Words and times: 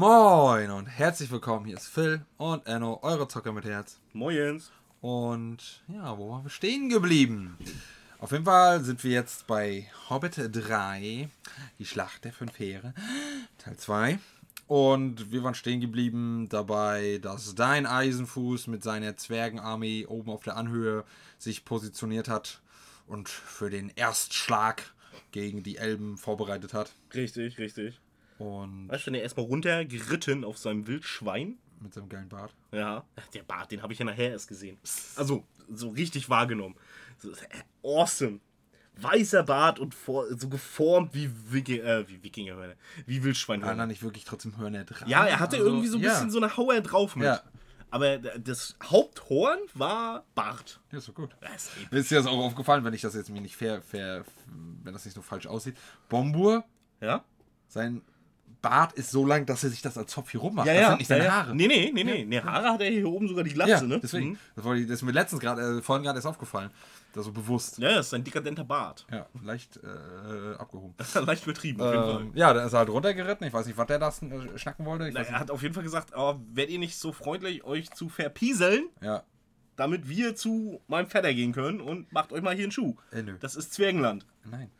Moin 0.00 0.70
und 0.70 0.86
herzlich 0.86 1.30
willkommen. 1.30 1.66
Hier 1.66 1.76
ist 1.76 1.88
Phil 1.88 2.24
und 2.38 2.66
Enno, 2.66 3.00
eure 3.02 3.28
Zocker 3.28 3.52
mit 3.52 3.66
Herz. 3.66 4.00
Moins. 4.14 4.72
Und 5.02 5.82
ja, 5.88 6.16
wo 6.16 6.30
waren 6.30 6.42
wir 6.42 6.48
stehen 6.48 6.88
geblieben? 6.88 7.58
Auf 8.18 8.32
jeden 8.32 8.46
Fall 8.46 8.82
sind 8.82 9.04
wir 9.04 9.10
jetzt 9.10 9.46
bei 9.46 9.90
Hobbit 10.08 10.36
3, 10.38 11.28
die 11.78 11.84
Schlacht 11.84 12.24
der 12.24 12.32
fünf 12.32 12.58
Heere, 12.58 12.94
Teil 13.58 13.76
2. 13.76 14.18
Und 14.68 15.32
wir 15.32 15.42
waren 15.42 15.54
stehen 15.54 15.82
geblieben 15.82 16.48
dabei, 16.48 17.18
dass 17.20 17.54
dein 17.54 17.84
Eisenfuß 17.84 18.68
mit 18.68 18.82
seiner 18.82 19.18
Zwergenarmee 19.18 20.06
oben 20.06 20.30
auf 20.30 20.44
der 20.44 20.56
Anhöhe 20.56 21.04
sich 21.36 21.66
positioniert 21.66 22.26
hat 22.26 22.62
und 23.06 23.28
für 23.28 23.68
den 23.68 23.90
Erstschlag 23.90 24.82
gegen 25.30 25.62
die 25.62 25.76
Elben 25.76 26.16
vorbereitet 26.16 26.72
hat. 26.72 26.94
Richtig, 27.12 27.58
richtig. 27.58 28.00
Und 28.40 28.88
Weißt 28.88 29.02
du, 29.02 29.06
wenn 29.08 29.14
er 29.14 29.22
erstmal 29.22 29.46
runtergeritten 29.46 30.44
auf 30.44 30.56
seinem 30.58 30.86
Wildschwein. 30.86 31.58
mit 31.80 31.92
seinem 31.94 32.08
geilen 32.08 32.28
Bart. 32.28 32.54
Ja. 32.72 33.04
Der 33.34 33.42
Bart, 33.42 33.70
den 33.70 33.82
habe 33.82 33.92
ich 33.92 33.98
ja 33.98 34.04
nachher 34.04 34.30
erst 34.30 34.48
gesehen. 34.48 34.78
Also, 35.16 35.44
so 35.68 35.90
richtig 35.90 36.28
wahrgenommen. 36.30 36.74
Äh, 37.22 37.86
awesome. 37.86 38.40
Weißer 38.96 39.42
Bart 39.44 39.78
und 39.78 39.94
vor, 39.94 40.26
so 40.36 40.48
geformt 40.48 41.14
wie, 41.14 41.30
Wiki, 41.52 41.78
äh, 41.80 42.06
wie 42.08 42.22
Wikingerhörner. 42.22 42.74
Wie 43.06 43.22
Wildschwein. 43.22 43.62
War 43.62 43.74
da 43.74 43.86
nicht 43.86 44.02
wirklich 44.02 44.24
trotzdem 44.24 44.56
Hörner 44.58 44.84
dran? 44.84 45.08
Ja, 45.08 45.26
er 45.26 45.38
hatte 45.38 45.56
Also, 45.56 45.68
irgendwie 45.68 45.88
so 45.88 45.96
ein 45.98 46.02
ja. 46.02 46.10
bisschen 46.10 46.30
so 46.30 46.38
eine 46.38 46.56
Hauer 46.56 46.80
drauf 46.80 47.16
mit. 47.16 47.26
Ja. 47.26 47.42
Aber 47.90 48.18
das 48.18 48.76
Haupthorn 48.82 49.58
war 49.74 50.24
Bart. 50.34 50.80
Ja, 50.92 50.98
ist 50.98 51.08
doch 51.08 51.14
gut. 51.14 51.36
Das 51.40 51.70
ist 51.90 52.10
dir 52.10 52.16
das 52.18 52.26
auch 52.26 52.38
aufgefallen, 52.38 52.84
wenn 52.84 52.94
ich 52.94 53.00
das 53.02 53.14
jetzt 53.14 53.30
mir 53.30 53.40
nicht 53.40 53.56
fair, 53.56 53.82
fair, 53.82 54.24
wenn 54.82 54.92
das 54.92 55.04
nicht 55.04 55.14
so 55.14 55.22
falsch 55.22 55.46
aussieht. 55.46 55.76
Bombur, 56.08 56.64
Ja? 57.00 57.24
sein 57.68 58.02
Bart 58.62 58.92
ist 58.92 59.10
so 59.10 59.26
lang, 59.26 59.46
dass 59.46 59.64
er 59.64 59.70
sich 59.70 59.82
das 59.82 59.96
als 59.96 60.10
Zopf 60.10 60.30
hier 60.30 60.40
rummacht. 60.40 60.66
Ja, 60.66 60.74
das 60.74 60.82
ja. 60.82 60.88
sind 60.88 60.98
nicht 60.98 61.08
seine 61.08 61.24
ja. 61.24 61.32
Haare. 61.32 61.54
Nee, 61.54 61.66
nee, 61.66 61.90
nee, 61.92 62.04
nee. 62.04 62.24
Nee, 62.24 62.40
Haare 62.40 62.72
hat 62.72 62.80
er 62.80 62.90
hier 62.90 63.08
oben 63.08 63.28
sogar 63.28 63.44
die 63.44 63.52
Glatze, 63.52 63.72
ja, 63.72 63.82
ne? 63.82 64.00
deswegen. 64.02 64.30
Mhm. 64.30 64.38
Das, 64.56 64.64
war, 64.64 64.76
das 64.76 64.90
ist 64.90 65.02
mir 65.02 65.12
letztens 65.12 65.40
gerade, 65.40 65.78
äh, 65.78 65.82
vorhin 65.82 66.04
gerade 66.04 66.18
erst 66.18 66.26
aufgefallen. 66.26 66.70
Das 67.12 67.24
so 67.24 67.32
bewusst. 67.32 67.78
Ja, 67.78 67.94
das 67.94 68.06
ist 68.06 68.14
ein 68.14 68.22
dekadenter 68.22 68.64
Bart. 68.64 69.06
Ja, 69.10 69.26
leicht 69.42 69.78
äh, 69.78 70.54
abgehoben. 70.56 70.94
Leicht 71.26 71.44
übertrieben, 71.44 71.80
auf 71.80 71.92
jeden 71.92 72.04
Fall. 72.04 72.20
Ähm, 72.20 72.32
ja, 72.34 72.52
dann 72.54 72.66
ist 72.66 72.72
er 72.72 72.80
halt 72.80 72.88
runtergeritten. 72.88 73.46
Ich 73.46 73.52
weiß 73.52 73.66
nicht, 73.66 73.76
was 73.76 73.86
der 73.86 73.98
da 73.98 74.08
äh, 74.08 74.58
schnacken 74.58 74.86
wollte. 74.86 75.08
Ich 75.08 75.14
Na, 75.14 75.22
er 75.22 75.40
hat 75.40 75.50
auf 75.50 75.62
jeden 75.62 75.74
Fall 75.74 75.82
gesagt, 75.82 76.12
oh, 76.16 76.36
werdet 76.52 76.72
ihr 76.72 76.78
nicht 76.78 76.96
so 76.96 77.12
freundlich, 77.12 77.64
euch 77.64 77.90
zu 77.90 78.08
verpieseln, 78.08 78.84
Ja, 79.00 79.24
damit 79.74 80.08
wir 80.08 80.36
zu 80.36 80.80
meinem 80.86 81.08
Vetter 81.08 81.32
gehen 81.34 81.52
können 81.52 81.80
und 81.80 82.12
macht 82.12 82.32
euch 82.32 82.42
mal 82.42 82.54
hier 82.54 82.64
einen 82.64 82.72
Schuh. 82.72 82.96
äh. 83.12 83.22
Das 83.40 83.56
ist 83.56 83.72
Zwergenland. 83.72 84.26
Nein. 84.44 84.70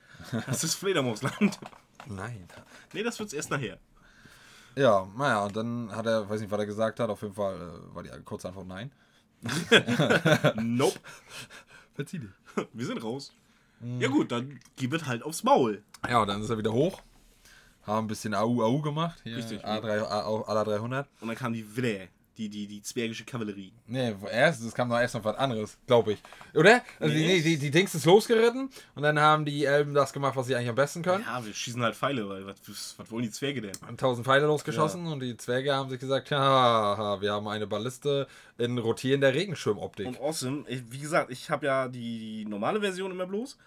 Das 0.47 0.63
ist 0.63 0.75
Fledermausland. 0.75 1.59
Nein. 2.07 2.47
nee, 2.93 3.03
das 3.03 3.19
wird's 3.19 3.33
erst 3.33 3.51
nachher. 3.51 3.79
Ja, 4.77 5.07
naja, 5.17 5.45
und 5.45 5.57
dann 5.57 5.95
hat 5.95 6.07
er, 6.07 6.29
weiß 6.29 6.41
nicht, 6.41 6.51
was 6.51 6.59
er 6.59 6.67
gesagt 6.67 7.01
hat. 7.01 7.11
Auf 7.11 7.23
jeden 7.23 7.35
Fall 7.35 7.55
äh, 7.55 7.95
war 7.95 8.03
die 8.03 8.11
kurze 8.25 8.49
Antwort 8.49 8.67
nein. 8.67 8.93
Nope. 10.57 10.99
Verzieh 11.95 12.19
dich. 12.21 12.31
Wir 12.73 12.87
sind 12.87 13.03
raus. 13.03 13.33
Mhm. 13.81 14.01
Ja 14.01 14.09
gut, 14.09 14.31
dann 14.31 14.61
gib 14.77 14.93
es 14.93 15.07
halt 15.07 15.23
aufs 15.23 15.43
Maul. 15.43 15.83
Ja, 16.09 16.23
und 16.23 16.29
dann 16.29 16.43
ist 16.43 16.51
er 16.51 16.59
wieder 16.59 16.73
hoch. 16.73 17.01
Haben 17.83 18.05
ein 18.05 18.09
bisschen 18.09 18.35
Au 18.35 18.63
Au 18.63 18.81
gemacht. 18.81 19.21
Hier, 19.25 19.37
Richtig. 19.37 19.65
A3, 19.65 20.03
A, 20.03 20.43
A, 20.47 20.65
300. 20.65 21.09
Und 21.21 21.29
dann 21.29 21.37
kam 21.37 21.53
die 21.53 21.77
Widder, 21.77 22.07
die, 22.41 22.49
die, 22.49 22.67
die 22.67 22.83
zwergische 22.83 23.25
Kavallerie. 23.25 23.73
Nee, 23.87 24.15
erst, 24.31 24.63
es 24.63 24.75
kam 24.75 24.89
noch 24.89 24.99
erst 24.99 25.15
noch 25.15 25.25
was 25.25 25.37
anderes, 25.37 25.77
glaube 25.87 26.13
ich. 26.13 26.23
Oder? 26.55 26.83
Also 26.99 27.15
die, 27.15 27.21
Nee. 27.21 27.37
nee, 27.37 27.43
die, 27.43 27.59
die 27.59 27.71
Dings 27.71 27.95
ist 27.95 28.07
losgeritten 28.07 28.71
und 28.95 29.03
dann 29.03 29.19
haben 29.21 29.45
die 29.45 29.65
Elben 29.65 29.93
das 29.93 30.13
gemacht, 30.13 30.37
was 30.37 30.47
sie 30.47 30.57
eigentlich 30.57 30.71
am 30.71 30.75
besten 30.75 31.03
können. 31.03 31.23
Ja, 31.25 31.45
wir 31.45 31.53
schießen 31.53 31.83
halt 31.83 31.95
Pfeile, 31.95 32.29
weil 32.29 32.47
was, 32.47 32.57
was, 32.97 33.11
wollen 33.11 33.25
die 33.25 33.31
Zwerge 33.31 33.61
denn? 33.61 33.73
Haben 33.87 33.97
tausend 33.97 34.27
Pfeile 34.27 34.47
losgeschossen 34.47 35.07
und 35.07 35.21
die 35.21 35.37
Zwerge 35.37 35.75
haben 35.75 35.91
sich 35.91 36.01
gesagt, 36.01 36.31
ja, 36.31 37.21
wir 37.21 37.33
haben 37.33 37.47
eine 37.49 37.67
Balliste 37.67 38.27
in 38.57 38.79
rotierender 38.79 39.35
Regenschirmoptik. 39.35 40.07
Und 40.07 40.21
awesome, 40.21 40.65
wie 40.67 40.99
gesagt, 40.99 41.31
ich 41.31 41.51
habe 41.51 41.67
ja 41.67 41.89
die, 41.89 42.19
die 42.19 42.45
normale 42.47 42.81
Version 42.81 43.11
immer 43.11 43.27
bloß. 43.27 43.59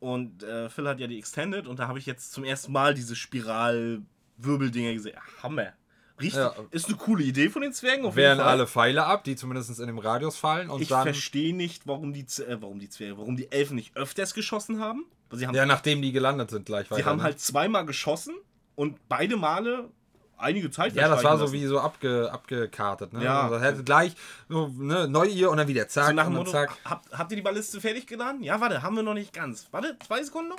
Und 0.00 0.42
äh, 0.44 0.68
Phil 0.68 0.86
hat 0.86 1.00
ja 1.00 1.06
die 1.06 1.18
Extended 1.18 1.66
und 1.66 1.78
da 1.80 1.88
habe 1.88 1.98
ich 1.98 2.06
jetzt 2.06 2.32
zum 2.32 2.44
ersten 2.44 2.70
Mal 2.72 2.94
diese 2.94 3.16
Spiral-Wirbeldinger 3.16 4.92
gesehen. 4.92 5.18
Hammer. 5.42 5.72
Richtig. 6.20 6.34
Ja. 6.34 6.54
Ist 6.70 6.86
eine 6.88 6.96
coole 6.96 7.22
Idee 7.24 7.48
von 7.48 7.62
den 7.62 7.72
Zwergen. 7.72 8.04
Auf 8.04 8.14
Fall. 8.14 8.40
alle 8.40 8.66
Pfeile 8.66 9.04
ab, 9.04 9.24
die 9.24 9.36
zumindest 9.36 9.78
in 9.78 9.86
dem 9.86 9.98
Radius 9.98 10.36
fallen 10.36 10.70
und 10.70 10.80
Ich 10.82 10.88
verstehe 10.88 11.54
nicht, 11.54 11.86
warum 11.86 12.12
die, 12.12 12.26
Z- 12.26 12.48
äh, 12.48 12.60
warum 12.60 12.78
die 12.80 12.88
Zwerge, 12.88 13.18
warum 13.18 13.36
die 13.36 13.50
Elfen 13.52 13.76
nicht 13.76 13.96
öfters 13.96 14.34
geschossen 14.34 14.80
haben. 14.80 15.04
Sie 15.30 15.46
haben, 15.46 15.54
Ja, 15.54 15.66
nachdem 15.66 16.00
die 16.02 16.12
gelandet 16.12 16.50
sind 16.50 16.66
gleich 16.66 16.86
sie 16.88 16.92
weiter. 16.94 17.04
haben 17.06 17.18
ne? 17.18 17.22
halt 17.24 17.38
zweimal 17.40 17.84
geschossen 17.86 18.34
und 18.74 18.96
beide 19.08 19.36
Male 19.36 19.90
einige 20.38 20.70
Zeit 20.70 20.94
Ja, 20.94 21.08
das 21.08 21.22
war 21.24 21.32
so 21.32 21.38
verstreichen 21.48 21.64
wie 21.64 21.66
so 21.66 21.80
abge, 21.80 22.30
abgekartet, 22.32 23.12
ne? 23.12 23.24
Ja. 23.24 23.42
Also 23.42 23.60
hätte 23.60 23.82
gleich 23.84 24.12
so, 24.48 24.68
ne, 24.78 25.06
neu 25.08 25.26
hier 25.28 25.50
und 25.50 25.56
dann 25.58 25.68
wieder 25.68 25.86
zack 25.88 26.06
So 26.06 26.12
nach 26.12 26.24
dem 26.24 26.34
Motto, 26.34 26.50
zack. 26.52 26.76
habt, 26.84 27.12
habt 27.12 27.30
ihr 27.32 27.36
die 27.36 27.42
Balliste 27.42 27.80
fertig 27.80 28.06
geladen? 28.06 28.42
Ja, 28.42 28.60
warte, 28.60 28.82
haben 28.82 28.96
wir 28.96 29.02
noch 29.02 29.14
nicht 29.14 29.32
ganz. 29.32 29.66
Warte, 29.72 29.96
zwei 30.06 30.22
Sekunden 30.22 30.50
noch? 30.50 30.58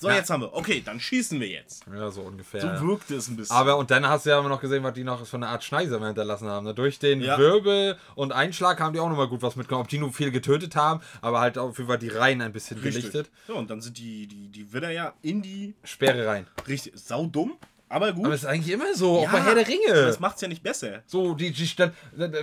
So, 0.00 0.08
Ja. 0.08 0.16
jetzt 0.16 0.30
haben 0.30 0.40
wir. 0.40 0.54
Okay, 0.54 0.82
dann 0.82 0.98
schießen 0.98 1.38
wir 1.40 1.48
jetzt. 1.48 1.84
Ja, 1.92 2.10
so 2.10 2.22
ungefähr. 2.22 2.62
So 2.62 2.66
ja. 2.68 2.80
wirkte 2.80 3.16
es 3.16 3.28
ein 3.28 3.36
bisschen. 3.36 3.54
Aber 3.54 3.76
und 3.76 3.90
dann 3.90 4.08
hast 4.08 4.24
du 4.24 4.30
ja 4.30 4.40
noch 4.40 4.60
gesehen, 4.60 4.82
was 4.82 4.94
die 4.94 5.04
noch 5.04 5.26
für 5.26 5.36
eine 5.36 5.48
Art 5.48 5.62
Schneiser 5.62 6.04
hinterlassen 6.04 6.48
haben. 6.48 6.64
Ne? 6.64 6.74
Durch 6.74 6.98
den 6.98 7.20
Ja. 7.20 7.36
Wirbel 7.36 7.98
und 8.14 8.32
Einschlag 8.32 8.80
haben 8.80 8.94
die 8.94 9.00
auch 9.00 9.10
nochmal 9.10 9.28
gut 9.28 9.42
was 9.42 9.56
mitgenommen. 9.56 9.82
Ob 9.84 9.88
die 9.88 9.98
nur 9.98 10.10
viel 10.12 10.30
getötet 10.30 10.74
haben, 10.74 11.00
aber 11.20 11.40
halt 11.40 11.58
auf 11.58 11.76
jeden 11.76 11.88
Fall 11.88 11.98
die 11.98 12.08
Reihen 12.08 12.40
ein 12.40 12.52
bisschen 12.52 12.80
gelichtet. 12.80 13.30
Ja, 13.46 13.54
und 13.54 13.68
dann 13.68 13.82
sind 13.82 13.98
die, 13.98 14.26
die, 14.26 14.48
die 14.48 14.72
Widder 14.72 14.90
ja 14.90 15.12
in 15.20 15.42
die. 15.42 15.74
Sperre 15.84 16.26
rein. 16.26 16.46
Richtig, 16.66 16.94
saudumm, 16.96 17.58
aber 17.90 18.12
gut. 18.14 18.24
Aber 18.24 18.32
das 18.32 18.44
ist 18.44 18.48
eigentlich 18.48 18.72
immer 18.72 18.94
so, 18.94 19.18
auch 19.18 19.24
Ja, 19.24 19.32
bei 19.32 19.42
Herr 19.42 19.54
der 19.54 19.68
Ringe. 19.68 19.92
Das 19.92 20.18
macht's 20.18 20.40
ja 20.40 20.48
nicht 20.48 20.62
besser. 20.62 21.02
So, 21.06 21.34
die, 21.34 21.50
die 21.52 21.68
dann, 21.76 21.92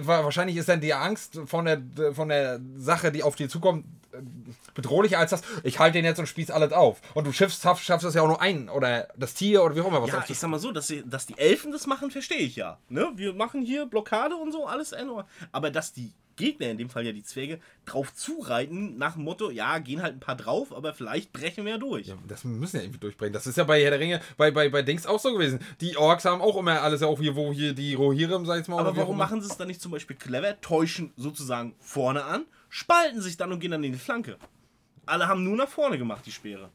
wahrscheinlich 0.02 0.58
ist 0.58 0.70
dann 0.70 0.80
die 0.82 0.94
Angst 0.94 1.40
von 1.48 1.66
der, 1.66 1.82
von 2.14 2.30
der 2.30 2.60
Sache, 2.76 3.12
die 3.12 3.24
auf 3.24 3.36
die 3.36 3.48
zukommt, 3.48 3.86
bedrohlicher 4.78 5.20
als 5.20 5.32
das. 5.32 5.42
Ich 5.64 5.80
halte 5.80 5.98
den 5.98 6.06
jetzt 6.06 6.20
und 6.20 6.28
spieß 6.28 6.52
alles 6.52 6.72
auf. 6.72 7.02
Und 7.14 7.28
du 7.28 7.34
schaffst, 7.34 7.62
schaffst, 7.64 7.90
das 7.90 8.14
ja 8.14 8.22
auch 8.22 8.28
nur 8.28 8.42
ein 8.42 8.70
oder 8.70 9.10
das 9.18 9.34
Tier 9.34 9.64
oder 9.64 9.76
wie 9.76 9.82
auch 9.82 9.88
immer 9.88 10.02
was 10.02 10.12
Ja, 10.12 10.20
auf 10.20 10.30
ich 10.30 10.40
sag 10.40 10.50
mal 10.50 10.60
so, 10.60 10.72
dass, 10.72 10.94
dass 11.06 11.26
die 11.26 11.38
Elfen 11.38 11.72
das 11.72 11.88
machen, 11.88 12.12
verstehe 12.12 12.38
ich 12.38 12.56
ja. 12.56 12.78
Ne? 12.88 13.12
Wir 13.16 13.34
machen 13.34 13.64
hier 13.64 13.86
Blockade 13.88 14.36
und 14.36 14.52
so, 14.52 14.66
alles 14.68 14.94
in 14.94 15.10
Ordnung. 15.10 15.26
Aber 15.52 15.72
dass 15.72 15.92
die 15.92 16.14
Gegner, 16.38 16.70
in 16.70 16.78
dem 16.78 16.90
Fall 16.90 17.06
ja 17.06 17.12
die 17.12 17.24
Zwerge, 17.24 17.60
drauf 17.86 18.14
zureiten, 18.14 18.98
nach 18.98 19.16
dem 19.16 19.24
Motto, 19.24 19.50
ja, 19.50 19.80
gehen 19.80 20.02
halt 20.02 20.16
ein 20.16 20.20
paar 20.20 20.36
drauf, 20.36 20.74
aber 20.74 20.94
vielleicht 20.94 21.34
brechen 21.34 21.66
wir 21.66 21.74
ja 21.74 21.78
durch. 21.78 22.08
Ja, 22.08 22.16
das 22.28 22.44
müssen 22.46 22.78
ja 22.78 22.84
irgendwie 22.84 23.00
durchbringen. 23.00 23.34
Das 23.34 23.48
ist 23.48 23.58
ja 23.58 23.64
bei 23.66 23.82
Herr 23.82 23.90
der 23.90 24.00
Ringe, 24.00 24.22
bei, 24.38 24.52
bei, 24.52 24.70
bei 24.70 24.84
Dings 24.84 25.06
auch 25.06 25.20
so 25.20 25.34
gewesen. 25.34 25.60
Die 25.82 25.98
Orks 25.98 26.24
haben 26.26 26.42
auch 26.42 26.56
immer 26.56 26.82
alles 26.82 27.02
ja 27.02 27.08
auch 27.08 27.20
hier, 27.20 27.36
wo 27.36 27.52
hier 27.52 27.74
die 27.74 27.96
Rohirrim, 27.96 28.46
sag 28.46 28.62
ich 28.62 28.68
mal. 28.68 28.80
Aber 28.80 28.96
warum 28.96 29.18
machen 29.18 29.42
sie 29.42 29.50
es 29.50 29.58
dann 29.58 29.68
nicht 29.68 29.82
zum 29.82 29.92
Beispiel 29.92 30.16
clever, 30.16 30.62
täuschen 30.62 31.12
sozusagen 31.18 31.76
vorne 31.80 32.24
an, 32.24 32.46
spalten 32.70 33.20
sich 33.20 33.36
dann 33.36 33.52
und 33.52 33.60
gehen 33.60 33.72
dann 33.72 33.84
in 33.84 33.92
die 33.92 34.00
Flanke? 34.00 34.38
Alle 35.08 35.28
haben 35.28 35.44
nur 35.44 35.56
nach 35.58 35.68
vorne 35.70 35.98
gemacht, 35.98 36.26
die 36.26 36.32
Speere. 36.32 36.70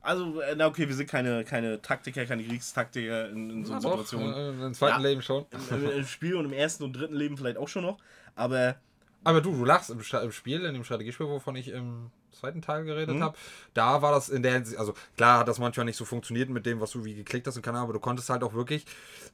Also, 0.00 0.40
äh, 0.40 0.54
na 0.56 0.68
okay, 0.68 0.86
wir 0.86 0.94
sind 0.94 1.10
keine, 1.10 1.44
keine 1.44 1.82
Taktiker, 1.82 2.24
keine 2.26 2.44
Kriegstaktiker 2.44 3.28
in, 3.30 3.50
in 3.50 3.64
so 3.64 3.72
Ja, 3.72 3.78
einer 3.80 3.88
doch, 3.88 4.06
Situation. 4.06 4.32
äh, 4.32 4.66
Im 4.66 4.74
zweiten 4.74 5.00
Ja. 5.02 5.08
Leben 5.08 5.20
schon. 5.22 5.46
Im, 5.70 5.90
Im 5.90 6.06
Spiel 6.06 6.36
und 6.36 6.44
im 6.44 6.52
ersten 6.52 6.84
und 6.84 6.92
dritten 6.92 7.14
Leben 7.16 7.36
vielleicht 7.36 7.56
auch 7.56 7.66
schon 7.66 7.82
noch. 7.82 7.98
Aber 8.36 8.76
Aber 9.24 9.40
du, 9.40 9.50
du 9.50 9.64
lachst 9.64 9.90
im, 9.90 9.98
im 9.98 10.32
Spiel, 10.32 10.64
in 10.64 10.74
dem 10.74 10.84
Strategiespiel, 10.84 11.26
wovon 11.26 11.56
ich 11.56 11.68
im 11.68 12.12
zweiten 12.30 12.62
Teil 12.62 12.84
geredet 12.84 13.16
Mhm. 13.16 13.22
habe, 13.22 13.36
da 13.74 14.00
war 14.02 14.12
das 14.12 14.28
in 14.28 14.42
der 14.44 14.52
Hinsicht, 14.52 14.78
also 14.78 14.94
klar 15.16 15.38
hat 15.40 15.48
das 15.48 15.58
manchmal 15.58 15.86
nicht 15.86 15.96
so 15.96 16.04
funktioniert 16.04 16.50
mit 16.50 16.66
dem, 16.66 16.80
was 16.80 16.90
du 16.90 17.04
wie 17.04 17.14
geklickt 17.14 17.46
hast 17.46 17.56
und 17.56 17.62
keine 17.62 17.78
Ahnung, 17.78 17.86
aber 17.88 17.94
du 17.94 18.00
konntest 18.00 18.28
halt 18.28 18.44
auch 18.44 18.52
wirklich, 18.52 18.84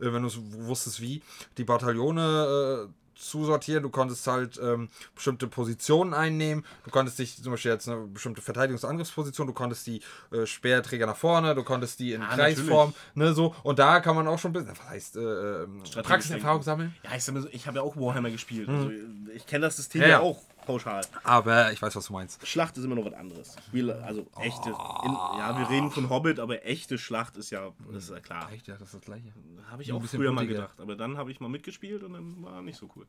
äh, 0.01 0.13
wenn 0.13 0.23
du 0.23 0.29
es 0.29 0.39
wusstest 0.41 1.01
wie, 1.03 1.21
die 1.59 1.65
Bataillone 1.65 2.89
zusortieren, 3.15 3.83
du 3.83 3.91
konntest 3.91 4.27
halt 4.27 4.59
ähm, 4.63 4.89
bestimmte 5.15 5.47
Positionen 5.47 6.15
einnehmen, 6.15 6.65
du 6.85 6.91
konntest 6.91 7.19
dich 7.19 7.43
zum 7.43 7.53
Beispiel 7.53 7.73
jetzt 7.73 7.89
eine 7.89 8.07
bestimmte 8.07 8.41
Verteidigungs- 8.43 8.85
und 8.85 8.91
Angriffsposition, 8.91 9.47
du 9.47 9.53
konntest 9.53 9.87
die 9.87 10.01
äh, 10.33 10.47
Speerträger 10.47 11.07
nach 11.07 11.17
vorne, 11.17 11.55
du 11.55 11.63
konntest 11.63 11.99
die 12.01 12.13
in 12.13 12.23
Ja, 12.23 12.29
Kreisform, 12.29 12.95
ne, 13.15 13.33
so, 13.35 13.55
und 13.63 13.79
da 13.79 14.01
kann 14.01 14.17
man 14.17 14.27
auch 14.29 14.39
schon 14.39 14.51
ein 14.51 14.55
bisschen, 14.55 14.71
was 14.71 14.89
heißt, 14.89 15.17
äh, 15.17 15.21
ähm, 15.21 15.83
Praxiserfahrung 16.03 16.63
sammeln. 16.63 16.95
ja, 17.05 17.11
ich, 17.17 17.55
ich 17.55 17.67
habe 17.67 17.79
ja 17.79 17.83
auch 17.83 17.97
Warhammer 17.97 18.31
gespielt. 18.31 18.69
Also, 18.69 18.91
ich 19.35 19.47
kenne 19.47 19.67
das 19.67 19.77
System 19.77 20.03
ja, 20.03 20.09
ja. 20.09 20.21
auch 20.21 20.41
pauschal. 20.67 21.05
Aber 21.25 21.73
ich 21.73 21.81
weiß, 21.81 21.95
was 21.97 22.07
du 22.07 22.13
meinst. 22.13 22.47
Schlacht 22.47 22.77
ist 22.77 22.85
immer 22.85 22.95
noch 22.95 23.05
was 23.05 23.15
anderes. 23.15 23.57
Wir, 23.71 24.03
also 24.05 24.27
echte. 24.41 24.71
In, 24.71 25.13
ja, 25.13 25.57
wir 25.59 25.69
reden 25.71 25.91
von 25.91 26.09
Hobbit, 26.11 26.39
aber 26.39 26.65
echte 26.67 26.99
Schlacht 26.99 27.37
ist 27.37 27.51
ja, 27.51 27.73
ist 27.93 28.11
ja 28.11 28.21
klar. 28.21 28.51
Echt, 28.53 28.69
ja, 28.69 28.75
das 28.75 28.89
ist 28.89 28.95
das 28.95 29.01
gleiche. 29.03 29.33
Habe 29.71 29.83
ich 29.83 29.89
Nur 29.89 29.99
auch 29.99 30.05
früher 30.05 30.33
mal 30.33 30.43
blutiger. 30.43 30.63
gedacht. 30.63 30.81
Aber 30.81 30.97
dann 30.97 31.17
habe 31.17 31.31
ich 31.31 31.41
mal 31.41 31.49
mitgespielt 31.49 32.03
und 32.03 32.13
dann 32.15 32.43
war 32.43 32.63
nicht 32.63 32.79
so 32.79 32.89
cool. 32.97 33.07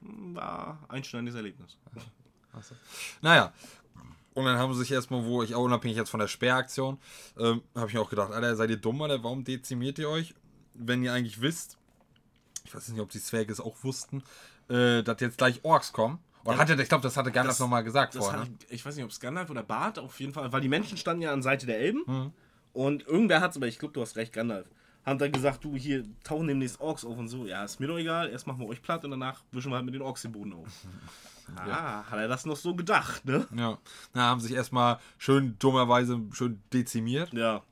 War 0.00 0.78
einschneidendes 0.88 1.34
Erlebnis. 1.34 1.78
Naja. 3.20 3.52
Und 4.34 4.44
dann 4.44 4.58
haben 4.58 4.72
sie 4.74 4.80
sich 4.80 4.92
erstmal, 4.92 5.24
wo 5.24 5.42
ich 5.42 5.54
auch 5.54 5.64
unabhängig 5.64 5.96
jetzt 5.96 6.10
von 6.10 6.20
der 6.20 6.28
Sperraktion, 6.28 6.98
ähm, 7.38 7.62
habe 7.74 7.88
ich 7.88 7.94
mir 7.94 8.00
auch 8.02 8.10
gedacht, 8.10 8.32
Alter, 8.32 8.54
seid 8.54 8.68
ihr 8.68 8.76
dumm, 8.76 9.00
Alter, 9.00 9.24
warum 9.24 9.44
dezimiert 9.44 9.98
ihr 9.98 10.10
euch, 10.10 10.34
wenn 10.74 11.02
ihr 11.02 11.14
eigentlich 11.14 11.40
wisst, 11.40 11.78
ich 12.66 12.74
weiß 12.74 12.88
nicht, 12.88 13.00
ob 13.00 13.08
die 13.10 13.20
Zwerge 13.20 13.50
es 13.50 13.60
auch 13.60 13.82
wussten, 13.82 14.22
äh, 14.68 15.02
dass 15.02 15.20
jetzt 15.20 15.38
gleich 15.38 15.64
Orks 15.64 15.92
kommen. 15.92 16.18
Oder 16.46 16.58
hatte, 16.58 16.80
ich 16.82 16.88
glaube, 16.88 17.02
das 17.02 17.16
hatte 17.16 17.30
Gandalf 17.32 17.58
nochmal 17.58 17.84
gesagt 17.84 18.14
vorher. 18.14 18.40
Ne? 18.44 18.50
ich 18.68 18.84
weiß 18.84 18.94
nicht, 18.96 19.04
ob 19.04 19.10
es 19.10 19.20
Gandalf 19.20 19.50
oder 19.50 19.62
Bart, 19.62 19.98
auf 19.98 20.18
jeden 20.20 20.32
Fall, 20.32 20.52
weil 20.52 20.60
die 20.60 20.68
Menschen 20.68 20.96
standen 20.96 21.22
ja 21.22 21.32
an 21.32 21.42
Seite 21.42 21.66
der 21.66 21.78
Elben 21.80 22.02
Mhm. 22.06 22.32
und 22.72 23.06
irgendwer 23.06 23.40
hat 23.40 23.50
es, 23.52 23.56
aber 23.56 23.66
ich 23.66 23.78
glaube, 23.78 23.94
du 23.94 24.00
hast 24.00 24.16
recht, 24.16 24.32
Gandalf, 24.32 24.66
hat 25.04 25.20
dann 25.20 25.30
gesagt, 25.32 25.62
du, 25.64 25.76
hier 25.76 26.04
tauchen 26.24 26.48
demnächst 26.48 26.80
Orks 26.80 27.04
auf 27.04 27.16
und 27.16 27.28
so. 27.28 27.46
Ja, 27.46 27.64
ist 27.64 27.78
mir 27.80 27.86
doch 27.86 27.98
egal, 27.98 28.28
erst 28.30 28.46
machen 28.46 28.60
wir 28.60 28.66
euch 28.68 28.82
platt 28.82 29.04
und 29.04 29.10
danach 29.12 29.42
wischen 29.52 29.70
wir 29.70 29.76
halt 29.76 29.84
mit 29.84 29.94
den 29.94 30.02
Orks 30.02 30.22
den 30.22 30.32
Boden 30.32 30.52
auf. 30.52 30.68
Ah, 31.54 32.02
hat 32.10 32.18
er 32.18 32.26
das 32.26 32.44
noch 32.44 32.56
so 32.56 32.74
gedacht, 32.74 33.24
ne? 33.24 33.46
Ja. 33.54 33.78
Na, 34.14 34.22
haben 34.22 34.40
sich 34.40 34.50
erstmal 34.52 34.98
schön 35.16 35.54
dummerweise 35.60 36.20
schön 36.32 36.60
dezimiert. 36.72 37.32
Ja. 37.32 37.62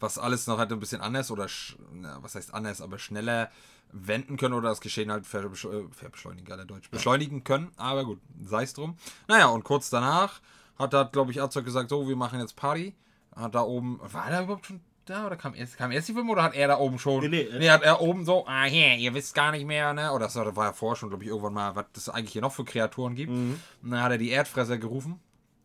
Was 0.00 0.18
alles 0.18 0.46
noch 0.46 0.58
halt 0.58 0.72
ein 0.72 0.80
bisschen 0.80 1.00
anders 1.00 1.30
oder 1.30 1.46
na, 1.92 2.22
was 2.22 2.34
heißt 2.34 2.52
anders, 2.54 2.80
aber 2.80 2.98
schneller 2.98 3.50
wenden 3.92 4.36
können 4.36 4.54
oder 4.54 4.68
das 4.68 4.80
Geschehen 4.80 5.10
halt 5.10 5.24
äh, 5.32 5.88
verbeschleunigen, 5.90 6.52
alle 6.52 6.66
Deutsch, 6.66 6.90
beschleunigen 6.90 7.44
können. 7.44 7.70
Aber 7.76 8.04
gut, 8.04 8.20
sei 8.42 8.64
es 8.64 8.74
drum. 8.74 8.96
Naja, 9.28 9.46
und 9.46 9.64
kurz 9.64 9.90
danach 9.90 10.40
hat 10.78 10.92
da, 10.92 11.04
glaube 11.04 11.30
ich, 11.30 11.40
Azog 11.40 11.64
gesagt, 11.64 11.90
so, 11.90 12.08
wir 12.08 12.16
machen 12.16 12.40
jetzt 12.40 12.56
Party. 12.56 12.94
Hat 13.34 13.54
da 13.54 13.62
oben, 13.62 14.00
war 14.02 14.30
er 14.30 14.42
überhaupt 14.42 14.66
schon 14.66 14.80
da 15.06 15.26
oder 15.26 15.36
kam 15.36 15.54
erst, 15.54 15.76
kam 15.76 15.92
erst 15.92 16.08
die 16.08 16.14
Film 16.14 16.30
oder 16.30 16.42
hat 16.42 16.54
er 16.54 16.68
da 16.68 16.78
oben 16.78 16.98
schon? 16.98 17.20
Nee, 17.20 17.28
nee, 17.28 17.58
nee 17.58 17.70
hat 17.70 17.82
er 17.82 18.00
oben 18.00 18.24
so, 18.24 18.46
ah, 18.46 18.64
hier, 18.64 18.96
ihr 18.96 19.12
wisst 19.14 19.34
gar 19.34 19.52
nicht 19.52 19.66
mehr, 19.66 19.92
ne? 19.92 20.12
Oder 20.12 20.26
das 20.26 20.36
war 20.36 20.64
ja 20.64 20.72
vorher 20.72 20.96
schon, 20.96 21.10
glaube 21.10 21.24
ich, 21.24 21.30
irgendwann 21.30 21.52
mal, 21.52 21.76
was 21.76 21.86
es 21.96 22.08
eigentlich 22.08 22.32
hier 22.32 22.42
noch 22.42 22.52
für 22.52 22.64
Kreaturen 22.64 23.14
gibt. 23.14 23.30
Und 23.30 23.60
dann 23.82 24.02
hat 24.02 24.12
er 24.12 24.18
die 24.18 24.30
Erdfresser 24.30 24.78
gerufen. 24.78 25.20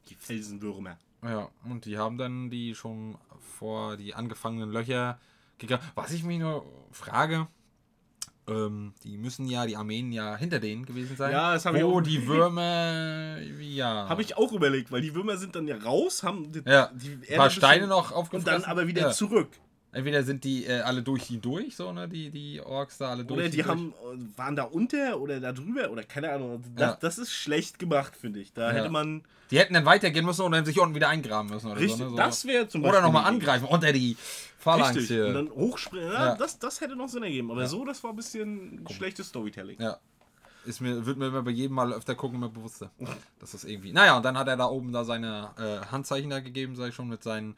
Die 0.10 0.16
Felsenwürmer. 0.16 0.98
Ja, 1.24 1.50
und 1.66 1.86
die 1.86 1.98
haben 1.98 2.18
dann 2.18 2.50
die 2.50 2.76
schon 2.76 3.18
vor 3.58 3.98
die 3.98 4.14
angefangenen 4.16 4.72
Löcher 4.72 5.20
gegangen. 5.58 5.84
Was 5.96 6.12
ich 6.12 6.24
mich 6.24 6.40
nur 6.40 6.66
frage, 6.92 7.48
ähm, 8.48 8.94
die 9.04 9.18
müssen 9.18 9.46
ja, 9.46 9.66
die 9.66 9.76
Armeen 9.76 10.12
ja 10.12 10.36
hinter 10.38 10.60
denen 10.60 10.86
gewesen 10.86 11.16
sein. 11.18 11.32
Ja, 11.32 11.54
das 11.54 11.66
hab 11.66 11.76
ich 11.76 11.84
auch- 11.84 12.02
die 12.02 12.26
Würmer, 12.26 13.38
ja. 13.60 14.08
Habe 14.10 14.22
ich 14.22 14.38
auch 14.38 14.52
überlegt, 14.54 14.92
weil 14.92 15.02
die 15.02 15.14
Würmer 15.14 15.38
sind 15.38 15.56
dann 15.56 15.68
ja 15.68 15.78
raus, 15.78 16.24
haben 16.24 16.52
die, 16.52 16.62
ja, 16.66 16.90
die 16.94 17.20
ein 17.30 17.38
paar 17.38 17.50
Steine 17.50 17.88
noch 17.88 18.12
und 18.12 18.18
aufgefressen. 18.18 18.62
dann 18.64 18.72
aber 18.72 18.88
wieder 18.88 19.02
ja. 19.02 19.12
zurück. 19.12 19.50
Entweder 19.92 20.24
sind 20.24 20.44
die 20.44 20.66
äh, 20.66 20.82
alle 20.82 21.02
durch 21.02 21.28
die 21.28 21.40
durch, 21.42 21.76
so, 21.76 21.92
ne, 21.92 22.08
die, 22.08 22.30
die 22.30 22.62
Orks 22.62 23.00
da 23.00 23.10
alle 23.10 23.26
durch 23.26 23.40
Oder 23.40 23.50
die 23.50 23.58
durch. 23.58 23.68
haben, 23.68 23.94
äh, 24.14 24.38
waren 24.38 24.56
da 24.56 24.64
unter 24.64 25.20
oder 25.20 25.40
da 25.40 25.52
drüber 25.52 25.90
oder 25.90 26.04
keine 26.04 26.32
Ahnung. 26.32 26.64
Das, 26.76 26.82
Ja. 26.92 26.98
das 27.02 27.18
ist 27.18 27.34
schlecht 27.34 27.80
gemacht, 27.80 28.16
finde 28.16 28.40
ich. 28.40 28.54
Da 28.54 28.72
hätte 28.72 28.90
man. 28.90 29.24
Die 29.52 29.58
hätten 29.60 29.74
dann 29.74 29.86
weitergehen 29.86 30.26
müssen 30.26 30.44
und 30.44 30.52
dann 30.52 30.66
sich 30.66 30.80
unten 30.80 30.94
wieder 30.96 31.10
eingraben 31.10 31.50
müssen. 31.50 31.72
Oder 31.72 31.80
Richtig, 31.80 31.98
so, 31.98 32.04
ne, 32.06 32.10
so. 32.12 32.16
das 32.18 32.46
wäre 32.46 32.68
zum 32.68 32.82
Oder 32.82 32.92
Beispiel 32.92 33.06
nochmal 33.08 33.26
eine 33.26 33.38
Idee. 33.38 33.46
angreifen 33.46 33.68
unter 33.68 33.92
die 33.92 34.16
Phalanx 34.60 35.08
hier. 35.08 35.28
Und 35.28 35.34
dann 35.34 35.50
hochspringen. 35.52 36.12
Ja, 36.12 36.26
Ja. 36.28 36.36
Das, 36.36 36.60
das 36.60 36.82
hätte 36.82 36.96
noch 36.96 37.10
Sinn 37.10 37.24
ergeben. 37.24 37.50
Aber 37.52 37.66
so, 37.68 37.84
das 37.86 38.04
war 38.04 38.12
ein 38.12 38.16
bisschen 38.16 38.86
schlechtes 38.90 39.28
Storytelling. 39.30 39.82
Ja. 39.82 39.98
Ist 40.66 40.82
mir, 40.82 41.06
wird 41.06 41.18
mir 41.18 41.28
immer 41.28 41.42
bei 41.42 41.52
jedem 41.52 41.76
Mal 41.76 41.94
öfter 41.94 42.16
gucken 42.16 42.36
immer 42.38 42.50
bewusster. 42.50 42.92
Das 43.40 43.54
ist 43.54 43.64
irgendwie. 43.64 43.94
Naja, 43.94 44.18
und 44.18 44.24
dann 44.24 44.38
hat 44.38 44.48
er 44.48 44.58
da 44.58 44.66
oben 44.66 44.92
da 44.92 45.04
seine 45.06 45.50
äh, 45.58 45.86
Handzeichen 45.92 46.30
da 46.30 46.42
gegeben, 46.42 46.76
sag 46.76 46.90
ich 46.90 46.96
schon, 46.96 47.08
mit 47.08 47.24
seinen 47.24 47.56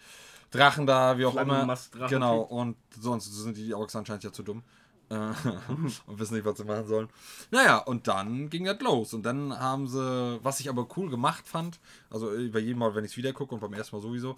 Drachen 0.52 0.86
da, 0.86 1.18
wie 1.18 1.26
auch 1.26 1.36
immer. 1.36 1.78
Genau, 2.10 2.42
und 2.42 2.78
sonst 3.00 3.26
sind 3.34 3.58
die 3.58 3.74
Orks 3.74 3.96
anscheinend 3.96 4.24
ja 4.24 4.32
zu 4.32 4.44
dumm. 4.44 4.64
Äh, 5.12 5.14
und 6.08 6.20
wissen 6.20 6.36
nicht, 6.36 6.46
was 6.46 6.58
sie 6.58 6.64
machen 6.64 6.88
sollen. 6.88 7.10
Naja, 7.52 7.78
und 7.80 8.08
dann 8.08 8.50
ging 8.50 8.64
das 8.66 8.80
los. 8.80 9.14
Und 9.14 9.24
dann 9.24 9.58
haben 9.60 9.88
sie, 9.88 10.40
was 10.42 10.60
ich 10.62 10.70
aber 10.70 10.88
cool 10.96 11.10
gemacht 11.10 11.48
fand, 11.48 11.80
also 12.10 12.28
bei 12.52 12.60
jedem 12.60 12.80
Mal, 12.80 12.96
wenn 12.96 13.04
ich 13.04 13.12
es 13.12 13.18
wieder 13.18 13.34
gucke 13.34 13.54
und 13.54 13.60
beim 13.62 13.74
ersten 13.74 13.96
Mal 13.96 14.02
sowieso, 14.02 14.38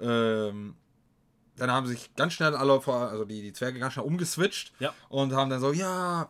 ähm, 0.00 0.74
dann 1.56 1.70
haben 1.70 1.86
sich 1.86 2.14
ganz 2.16 2.34
schnell 2.34 2.54
alle, 2.54 2.80
vor- 2.80 3.08
also 3.10 3.24
die, 3.24 3.42
die 3.42 3.52
Zwerge 3.52 3.78
ganz 3.78 3.94
schnell 3.94 4.04
umgeswitcht 4.06 4.72
Ja. 4.78 4.92
und 5.08 5.32
haben 5.32 5.50
dann 5.50 5.60
so, 5.60 5.72
ja, 5.72 6.28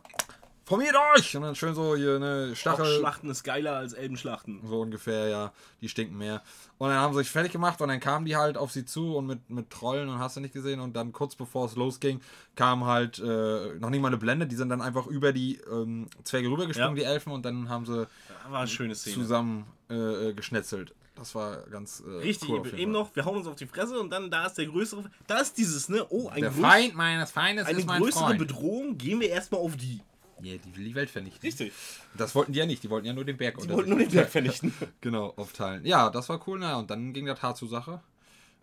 formiert 0.71 0.95
euch! 1.15 1.35
Und 1.37 1.43
dann 1.43 1.55
schön 1.55 1.75
so 1.75 1.95
hier 1.95 2.15
eine 2.15 2.55
Stachel, 2.55 2.97
Schlachten 2.99 3.29
ist 3.29 3.43
geiler 3.43 3.73
als 3.75 3.93
Elbenschlachten. 3.93 4.61
so 4.65 4.81
ungefähr, 4.81 5.27
ja, 5.27 5.53
die 5.81 5.89
stinken 5.89 6.17
mehr. 6.17 6.41
Und 6.77 6.89
dann 6.89 6.97
haben 6.97 7.13
sie 7.13 7.19
sich 7.19 7.29
fertig 7.29 7.51
gemacht 7.51 7.79
und 7.81 7.89
dann 7.89 7.99
kamen 7.99 8.25
die 8.25 8.35
halt 8.35 8.57
auf 8.57 8.71
sie 8.71 8.85
zu 8.85 9.15
und 9.15 9.27
mit, 9.27 9.49
mit 9.49 9.69
Trollen 9.69 10.09
und 10.09 10.19
hast 10.19 10.37
du 10.37 10.41
nicht 10.41 10.53
gesehen. 10.53 10.79
Und 10.79 10.95
dann 10.95 11.11
kurz 11.11 11.35
bevor 11.35 11.65
es 11.65 11.75
losging, 11.75 12.21
kam 12.55 12.85
halt 12.85 13.19
äh, 13.19 13.75
noch 13.79 13.89
nicht 13.89 14.01
mal 14.01 14.07
eine 14.07 14.17
Blende. 14.17 14.47
Die 14.47 14.55
sind 14.55 14.69
dann 14.69 14.81
einfach 14.81 15.05
über 15.07 15.31
die 15.33 15.59
ähm, 15.71 16.07
Zwerge 16.23 16.49
rübergesprungen, 16.49 16.97
Ja. 16.97 17.03
die 17.03 17.07
Elfen, 17.13 17.31
und 17.31 17.43
dann 17.45 17.69
haben 17.69 17.85
sie 17.85 18.07
war 18.49 18.65
schöne 18.67 18.95
Szene. 18.95 19.15
zusammen 19.15 19.65
äh, 19.89 20.29
äh, 20.29 20.33
geschnetzelt. 20.33 20.95
Das 21.15 21.35
war 21.35 21.57
ganz 21.69 22.01
äh, 22.07 22.09
Richtig, 22.19 22.49
cool 22.49 22.73
eben 22.79 22.91
noch, 22.93 23.15
wir 23.15 23.25
hauen 23.25 23.35
uns 23.37 23.45
auf 23.47 23.55
die 23.55 23.67
Fresse 23.67 23.99
und 23.99 24.09
dann 24.09 24.31
da 24.31 24.45
ist 24.47 24.57
der 24.57 24.65
größere. 24.65 25.03
Da 25.27 25.39
ist 25.39 25.57
dieses, 25.57 25.89
ne? 25.89 26.05
Oh, 26.09 26.29
ein 26.29 26.41
Der 26.41 26.51
Feind 26.51 26.95
meines 26.95 27.29
Feindes 27.31 27.67
eine 27.67 27.77
ist 27.79 27.85
mein 27.85 28.01
größere 28.01 28.23
Freund. 28.27 28.39
Bedrohung, 28.39 28.97
gehen 28.97 29.19
wir 29.19 29.29
erstmal 29.29 29.61
auf 29.61 29.75
die. 29.75 29.99
Ja, 30.43 30.57
die 30.57 30.75
will 30.75 30.85
die 30.85 30.95
Welt 30.95 31.09
vernichten. 31.09 31.41
Richtig. 31.41 31.73
Das 32.17 32.35
wollten 32.35 32.53
die 32.53 32.59
ja 32.59 32.65
nicht, 32.65 32.83
die 32.83 32.89
wollten 32.89 33.07
ja 33.07 33.13
nur 33.13 33.25
den 33.25 33.37
Berg 33.37 33.57
Die 33.57 33.69
wollten 33.69 33.89
nur 33.89 33.99
den 33.99 34.09
Berg 34.09 34.29
vernichten. 34.29 34.73
Genau, 35.01 35.33
aufteilen. 35.35 35.85
Ja, 35.85 36.09
das 36.09 36.29
war 36.29 36.45
cool. 36.47 36.59
Na, 36.59 36.77
und 36.77 36.89
dann 36.89 37.13
ging 37.13 37.25
das 37.25 37.41
hart 37.41 37.57
zur 37.57 37.69
Sache. 37.69 38.01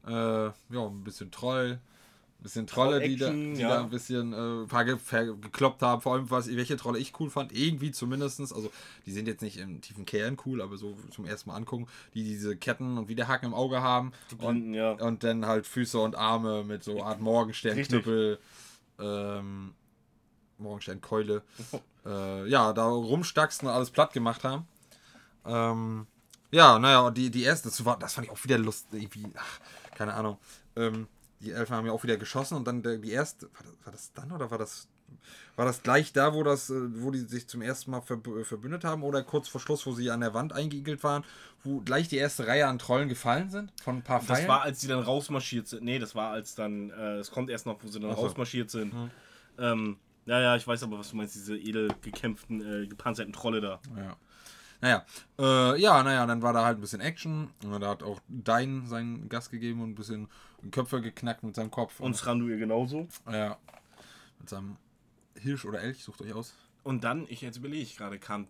Äh, 0.07 0.11
ja, 0.11 0.53
ein 0.71 1.05
bisschen 1.05 1.31
Troll. 1.31 1.81
Ein 2.39 2.43
bisschen 2.45 2.67
Trolle, 2.69 3.01
die, 3.01 3.17
da, 3.17 3.31
die 3.31 3.55
ja. 3.55 3.69
da 3.69 3.81
ein 3.81 3.91
bisschen 3.91 4.33
äh, 4.33 4.67
paar 4.69 4.85
ge 4.85 4.97
gekloppt 5.43 5.83
haben. 5.83 6.01
Vor 6.01 6.15
allem, 6.15 6.31
was, 6.31 6.55
welche 6.55 6.77
Trolle 6.77 7.01
ich 7.01 7.19
cool 7.19 7.31
fand. 7.31 7.53
Irgendwie 7.53 7.91
zumindestens. 7.91 8.53
Also, 8.53 8.71
die 9.07 9.11
sind 9.11 9.27
jetzt 9.27 9.43
nicht 9.43 9.57
im 9.57 9.81
tiefen 9.81 10.07
Kern 10.07 10.37
cool, 10.47 10.63
aber 10.63 10.77
so 10.77 10.97
zum 11.11 11.27
ersten 11.27 11.51
Mal 11.51 11.57
angucken. 11.57 11.89
Die 12.15 12.23
diese 12.23 12.57
Ketten 12.57 12.97
und 12.97 13.09
Widerhaken 13.09 13.49
im 13.49 13.55
Auge 13.55 13.83
haben. 13.83 14.13
Blinden, 14.39 14.69
und, 14.69 14.75
ja. 14.75 14.93
und 14.93 15.25
dann 15.25 15.47
halt 15.47 15.67
Füße 15.67 15.99
und 15.99 16.15
Arme 16.15 16.63
mit 16.63 16.85
so 16.85 17.03
Art 17.03 17.21
Morgensternknüppel. 17.21 18.39
Ähm, 19.01 19.75
Morgensternkeule. 20.59 21.43
äh, 22.07 22.49
ja, 22.49 22.73
da 22.73 22.87
rumstaxten 22.89 23.69
und 23.69 23.75
alles 23.75 23.91
platt 23.91 24.13
gemacht 24.13 24.45
haben. 24.45 24.67
Ähm, 25.47 26.07
ja, 26.51 26.79
naja, 26.79 27.11
die, 27.11 27.31
die 27.31 27.43
erste, 27.43 27.69
das, 27.69 27.85
war, 27.85 27.99
das 27.99 28.15
fand 28.15 28.27
ich 28.27 28.33
auch 28.33 28.43
wieder 28.45 28.59
lustig. 28.59 29.03
Irgendwie, 29.03 29.27
ach, 29.37 29.61
keine 29.95 30.15
Ahnung. 30.15 30.39
Ähm, 30.77 31.09
die 31.41 31.53
Elfen 31.53 31.77
haben 31.77 31.87
ja 31.87 31.93
auch 31.93 32.03
wieder 32.03 32.17
geschossen 32.17 32.57
und 32.57 32.67
dann 32.67 32.83
der, 32.83 32.97
die 32.99 33.13
erste, 33.13 33.47
war 33.55 33.63
das, 33.63 33.75
war 33.85 33.93
das 33.93 34.13
dann 34.13 34.33
oder 34.33 34.51
war 34.51 34.59
das, 34.59 34.89
war 35.57 35.65
das 35.67 35.83
gleich 35.83 36.13
da, 36.13 36.35
wo 36.35 36.43
das, 36.43 36.71
äh, 36.71 36.75
wo 37.03 37.11
die 37.11 37.21
sich 37.21 37.47
zum 37.49 37.63
ersten 37.63 37.91
Mal 37.91 38.03
verb 38.07 38.27
äh, 38.27 38.45
verbündet 38.45 38.85
haben 38.85 39.03
oder 39.03 39.23
kurz 39.23 39.47
vor 39.49 39.61
Schluss, 39.61 39.87
wo 39.87 39.93
sie 39.93 40.11
an 40.11 40.21
der 40.21 40.35
Wand 40.35 40.53
eingeigelt 40.53 41.05
waren, 41.05 41.25
wo 41.65 41.81
gleich 41.81 42.09
die 42.09 42.17
erste 42.17 42.47
Reihe 42.47 42.67
an 42.67 42.79
Trollen 42.79 43.09
gefallen 43.09 43.51
sind 43.51 43.73
von 43.83 43.97
ein 43.99 44.03
paar 44.03 44.21
Pfeilen? 44.21 44.41
Das 44.43 44.49
war, 44.49 44.63
als 44.63 44.81
die 44.81 44.89
dann 44.89 45.01
rausmarschiert 45.01 45.69
sind. 45.69 45.85
Nee, 45.85 45.99
das 45.99 46.15
war, 46.15 46.31
als 46.31 46.55
dann. 46.55 46.91
äh, 46.91 47.19
Es 47.19 47.31
kommt 47.31 47.51
erst 47.51 47.67
noch, 47.67 47.79
wo 47.83 47.89
sie 47.89 48.01
dann 48.01 48.15
so. 48.15 48.21
rausmarschiert 48.23 48.71
sind. 48.71 48.93
Ähm, 49.59 49.97
ja, 50.29 50.41
ja, 50.41 50.57
ich 50.57 50.67
weiß 50.67 50.83
aber, 50.83 50.99
was 50.99 51.11
du 51.11 51.17
meinst, 51.17 51.35
diese 51.35 51.57
edel 51.57 51.89
gekämpften, 52.03 52.61
äh, 52.85 52.87
gepanzerten 52.87 53.33
Trolle 53.33 53.61
da. 53.61 53.81
Ja. 53.97 54.17
Naja, 54.81 55.05
äh, 55.41 55.81
ja, 55.81 56.03
naja, 56.05 56.25
dann 56.27 56.41
war 56.43 56.53
da 56.53 56.65
halt 56.65 56.79
ein 56.79 56.81
bisschen 56.81 57.01
Action. 57.01 57.51
Und 57.65 57.81
da 57.81 57.89
hat 57.89 58.03
auch 58.03 58.21
Dein 58.29 58.87
seinen 58.87 59.29
Gas 59.29 59.51
gegeben 59.51 59.83
und 59.83 59.91
ein 59.91 59.95
bisschen 59.97 60.29
Köpfe 60.71 61.01
geknackt 61.01 61.43
mit 61.43 61.57
seinem 61.57 61.71
Kopf. 61.71 61.99
Und 61.99 62.17
Thranduil 62.17 62.59
genauso. 62.59 63.09
ja, 63.31 63.59
mit 64.39 64.49
seinem 64.49 64.77
Hirsch 65.37 65.65
oder 65.65 65.81
Elch, 65.81 66.05
sucht 66.05 66.23
euch 66.23 66.33
aus. 66.33 66.55
Und 66.85 67.03
dann, 67.05 67.27
ich 67.29 67.41
jetzt 67.41 67.57
überlege 67.57 67.83
ich 67.83 67.97
gerade, 67.97 68.19
kam 68.19 68.47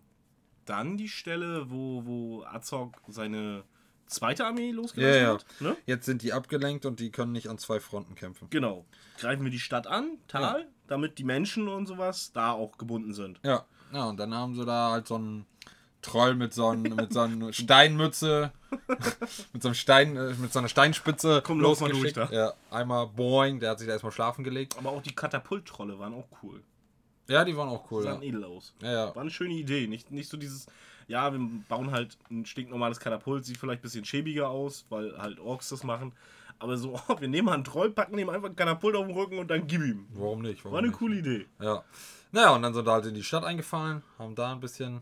dann 0.65 0.97
die 0.97 1.09
Stelle, 1.09 1.71
wo, 1.71 2.05
wo 2.05 2.43
Azog 2.43 3.01
seine 3.07 3.63
zweite 4.05 4.45
Armee 4.45 4.69
Ja, 4.69 4.75
losgelassen 4.75 5.21
ja. 5.21 5.33
hat. 5.33 5.45
Ne? 5.59 5.77
Jetzt 5.85 6.05
sind 6.05 6.21
die 6.21 6.33
abgelenkt 6.33 6.85
und 6.85 6.99
die 6.99 7.11
können 7.11 7.31
nicht 7.31 7.47
an 7.47 7.57
zwei 7.57 7.79
Fronten 7.79 8.15
kämpfen. 8.15 8.47
Genau. 8.51 8.85
Greifen 9.17 9.43
wir 9.43 9.51
die 9.51 9.59
Stadt 9.59 9.87
an, 9.87 10.17
Tal, 10.27 10.61
Ja. 10.61 10.67
Damit 10.89 11.17
die 11.17 11.23
Menschen 11.23 11.67
und 11.67 11.85
sowas 11.87 12.31
da 12.33 12.51
auch 12.51 12.77
gebunden 12.77 13.13
sind. 13.13 13.39
Ja, 13.43 13.65
ja, 13.93 14.05
und 14.05 14.17
dann 14.17 14.33
haben 14.33 14.55
sie 14.55 14.65
da 14.65 14.91
halt 14.91 15.07
so 15.07 15.15
einen 15.15 15.45
Troll 16.01 16.35
mit 16.35 16.53
so, 16.53 16.67
einem, 16.67 16.83
mit 16.95 17.11
so 17.11 17.21
einer 17.21 17.51
Steinmütze, 17.53 18.51
mit 19.53 19.61
so 19.61 19.69
einem 19.69 19.75
Stein, 19.75 20.15
äh, 20.15 20.33
mit 20.35 20.53
so 20.53 20.59
einer 20.59 20.69
Steinspitze 20.69 21.41
Komm, 21.45 21.59
lauf 21.59 21.81
mal 21.81 21.91
durch 21.91 22.13
Ja, 22.31 22.53
einmal 22.71 23.07
boing, 23.07 23.59
der 23.59 23.71
hat 23.71 23.79
sich 23.79 23.87
da 23.87 23.93
erstmal 23.93 24.11
schlafen 24.11 24.43
gelegt. 24.43 24.77
Aber 24.77 24.91
auch 24.91 25.01
die 25.01 25.13
Katapulttrolle 25.13 25.99
waren 25.99 26.13
auch 26.13 26.27
cool. 26.43 26.63
Ja, 27.27 27.43
die 27.45 27.55
waren 27.55 27.69
auch 27.69 27.91
cool. 27.91 28.03
Sahen 28.03 28.21
Ja. 28.21 28.29
edel 28.29 28.43
aus. 28.43 28.73
Ja, 28.81 28.91
ja. 28.91 29.15
War 29.15 29.21
eine 29.21 29.29
schöne 29.31 29.53
Idee. 29.53 29.87
Nicht, 29.87 30.09
nicht 30.11 30.29
so 30.29 30.37
dieses, 30.37 30.67
ja, 31.07 31.31
wir 31.31 31.39
bauen 31.67 31.91
halt 31.91 32.17
ein 32.31 32.45
stinknormales 32.45 32.99
Katapult, 32.99 33.45
sieht 33.45 33.57
vielleicht 33.57 33.81
ein 33.81 33.83
bisschen 33.83 34.05
schäbiger 34.05 34.49
aus, 34.49 34.85
weil 34.89 35.17
halt 35.17 35.39
Orks 35.39 35.69
das 35.69 35.83
machen. 35.83 36.13
Aber 36.59 36.77
so, 36.77 36.93
oh, 37.07 37.15
wir 37.21 37.27
nehmen 37.27 37.45
mal 37.47 37.53
einen 37.53 37.63
Troll, 37.63 37.89
packen 37.91 38.17
ihm 38.19 38.29
einfach 38.29 38.49
ein 38.49 38.55
Katapult 38.55 38.95
auf 38.95 39.05
den 39.07 39.15
Rücken 39.15 39.39
und 39.39 39.49
dann 39.49 39.65
gib 39.67 39.81
ihm. 39.81 40.07
Warum 40.13 40.41
nicht? 40.41 40.63
Warum 40.63 40.73
War 40.73 40.79
eine 40.79 40.89
nicht? 40.89 40.97
coole 40.99 41.15
Idee. 41.17 41.47
Ja. 41.59 41.83
Naja, 42.31 42.51
und 42.51 42.61
dann 42.61 42.73
sind 42.73 42.85
wir 42.85 42.91
halt 42.91 43.05
in 43.05 43.15
die 43.15 43.23
Stadt 43.23 43.43
eingefallen, 43.43 44.03
haben 44.19 44.35
da 44.35 44.51
ein 44.51 44.59
bisschen 44.59 45.01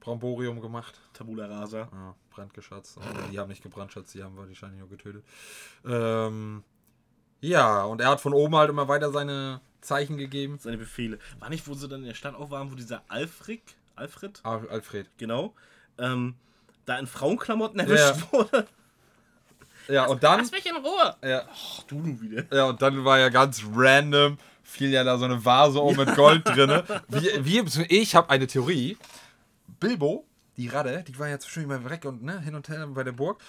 Bramborium 0.00 0.60
gemacht. 0.60 1.00
Tabula 1.14 1.46
rasa. 1.46 1.88
Ja, 1.92 2.14
brandgeschatzt. 2.30 2.98
Aber 2.98 3.22
die 3.32 3.38
haben 3.38 3.48
nicht 3.48 3.62
gebrandschatzt, 3.62 4.14
die 4.14 4.22
haben 4.22 4.36
wahrscheinlich 4.36 4.80
nur 4.80 4.88
getötet. 4.90 5.24
Ähm, 5.84 6.62
ja, 7.40 7.84
und 7.84 8.00
er 8.00 8.08
hat 8.10 8.20
von 8.20 8.32
oben 8.34 8.54
halt 8.56 8.70
immer 8.70 8.88
weiter 8.88 9.10
seine 9.10 9.60
Zeichen 9.80 10.16
gegeben. 10.16 10.58
Seine 10.58 10.78
Befehle. 10.78 11.18
War 11.38 11.48
nicht, 11.48 11.66
wo 11.66 11.74
sie 11.74 11.88
dann 11.88 12.00
in 12.00 12.06
der 12.06 12.14
Stadt 12.14 12.34
auch 12.34 12.50
waren, 12.50 12.70
wo 12.70 12.74
dieser 12.74 13.02
Alfred, 13.08 13.62
Alfred, 13.94 14.40
Al- 14.44 14.68
Alfred. 14.68 15.08
genau, 15.18 15.54
ähm, 15.98 16.34
da 16.84 16.98
in 16.98 17.06
Frauenklamotten 17.06 17.80
erwischt 17.80 18.16
Ja. 18.20 18.32
wurde. 18.32 18.66
Ja, 19.88 20.06
und 20.06 20.22
dann. 20.22 20.40
Lass 20.40 20.50
mich 20.50 20.66
in 20.66 20.76
Ruhe. 20.76 21.14
Ja, 21.24 21.42
Ach, 21.52 21.82
du 21.84 21.96
nun 21.96 22.20
wieder. 22.20 22.44
ja, 22.54 22.64
und 22.64 22.80
dann 22.82 23.04
war 23.04 23.18
ja 23.18 23.28
ganz 23.28 23.62
random, 23.74 24.38
fiel 24.62 24.90
ja 24.90 25.04
da 25.04 25.16
so 25.18 25.24
eine 25.26 25.44
Vase 25.44 25.78
um 25.80 25.96
mit 25.96 26.14
Gold 26.16 26.44
drin. 26.48 26.82
Wie, 27.08 27.64
wie, 27.64 27.82
ich 27.88 28.14
habe 28.14 28.30
eine 28.30 28.46
Theorie. 28.46 28.96
Bilbo, 29.80 30.24
die 30.56 30.68
Radde, 30.68 31.04
die 31.06 31.18
war 31.18 31.28
ja 31.28 31.38
zwischendurch 31.38 31.78
immer 31.80 31.90
weg 31.90 32.04
und 32.04 32.22
ne, 32.22 32.40
hin 32.40 32.54
und 32.54 32.68
her 32.68 32.86
bei 32.88 33.04
der 33.04 33.12
Burg. 33.12 33.40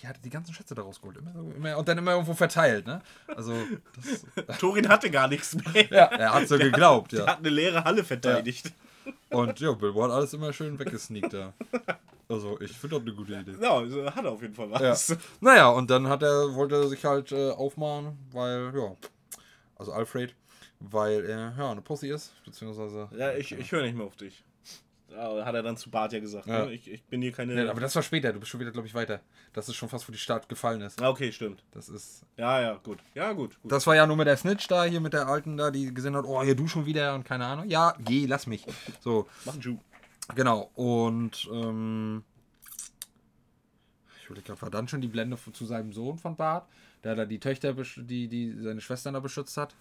Die 0.00 0.08
hatte 0.08 0.20
die 0.22 0.30
ganzen 0.30 0.52
Schätze 0.54 0.74
daraus 0.74 1.00
geholt. 1.00 1.16
Immer, 1.18 1.32
so- 1.32 1.52
immer, 1.56 1.76
und 1.78 1.88
dann 1.88 1.98
immer 1.98 2.12
irgendwo 2.12 2.34
verteilt, 2.34 2.86
ne? 2.86 3.00
Also, 3.34 3.54
das, 3.96 4.58
Torin 4.58 4.88
hatte 4.88 5.10
gar 5.10 5.28
nichts 5.28 5.54
mehr. 5.54 5.86
ja, 5.90 6.04
er 6.06 6.34
hat 6.34 6.48
so 6.48 6.58
geglaubt, 6.58 7.12
Er 7.14 7.20
ja. 7.20 7.26
hat 7.28 7.38
eine 7.38 7.48
leere 7.48 7.84
Halle 7.84 8.04
verteidigt. 8.04 8.72
Und 9.30 9.58
ja, 9.60 9.72
Bilbo 9.72 10.02
hat 10.04 10.10
alles 10.10 10.32
immer 10.34 10.52
schön 10.52 10.78
weggesneakt 10.78 11.32
da. 11.32 11.52
Also, 12.28 12.58
ich 12.60 12.72
finde 12.72 12.96
das 12.96 13.06
eine 13.06 13.14
gute 13.14 13.34
Idee. 13.34 13.54
Ja, 13.60 13.74
also 13.76 14.06
hat 14.06 14.24
er 14.24 14.32
auf 14.32 14.40
jeden 14.42 14.54
Fall 14.54 14.70
Ja. 14.70 14.80
was. 14.90 15.14
Naja, 15.40 15.68
und 15.68 15.90
dann 15.90 16.08
hat 16.08 16.22
er, 16.22 16.54
wollte 16.54 16.76
er 16.76 16.88
sich 16.88 17.04
halt 17.04 17.32
äh, 17.32 17.50
aufmachen, 17.50 18.16
weil, 18.32 18.72
ja, 18.74 18.96
also 19.76 19.92
Alfred, 19.92 20.34
weil 20.80 21.24
er, 21.24 21.54
ja, 21.58 21.70
eine 21.70 21.82
Pussy 21.82 22.08
ist, 22.08 22.32
beziehungsweise. 22.44 23.08
Ja, 23.16 23.32
ich, 23.34 23.52
ich 23.52 23.70
höre 23.72 23.82
nicht 23.82 23.96
mehr 23.96 24.06
auf 24.06 24.16
dich. 24.16 24.42
Ja, 25.14 25.44
hat 25.44 25.54
er 25.54 25.62
dann 25.62 25.76
zu 25.76 25.90
Bart 25.90 26.12
ja 26.12 26.20
gesagt. 26.20 26.46
Ja. 26.46 26.66
Ne? 26.66 26.72
Ich, 26.72 26.90
ich 26.90 27.02
bin 27.04 27.22
hier 27.22 27.32
keine. 27.32 27.54
Ja, 27.54 27.70
aber 27.70 27.80
das 27.80 27.94
war 27.94 28.02
später, 28.02 28.32
du 28.32 28.40
bist 28.40 28.50
schon 28.50 28.60
wieder, 28.60 28.70
glaube 28.70 28.88
ich, 28.88 28.94
weiter. 28.94 29.20
Das 29.52 29.68
ist 29.68 29.76
schon 29.76 29.88
fast, 29.88 30.08
wo 30.08 30.12
die 30.12 30.18
Stadt 30.18 30.48
gefallen 30.48 30.80
ist. 30.80 31.00
ah, 31.00 31.08
okay, 31.08 31.30
stimmt. 31.32 31.62
Das 31.72 31.88
ist. 31.88 32.24
Ja, 32.36 32.60
ja, 32.60 32.74
gut. 32.82 32.98
Ja, 33.14 33.32
gut. 33.32 33.60
gut. 33.62 33.70
Das 33.70 33.86
war 33.86 33.94
ja 33.94 34.06
nur 34.06 34.16
mit 34.16 34.26
der 34.26 34.36
Snitch 34.36 34.66
da, 34.66 34.84
hier 34.84 35.00
mit 35.00 35.12
der 35.12 35.28
Alten 35.28 35.56
da, 35.56 35.70
die 35.70 35.92
gesehen 35.92 36.16
hat, 36.16 36.24
oh, 36.24 36.42
hier 36.42 36.56
du 36.56 36.66
schon 36.66 36.86
wieder 36.86 37.14
und 37.14 37.24
keine 37.24 37.46
Ahnung. 37.46 37.68
Ja, 37.68 37.94
geh, 38.00 38.26
lass 38.26 38.46
mich. 38.46 38.66
So, 39.00 39.28
Mach 39.44 39.54
einen 39.54 39.80
genau. 40.34 40.70
Und, 40.74 41.48
ähm. 41.52 42.24
Ich 44.20 44.26
überlege 44.26 44.46
gerade, 44.46 44.62
war 44.62 44.70
dann 44.70 44.88
schon 44.88 45.02
die 45.02 45.08
Blende 45.08 45.36
zu 45.52 45.66
seinem 45.66 45.92
Sohn 45.92 46.18
von 46.18 46.34
Bart, 46.34 46.66
der 47.04 47.14
da 47.14 47.26
die 47.26 47.38
Töchter, 47.38 47.74
die, 47.74 48.26
die 48.26 48.58
seine 48.58 48.80
Schwestern 48.80 49.14
da 49.14 49.20
beschützt 49.20 49.56
hat. 49.58 49.74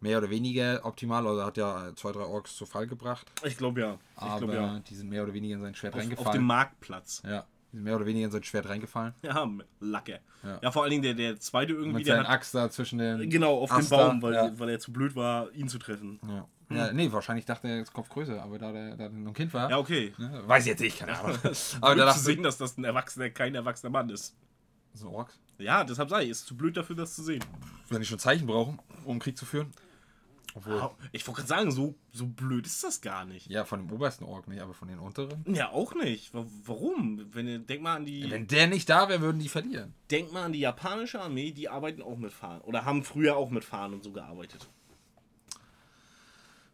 Mehr 0.00 0.18
oder 0.18 0.28
weniger 0.28 0.80
optimal, 0.84 1.26
also 1.26 1.44
hat 1.44 1.56
ja 1.56 1.90
zwei, 1.96 2.12
drei 2.12 2.24
Orks 2.24 2.54
zu 2.56 2.66
Fall 2.66 2.86
gebracht. 2.86 3.30
Ich 3.44 3.56
glaube 3.56 3.80
ja. 3.80 3.98
Ich 4.16 4.22
Aber 4.22 4.38
glaube 4.38 4.54
ja. 4.54 4.78
die 4.80 4.94
sind 4.94 5.08
mehr 5.08 5.22
oder 5.22 5.32
weniger 5.32 5.54
in 5.54 5.60
sein 5.62 5.74
Schwert 5.74 5.94
Auf, 5.94 6.00
auf 6.00 6.04
dem 6.06 6.12
reingefallen. 6.12 6.44
Marktplatz. 6.44 7.22
ja, 7.24 7.46
die 7.72 7.76
sind 7.76 7.84
mehr 7.84 7.96
oder 7.96 8.06
weniger 8.06 8.26
in 8.26 8.30
sein 8.30 8.44
Schwert 8.44 8.68
reingefallen. 8.68 9.14
Ja, 9.22 9.48
Lacke. 9.80 10.20
Ja. 10.42 10.58
Ja. 10.62 10.70
vor 10.70 10.82
allen 10.82 10.90
Dingen 10.90 11.02
der, 11.02 11.14
der 11.14 11.40
zweite 11.40 11.72
irgendwie, 11.72 11.98
Mit 11.98 12.06
der 12.06 12.16
seinen 12.16 12.26
Axt 12.26 12.54
da 12.54 12.70
zwischen 12.70 12.98
den. 12.98 13.28
genau, 13.30 13.58
auf 13.58 13.74
dem 13.74 13.88
Baum, 13.88 14.22
weil, 14.22 14.34
ja. 14.34 14.58
weil 14.58 14.68
er 14.68 14.78
zu 14.78 14.92
blöd 14.92 15.16
war, 15.16 15.50
ihn 15.52 15.68
zu 15.68 15.78
treffen. 15.78 16.20
Ja. 16.28 16.76
ja, 16.76 16.92
nee, 16.92 17.10
wahrscheinlich 17.10 17.46
dachte 17.46 17.68
er, 17.68 17.78
jetzt 17.78 17.92
Kopf 17.92 18.08
größer, 18.08 18.42
aber 18.42 18.58
da 18.58 18.72
der, 18.72 18.96
da 18.96 19.06
ein 19.06 19.32
Kind 19.32 19.52
war. 19.54 19.70
Ja, 19.70 19.78
okay. 19.78 20.12
ne, 20.18 20.42
weiß 20.46 20.64
ich 20.64 20.70
jetzt 20.70 20.80
nicht, 20.80 20.98
keine 20.98 21.18
Ahnung. 21.18 21.38
aber 21.80 21.94
da 21.94 21.94
da 21.94 22.04
dachte 22.06 22.20
sehen, 22.20 22.42
dass 22.42 22.58
das 22.58 22.76
ein 22.76 22.84
Erwachsener, 22.84 23.30
kein 23.30 23.54
erwachsener 23.54 23.90
Mann 23.90 24.10
ist. 24.10 24.36
so 24.92 25.10
Orks. 25.10 25.38
Ja, 25.58 25.84
deshalb 25.84 26.10
sei 26.10 26.24
ich, 26.24 26.30
ist 26.30 26.46
zu 26.46 26.56
blöd 26.56 26.76
dafür, 26.76 26.96
das 26.96 27.14
zu 27.14 27.22
sehen. 27.22 27.42
Wenn 27.88 28.00
die 28.00 28.06
schon 28.06 28.18
Zeichen 28.18 28.46
brauchen, 28.46 28.78
um 29.04 29.18
Krieg 29.18 29.38
zu 29.38 29.46
führen. 29.46 29.72
Obwohl. 30.56 30.90
Ich 31.12 31.26
wollte 31.26 31.42
gerade 31.42 31.48
sagen, 31.48 31.70
so, 31.70 31.94
so 32.12 32.26
blöd 32.26 32.66
ist 32.66 32.82
das 32.82 33.02
gar 33.02 33.26
nicht. 33.26 33.46
Ja, 33.50 33.64
von 33.66 33.78
dem 33.86 33.92
obersten 33.92 34.24
Ork 34.24 34.48
nicht, 34.48 34.60
aber 34.62 34.72
von 34.72 34.88
den 34.88 34.98
unteren. 34.98 35.44
Ja, 35.46 35.68
auch 35.70 35.94
nicht. 35.94 36.32
Wa- 36.32 36.46
Warum? 36.64 37.26
Wenn 37.32 37.66
denk 37.66 37.82
mal 37.82 37.96
an 37.96 38.06
die, 38.06 38.30
Wenn 38.30 38.46
der 38.46 38.66
nicht 38.66 38.88
da 38.88 39.08
wäre, 39.10 39.20
würden 39.20 39.38
die 39.38 39.50
verlieren. 39.50 39.92
denk 40.10 40.32
mal 40.32 40.44
an 40.44 40.52
die 40.54 40.60
japanische 40.60 41.20
Armee, 41.20 41.52
die 41.52 41.68
arbeiten 41.68 42.00
auch 42.00 42.16
mit 42.16 42.32
Fahnen. 42.32 42.62
Oder 42.62 42.86
haben 42.86 43.04
früher 43.04 43.36
auch 43.36 43.50
mit 43.50 43.64
Fahnen 43.64 43.94
und 43.94 44.02
so 44.02 44.12
gearbeitet. 44.12 44.66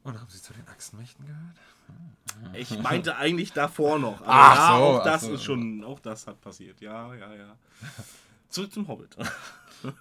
Und 0.04 0.18
haben 0.20 0.28
sie 0.30 0.40
zu 0.42 0.52
den 0.52 0.66
Achsenmächten 0.68 1.26
gehört? 1.26 2.56
Ich 2.56 2.76
meinte 2.82 3.16
eigentlich 3.16 3.52
davor 3.52 3.98
noch. 3.98 4.20
Aber 4.22 4.26
Ach 4.32 4.54
ja, 4.56 4.68
so, 4.78 4.84
auch 4.84 5.04
das 5.04 5.22
so. 5.22 5.32
ist 5.34 5.42
schon, 5.44 5.84
auch 5.84 5.98
das 6.00 6.26
hat 6.26 6.40
passiert. 6.40 6.80
Ja, 6.80 7.14
ja, 7.14 7.34
ja. 7.34 7.56
Zurück 8.48 8.72
zum 8.72 8.86
Hobbit. 8.88 9.16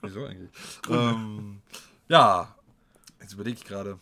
Wieso 0.02 0.26
eigentlich? 0.26 0.52
ähm, 0.90 1.62
ja, 2.10 2.54
jetzt 3.22 3.34
überlege 3.34 3.58
ich 3.58 3.66
gerade. 3.66 4.00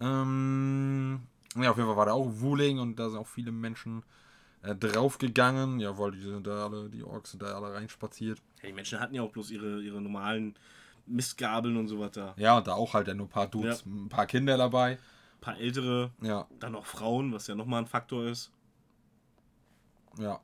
Ähm, 0.00 1.20
ja, 1.56 1.70
auf 1.70 1.76
jeden 1.76 1.88
Fall 1.88 1.96
war 1.96 2.06
da 2.06 2.12
auch 2.12 2.28
Wuling 2.40 2.78
und 2.78 2.96
da 2.96 3.08
sind 3.08 3.18
auch 3.18 3.26
viele 3.26 3.52
Menschen 3.52 4.02
äh, 4.62 4.74
draufgegangen. 4.74 5.80
Ja, 5.80 5.96
weil 5.98 6.12
die 6.12 6.20
sind 6.20 6.46
da 6.46 6.66
alle, 6.66 6.88
die 6.88 7.04
Orks 7.04 7.32
sind 7.32 7.42
da 7.42 7.54
alle 7.54 7.74
reinspaziert. 7.74 8.40
Ja, 8.62 8.68
die 8.68 8.74
Menschen 8.74 9.00
hatten 9.00 9.14
ja 9.14 9.22
auch 9.22 9.30
bloß 9.30 9.50
ihre, 9.50 9.80
ihre 9.82 10.00
normalen 10.00 10.54
Mistgabeln 11.06 11.76
und 11.76 11.88
so 11.88 11.98
weiter. 12.00 12.34
Ja, 12.36 12.58
und 12.58 12.66
da 12.66 12.74
auch 12.74 12.94
halt 12.94 13.08
dann 13.08 13.18
nur 13.18 13.26
ein 13.26 13.30
paar 13.30 13.48
Dudes, 13.48 13.84
ein 13.86 14.08
paar 14.08 14.26
Kinder 14.26 14.56
dabei. 14.56 14.92
Ein 14.92 15.40
paar 15.40 15.58
ältere, 15.58 16.10
Ja, 16.20 16.46
dann 16.60 16.72
noch 16.72 16.86
Frauen, 16.86 17.32
was 17.32 17.46
ja 17.46 17.54
nochmal 17.54 17.82
ein 17.82 17.86
Faktor 17.88 18.26
ist. 18.26 18.50
ja. 20.18 20.40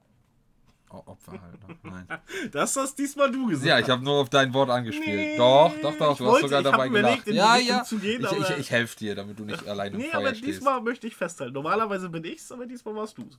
Opfer 0.91 1.33
halt. 1.33 1.69
Ne? 1.69 1.77
Nein. 1.83 2.07
Das 2.53 2.77
hast 2.77 2.99
diesmal 2.99 3.31
du 3.31 3.47
gesagt. 3.49 3.67
Ja, 3.67 3.79
ich 3.79 3.89
habe 3.89 4.03
nur 4.03 4.15
auf 4.21 4.31
dein 4.31 4.53
Wort 4.55 4.71
angespielt. 4.71 5.07
Nee, 5.17 5.37
doch, 5.37 5.73
doch, 5.83 5.97
doch, 5.97 6.17
du 6.17 6.25
wollte- 6.25 6.45
hast 6.45 6.51
sogar 6.51 6.63
dabei 6.63 6.89
die 7.27 7.33
Ja, 7.33 7.57
ja. 7.57 7.85
zu 7.85 7.99
gehen, 7.99 8.25
ich 8.25 8.33
ich, 8.51 8.57
ich 8.59 8.71
helfe 8.71 8.97
dir, 8.99 9.15
damit 9.15 9.39
du 9.39 9.45
nicht 9.45 9.67
allein 9.69 9.93
im 9.93 9.99
Nee, 9.99 10.09
Feuer 10.11 10.21
aber 10.21 10.35
stehst. 10.35 10.47
diesmal 10.47 10.81
möchte 10.81 11.07
ich 11.07 11.17
festhalten. 11.17 11.55
Normalerweise 11.55 12.09
bin 12.09 12.25
ich's, 12.25 12.51
aber 12.53 12.67
diesmal 12.67 12.95
warst 12.95 13.19
du's. 13.19 13.39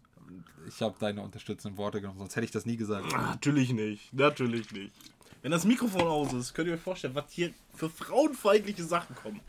Ich 0.67 0.81
habe 0.81 0.95
deine 0.99 1.21
unterstützenden 1.21 1.77
Worte 1.77 2.01
genommen, 2.01 2.19
sonst 2.19 2.35
hätte 2.35 2.45
ich 2.45 2.51
das 2.51 2.65
nie 2.65 2.77
gesagt. 2.77 3.11
Natürlich 3.11 3.73
nicht. 3.73 4.13
Natürlich 4.13 4.71
nicht. 4.71 4.93
Wenn 5.41 5.51
das 5.51 5.63
Mikrofon 5.65 6.01
aus 6.03 6.33
ist, 6.33 6.53
könnt 6.53 6.67
ihr 6.67 6.73
euch 6.75 6.81
vorstellen, 6.81 7.15
was 7.15 7.25
hier 7.29 7.51
für 7.73 7.89
frauenfeindliche 7.89 8.83
Sachen 8.83 9.15
kommen. 9.15 9.39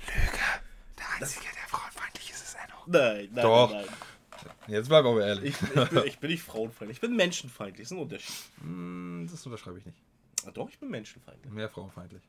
Der 0.99 1.05
Einzige, 1.21 1.45
der 1.45 1.69
frauenfeindlich 1.69 2.31
ist, 2.31 2.43
ist 2.45 2.57
Enno. 2.57 2.77
Nein, 2.87 3.29
nein, 3.33 3.43
Doch. 3.45 3.73
nein. 3.73 3.85
Jetzt 4.67 4.89
bleib 4.89 5.05
aber 5.05 5.27
ehrlich. 5.27 5.55
Ich, 5.55 5.63
ich, 5.63 5.89
bin, 5.91 6.03
ich 6.07 6.19
bin 6.19 6.31
nicht 6.31 6.43
frauenfeindlich. 6.43 6.97
Ich 6.97 7.01
bin 7.01 7.17
menschenfeindlich. 7.17 7.89
Das 7.89 7.93
ist 7.93 7.97
ein 7.97 8.03
Unterschied. 8.03 8.35
Hm, 8.61 9.29
das 9.31 9.45
unterschreibe 9.47 9.79
ich 9.79 9.87
nicht. 9.87 9.99
Ah, 10.47 10.51
doch, 10.51 10.69
ich 10.69 10.79
bin 10.79 10.91
menschenfeindlich. 10.91 11.53
Mehr 11.53 11.69
frauenfeindlich. 11.69 12.23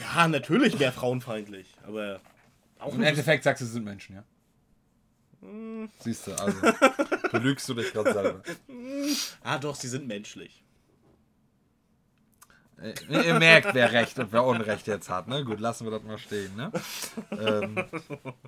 Ja, 0.00 0.26
natürlich 0.26 0.78
wäre 0.78 0.92
frauenfeindlich. 0.92 1.68
Aber 1.84 2.20
auch 2.78 2.94
Im. 2.94 3.02
Endeffekt 3.02 3.44
sagst 3.44 3.62
du, 3.62 3.66
sind 3.66 3.84
Menschen, 3.84 4.16
ja? 4.16 4.24
Siehst 6.00 6.26
du, 6.26 6.32
also. 6.32 6.58
Du 7.30 7.40
lügst 7.40 7.68
du 7.68 7.74
dich 7.74 7.92
gerade 7.92 8.12
selber. 8.12 8.42
Ah, 9.42 9.58
doch, 9.58 9.74
sie 9.74 9.88
sind 9.88 10.06
menschlich. 10.06 10.63
Äh, 12.80 12.94
Ihr 13.08 13.38
merkt, 13.38 13.72
wer 13.74 13.92
Recht 13.92 14.18
und 14.18 14.32
wer 14.32 14.44
Unrecht 14.44 14.86
jetzt 14.86 15.08
hat, 15.08 15.28
ne? 15.28 15.44
Gut, 15.44 15.60
lassen 15.60 15.84
wir 15.84 15.92
das 15.92 16.02
mal 16.02 16.18
stehen, 16.18 16.54
ne? 16.56 16.72
ähm, 17.30 17.84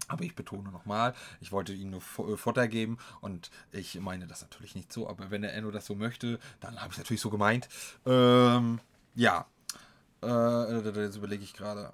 aber 0.08 0.24
ich 0.24 0.34
betone 0.34 0.70
nochmal, 0.70 1.14
ich 1.40 1.52
wollte 1.52 1.72
ihm 1.72 1.90
nur 1.90 2.00
äh, 2.28 2.36
Futter 2.36 2.66
geben 2.68 2.98
und 3.20 3.50
ich 3.72 3.98
meine 4.00 4.26
das 4.26 4.42
natürlich 4.42 4.74
nicht 4.74 4.92
so, 4.92 5.08
aber 5.08 5.30
wenn 5.30 5.42
der 5.42 5.54
Enno 5.54 5.70
das 5.70 5.86
so 5.86 5.94
möchte, 5.94 6.40
dann 6.60 6.80
habe 6.80 6.92
ich 6.92 6.98
natürlich 6.98 7.20
so 7.20 7.30
gemeint. 7.30 7.68
Ähm, 8.04 8.80
ja. 9.14 9.46
Äh, 10.22 10.80
jetzt 11.02 11.16
überlege 11.16 11.44
ich 11.44 11.54
gerade. 11.54 11.92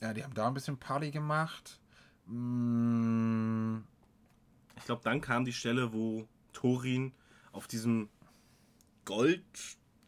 Ja, 0.00 0.12
die 0.12 0.22
haben 0.24 0.34
da 0.34 0.46
ein 0.46 0.54
bisschen 0.54 0.78
Party 0.78 1.10
gemacht. 1.10 1.78
Mm, 2.26 3.78
Ich 4.76 4.84
glaube, 4.84 5.02
dann 5.04 5.20
kam 5.20 5.44
die 5.44 5.52
Stelle, 5.52 5.92
wo 5.92 6.26
Thorin 6.52 7.12
auf 7.52 7.66
diesem 7.66 8.08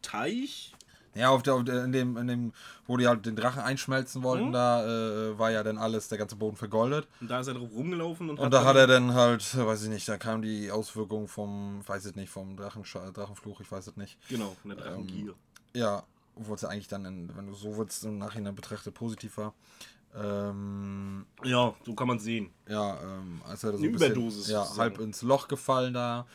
Goldteich. 0.01 0.73
Ja, 1.13 1.29
auf 1.29 1.43
der, 1.43 1.55
auf 1.55 1.65
der, 1.65 1.83
in, 1.83 1.91
dem, 1.91 2.15
in 2.15 2.27
dem, 2.27 2.53
wo 2.87 2.95
die 2.95 3.05
halt 3.05 3.25
den 3.25 3.35
Drachen 3.35 3.61
einschmelzen 3.61 4.23
wollten, 4.23 4.47
Mhm. 4.47 4.53
da 4.53 4.85
äh, 5.31 5.37
war 5.37 5.51
ja 5.51 5.61
dann 5.61 5.77
alles, 5.77 6.07
der 6.07 6.17
ganze 6.17 6.37
Boden 6.37 6.55
vergoldet. 6.55 7.05
Und 7.19 7.29
da 7.29 7.41
ist 7.41 7.47
er 7.47 7.55
drauf 7.55 7.69
rumgelaufen 7.73 8.29
und, 8.29 8.39
Und 8.39 8.53
da 8.53 8.63
hat 8.63 8.77
er 8.77 8.87
dann 8.87 9.13
halt, 9.13 9.57
weiß 9.57 9.83
ich 9.83 9.89
nicht, 9.89 10.07
da 10.07 10.17
kam 10.17 10.41
die 10.41 10.71
Auswirkung 10.71 11.27
vom, 11.27 11.85
weiß 11.85 12.05
ich 12.05 12.15
nicht, 12.15 12.29
vom 12.29 12.55
Drachenscha 12.55 13.11
Drachenfluch, 13.11 13.59
ich 13.59 13.69
weiß 13.69 13.87
es 13.87 13.97
nicht. 13.97 14.17
Genau, 14.29 14.55
von 14.61 14.69
der 14.69 14.77
Drachengier. 14.79 15.33
Ja, 15.75 16.03
obwohl 16.35 16.55
es 16.55 16.61
ja 16.61 16.69
eigentlich 16.69 16.87
dann, 16.87 17.03
in, 17.03 17.35
wenn 17.35 17.47
du 17.47 17.53
so 17.55 17.75
willst, 17.77 18.05
im 18.05 18.17
Nachhinein 18.17 18.55
betrachtet, 18.55 18.93
positiv 18.93 19.35
war. 19.37 19.53
Ähm, 20.15 21.25
Ja, 21.43 21.73
so 21.85 21.93
kann 21.93 22.07
man 22.07 22.19
sehen. 22.19 22.51
ja, 22.69 22.97
ähm, 23.01 23.41
als 23.45 23.63
er 23.65 23.77
so 23.77 23.83
ein 23.83 23.91
bisschen, 23.91 24.11
Überdosis 24.13 24.47
ja, 24.49 24.65
halb 24.77 24.97
ins 24.99 25.21
Loch 25.23 25.49
gefallen 25.49 25.93
da. 25.93 26.25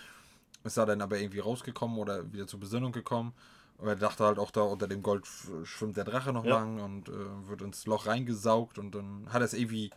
Ist 0.67 0.77
er 0.77 0.87
dann 0.87 1.01
aber 1.01 1.19
irgendwie 1.19 1.39
rausgekommen 1.39 1.97
oder 1.99 2.33
wieder 2.33 2.47
zur 2.47 2.61
Besinnung 2.61 2.93
gekommen. 2.93 3.33
Aber 3.79 3.91
er 3.91 3.97
dachte 3.97 4.25
halt 4.25 4.39
auch 4.39 4.51
da 4.51 4.63
unter 4.63 4.89
dem 4.89 5.03
Gold 5.03 5.25
sch- 5.25 5.65
schwimmt 5.65 5.97
der 5.97 6.05
Drache 6.05 6.33
noch 6.33 6.45
Ja. 6.45 6.57
lang 6.57 6.81
und 6.81 7.09
äh, 7.09 7.49
wird 7.49 7.63
ins 7.63 7.87
Loch 7.87 8.07
reingesaugt 8.07 8.79
und 8.79 8.95
dann 8.95 9.27
hat 9.31 9.43
er 9.43 9.45
es 9.45 9.53
irgendwie 9.55 9.91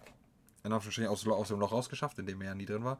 in 0.65 0.73
Anführungsstrichen 0.73 1.09
aus, 1.09 1.25
aus 1.25 1.47
dem 1.47 1.59
Loch 1.61 1.71
rausgeschafft, 1.71 2.19
in 2.19 2.25
dem 2.25 2.41
er 2.41 2.47
ja 2.49 2.55
nie 2.55 2.65
drin 2.65 2.83
war. 2.83 2.99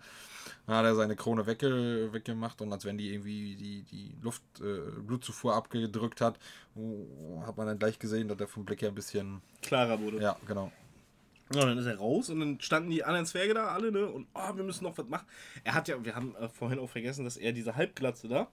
Dann 0.66 0.78
hat 0.78 0.86
er 0.86 0.96
seine 0.96 1.18
Krone 1.18 1.46
wegge 1.46 2.08
weggemacht 2.14 2.62
und 2.62 2.72
als 2.72 2.86
wenn 2.86 2.98
die 2.98 3.14
irgendwie 3.14 3.56
die, 3.58 3.84
die 3.84 4.16
Luft, 4.22 4.42
äh, 4.62 4.80
Blutzufuhr 5.02 5.54
abgedrückt 5.54 6.22
hat, 6.22 6.40
oh, 6.76 7.44
hat 7.46 7.58
man 7.58 7.68
dann 7.68 7.78
gleich 7.78 8.00
gesehen, 8.00 8.30
dass 8.30 8.40
er 8.40 8.48
vom 8.48 8.64
Blick 8.64 8.82
her 8.82 8.88
ein 8.90 8.96
bisschen 8.96 9.42
Klarer 9.62 10.00
wurde. 10.00 10.22
ja, 10.22 10.38
genau. 10.48 10.72
Ja, 11.54 11.66
dann 11.66 11.78
ist 11.78 11.86
er 11.88 11.98
raus 11.98 12.30
und 12.30 12.40
dann 12.40 12.60
standen 12.62 12.92
die 12.92 13.04
anderen 13.04 13.26
Zwerge 13.26 13.54
da 13.56 13.68
alle, 13.70 13.92
ne? 13.92 14.06
Und 14.08 14.28
oh, 14.36 14.56
wir 14.56 14.64
müssen 14.64 14.84
noch 14.84 14.98
was 14.98 15.08
machen. 15.08 15.26
Er 15.64 15.74
hat 15.74 15.88
ja, 15.88 16.04
wir 16.04 16.16
haben 16.16 16.36
äh, 16.36 16.48
vorhin 16.50 16.78
auch 16.80 16.90
vergessen, 16.90 17.24
dass 17.26 17.38
er 17.38 17.52
diese 17.54 17.76
Halbglatze 17.76 18.28
da 18.28 18.48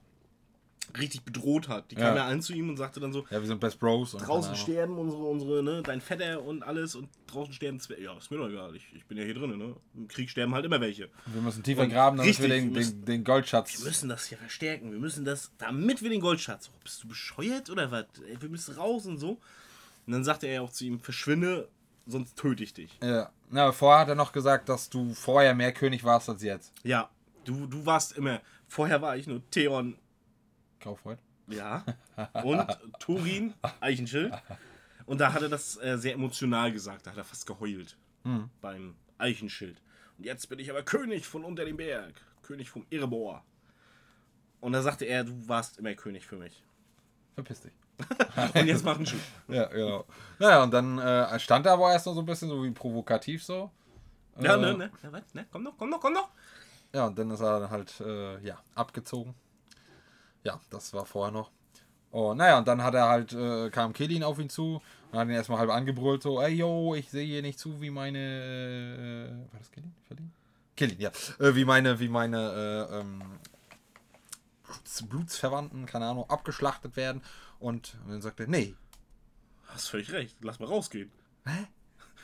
richtig 0.97 1.23
bedroht 1.23 1.67
hat. 1.67 1.91
Die 1.91 1.95
kam 1.95 2.15
Ja. 2.15 2.23
ja 2.23 2.27
an 2.27 2.41
zu 2.41 2.53
ihm 2.53 2.69
und 2.69 2.77
sagte 2.77 2.99
dann 3.01 3.11
so, 3.11 3.25
Ja, 3.29 3.41
wir 3.41 3.47
sind 3.47 3.59
Best 3.59 3.77
Bros. 3.79 4.13
Draußen 4.13 4.55
sterben 4.55 4.97
unsere, 4.97 5.21
unsere, 5.23 5.61
ne, 5.61 5.83
dein 5.83 5.99
Vetter 5.99 6.41
und 6.41 6.63
alles 6.63 6.95
und 6.95 7.09
draußen 7.27 7.53
sterben 7.53 7.79
Zwerge. 7.81 8.03
Ja, 8.03 8.17
ist 8.17 8.31
mir 8.31 8.37
doch 8.37 8.47
egal, 8.49 8.73
ich, 8.75 8.87
ich 8.95 9.05
bin 9.05 9.17
ja 9.17 9.25
hier 9.25 9.33
drin, 9.33 9.57
ne? 9.57 9.75
Im 9.95 10.07
Krieg 10.07 10.29
sterben 10.29 10.55
halt 10.55 10.63
immer 10.65 10.79
welche. 10.79 11.09
Wir 11.25 11.41
müssen 11.41 11.61
tiefer 11.61 11.81
Und 11.83 11.89
graben, 11.89 12.17
damit 12.17 12.29
richtig, 12.29 12.49
wir 12.49 12.55
den, 12.55 12.71
müssen- 12.71 12.99
den, 13.01 13.05
den 13.05 13.23
Goldschatz. 13.25 13.77
Wir 13.79 13.85
müssen 13.85 14.07
das 14.07 14.27
hier 14.27 14.37
verstärken, 14.37 14.91
wir 14.93 14.99
müssen 14.99 15.25
das, 15.25 15.51
damit 15.57 16.01
wir 16.01 16.09
den 16.09 16.21
Goldschatz. 16.21 16.69
Oh, 16.73 16.79
bist 16.83 17.03
du 17.03 17.09
bescheuert 17.09 17.69
oder 17.69 17.91
was? 17.91 18.05
Wir 18.39 18.49
müssen 18.49 18.73
raus 18.75 19.05
und 19.05 19.17
so. 19.17 19.31
Und 20.05 20.13
dann 20.13 20.23
sagte 20.23 20.47
er 20.47 20.53
ja 20.53 20.61
auch 20.61 20.71
zu 20.71 20.85
ihm, 20.85 21.01
verschwinde, 21.01 21.67
sonst 22.07 22.37
töte 22.37 22.63
ich 22.63 22.73
dich. 22.73 22.97
Ja. 23.01 23.31
Na, 23.49 23.71
vorher 23.71 24.01
hat 24.01 24.09
er 24.09 24.15
noch 24.15 24.31
gesagt, 24.31 24.69
dass 24.69 24.89
du 24.89 25.13
vorher 25.13 25.53
mehr 25.55 25.71
König 25.71 26.03
warst 26.03 26.29
als 26.29 26.43
jetzt. 26.43 26.73
Ja, 26.83 27.09
du, 27.45 27.67
du 27.67 27.85
warst 27.85 28.17
immer, 28.17 28.41
vorher 28.67 29.01
war 29.01 29.15
ich 29.15 29.27
nur 29.27 29.41
Theon 29.51 29.97
Kaufreut. 30.79 31.19
Ja. 31.47 31.83
Und 32.43 32.67
Turin, 32.99 33.53
Eichenschild. 33.79 34.33
Und 35.05 35.19
da 35.19 35.33
hat 35.33 35.41
er 35.41 35.49
das 35.49 35.77
äh, 35.77 35.97
sehr 35.97 36.13
emotional 36.13 36.71
gesagt. 36.71 37.07
Da 37.07 37.11
hat 37.11 37.17
er 37.17 37.23
fast 37.23 37.47
geheult. 37.47 37.97
Beim 38.59 38.95
Eichenschild. 39.17 39.81
Und 40.17 40.25
jetzt 40.25 40.49
bin 40.49 40.59
ich 40.59 40.69
aber 40.69 40.83
König 40.83 41.25
von 41.25 41.45
unter 41.45 41.63
dem 41.63 41.77
Berg. 41.77 42.21
König 42.43 42.69
vom 42.69 42.85
Irrebohr. 42.89 43.45
Und 44.59 44.73
da 44.73 44.81
sagte 44.81 45.05
er, 45.05 45.23
du 45.23 45.47
warst 45.47 45.77
immer 45.77 45.93
König 45.93 46.25
für 46.25 46.35
mich. 46.35 46.63
Verpiss 47.35 47.61
dich. 47.61 47.71
Und 48.55 48.67
jetzt 48.67 48.85
machen 48.85 49.05
Schuh. 49.05 49.17
Ja, 49.47 49.65
genau. 49.65 50.05
Naja, 50.39 50.61
und 50.63 50.71
dann 50.71 50.99
äh, 50.99 51.39
stand 51.39 51.65
er 51.65 51.73
aber 51.73 51.91
erst 51.91 52.05
noch 52.05 52.13
so 52.13 52.19
ein 52.19 52.25
bisschen 52.25 52.49
so 52.49 52.63
wie 52.63 52.71
provokativ 52.71 53.43
so. 53.43 53.71
Ja, 54.39 54.53
Äh, 54.55 54.57
ne, 54.57 54.73
ne, 54.73 54.77
ne, 54.77 54.91
was, 55.11 55.33
ne, 55.33 55.47
komm 55.51 55.63
noch, 55.63 55.73
komm 55.77 55.89
noch, 55.89 55.99
komm 55.99 56.13
noch. 56.13 56.29
Ja, 56.93 57.07
und 57.07 57.17
dann 57.17 57.31
ist 57.31 57.41
er 57.41 57.69
halt, 57.69 57.99
äh, 58.01 58.39
ja, 58.45 58.59
abgezogen. 58.75 59.33
Ja, 60.43 60.59
das 60.69 60.93
war 60.93 61.05
vorher 61.05 61.31
noch. 61.31 61.49
Oh, 62.11 62.33
naja, 62.33 62.59
und 62.59 62.67
dann 62.67 62.83
hat 62.83 62.93
er 62.93 63.09
halt, 63.09 63.33
äh, 63.33 63.69
kam 63.71 63.93
Killin 63.93 64.23
auf 64.23 64.39
ihn 64.39 64.49
zu 64.49 64.81
und 65.11 65.19
hat 65.19 65.27
ihn 65.27 65.33
erstmal 65.33 65.59
halb 65.59 65.71
angebrüllt, 65.71 66.21
so, 66.23 66.39
ey, 66.41 66.53
yo, 66.53 66.93
ich 66.95 67.09
sehe 67.09 67.25
hier 67.25 67.41
nicht 67.41 67.59
zu, 67.59 67.81
wie 67.81 67.89
meine, 67.89 68.19
äh, 68.19 69.51
war 69.51 69.59
das 69.59 69.71
Killin? 69.71 69.93
Killin? 70.07 70.31
Killin, 70.75 70.99
ja. 70.99 71.09
Äh, 71.39 71.55
wie 71.55 71.65
meine, 71.65 71.99
wie 71.99 72.07
meine, 72.09 72.87
äh, 72.91 72.99
ähm, 72.99 73.23
Bluts, 74.63 75.07
Blutsverwandten, 75.07 75.85
keine 75.85 76.05
Ahnung, 76.07 76.29
abgeschlachtet 76.29 76.95
werden. 76.95 77.21
Und, 77.59 77.97
dann 78.07 78.21
sagt 78.21 78.39
er, 78.39 78.47
nee. 78.47 78.75
Hast 79.67 79.89
völlig 79.89 80.11
recht, 80.11 80.37
lass 80.41 80.59
mal 80.59 80.67
rausgehen. 80.67 81.11
Hä? 81.45 81.67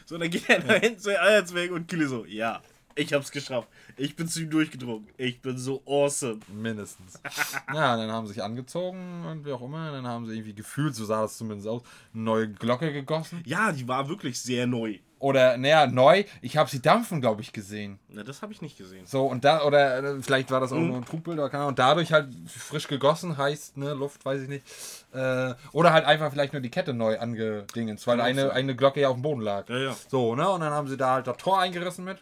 So, 0.06 0.18
dann 0.18 0.30
geht 0.30 0.50
er 0.50 0.60
dahin 0.60 1.00
zu 1.00 1.20
Eierzwerg 1.20 1.72
und 1.72 1.88
Kille 1.88 2.08
so, 2.08 2.25
ja, 2.25 2.62
ich 2.96 3.14
hab's 3.14 3.32
geschafft. 3.32 3.68
Ich 3.98 4.16
bin 4.16 4.28
zu 4.28 4.42
ihm 4.42 4.50
durchgedrungen. 4.50 5.08
Ich 5.18 5.42
bin 5.42 5.58
so 5.58 5.82
awesome. 5.86 6.40
Mindestens. 6.48 7.20
ja, 7.74 7.96
dann 7.98 8.12
haben 8.12 8.28
sie 8.28 8.34
sich 8.34 8.44
angezogen 8.44 9.26
und 9.26 9.46
wie 9.46 9.52
auch 9.52 9.62
immer. 9.62 9.92
Dann 9.92 10.08
haben 10.08 10.26
sie 10.26 10.34
irgendwie 10.34 10.54
gefühlt, 10.54 10.96
so 10.96 11.06
sah 11.06 11.22
das 11.22 11.38
zumindest 11.38 11.68
aus, 11.68 11.82
eine 12.14 12.24
neue 12.24 12.50
Glocke 12.50 12.92
gegossen. 12.94 13.42
Ja, 13.46 13.72
die 13.72 13.88
war 13.88 14.08
wirklich 14.10 14.40
sehr 14.42 14.68
neu. 14.68 15.00
Oder, 15.20 15.56
naja, 15.58 15.88
neu. 15.88 16.26
Ich 16.42 16.58
habe 16.58 16.70
sie 16.70 16.82
dampfen, 16.82 17.22
glaube 17.22 17.42
ich, 17.42 17.54
gesehen. 17.54 17.98
Na, 18.10 18.24
das 18.24 18.42
habe 18.42 18.52
ich 18.52 18.62
nicht 18.62 18.78
gesehen. 18.78 19.06
So, 19.06 19.26
und 19.26 19.46
da, 19.46 19.64
oder 19.64 20.04
äh, 20.18 20.22
vielleicht 20.22 20.52
war 20.52 20.60
das 20.60 20.74
auch 20.74 20.78
Mhm. 20.78 20.88
nur 20.88 20.98
ein 20.98 21.06
Trugbild 21.06 21.38
oder 21.40 21.48
keine 21.50 21.62
Ahnung. 21.62 21.70
Und 21.70 21.80
dadurch 21.80 22.12
halt 22.12 22.28
frisch 22.46 22.90
gegossen 22.90 23.38
heißt, 23.38 23.78
ne, 23.78 23.94
Luft, 23.94 24.26
weiß 24.26 24.42
ich 24.42 24.50
nicht. 24.50 24.66
Äh, 25.14 25.54
oder 25.72 25.94
halt 25.94 26.04
einfach 26.06 26.30
vielleicht 26.30 26.52
nur 26.52 26.62
die 26.62 26.70
Kette 26.70 26.94
neu 26.94 27.18
angedingens, 27.20 28.06
weil 28.06 28.20
auch 28.20 28.26
eine, 28.26 28.52
eine 28.52 28.76
Glocke 28.76 29.00
ja 29.00 29.08
auf 29.08 29.16
dem 29.16 29.22
Boden 29.22 29.40
lag. 29.40 29.70
Ja, 29.70 29.78
ja. 29.78 29.96
So, 30.10 30.36
ne, 30.36 30.50
und 30.50 30.60
dann 30.60 30.74
haben 30.74 30.90
sie 30.90 30.98
da 30.98 31.14
halt 31.14 31.28
das 31.28 31.38
Tor 31.38 31.58
eingerissen 31.58 32.04
mit. 32.04 32.18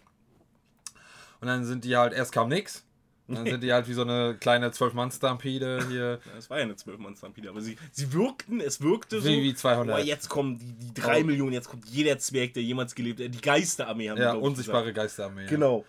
Und 1.41 1.47
dann 1.47 1.65
sind 1.65 1.83
die 1.83 1.97
halt, 1.97 2.13
erst 2.13 2.31
kam 2.31 2.49
nix. 2.49 2.83
Und 3.27 3.35
dann 3.35 3.45
sind 3.45 3.61
die 3.63 3.71
halt 3.71 3.87
wie 3.87 3.93
so 3.93 4.01
eine 4.01 4.35
kleine 4.39 4.71
Zwölf-Mann-Stampede 4.71 5.85
hier. 5.89 6.19
Ja, 6.25 6.37
Es 6.37 6.49
war 6.49 6.57
ja 6.57 6.63
eine 6.63 6.75
12 6.75 6.99
mann 6.99 7.15
stampede 7.15 7.49
aber 7.49 7.61
sie, 7.61 7.77
sie 7.91 8.11
wirkten, 8.13 8.59
es 8.59 8.81
wirkte 8.81 9.21
so. 9.21 9.29
Wie- 9.29 9.41
wie 9.43 9.53
200. 9.55 9.95
Boah, 9.97 10.03
jetzt 10.03 10.27
kommen 10.29 10.57
die, 10.59 10.73
die 10.73 10.93
3 11.01 11.21
Oh. 11.21 11.25
Millionen, 11.25 11.53
jetzt 11.53 11.69
kommt 11.69 11.85
jeder 11.87 12.17
Zwerg, 12.19 12.53
der 12.53 12.63
jemals 12.63 12.93
gelebt 12.93 13.21
hat. 13.23 13.33
Die 13.33 13.39
Geisterarmee 13.41 14.09
haben 14.09 14.17
die, 14.17 14.23
Ja, 14.23 14.33
unsichtbare 14.33 14.91
Geisterarmee. 14.91 15.43
gesagt. 15.43 15.51
Genau. 15.51 15.85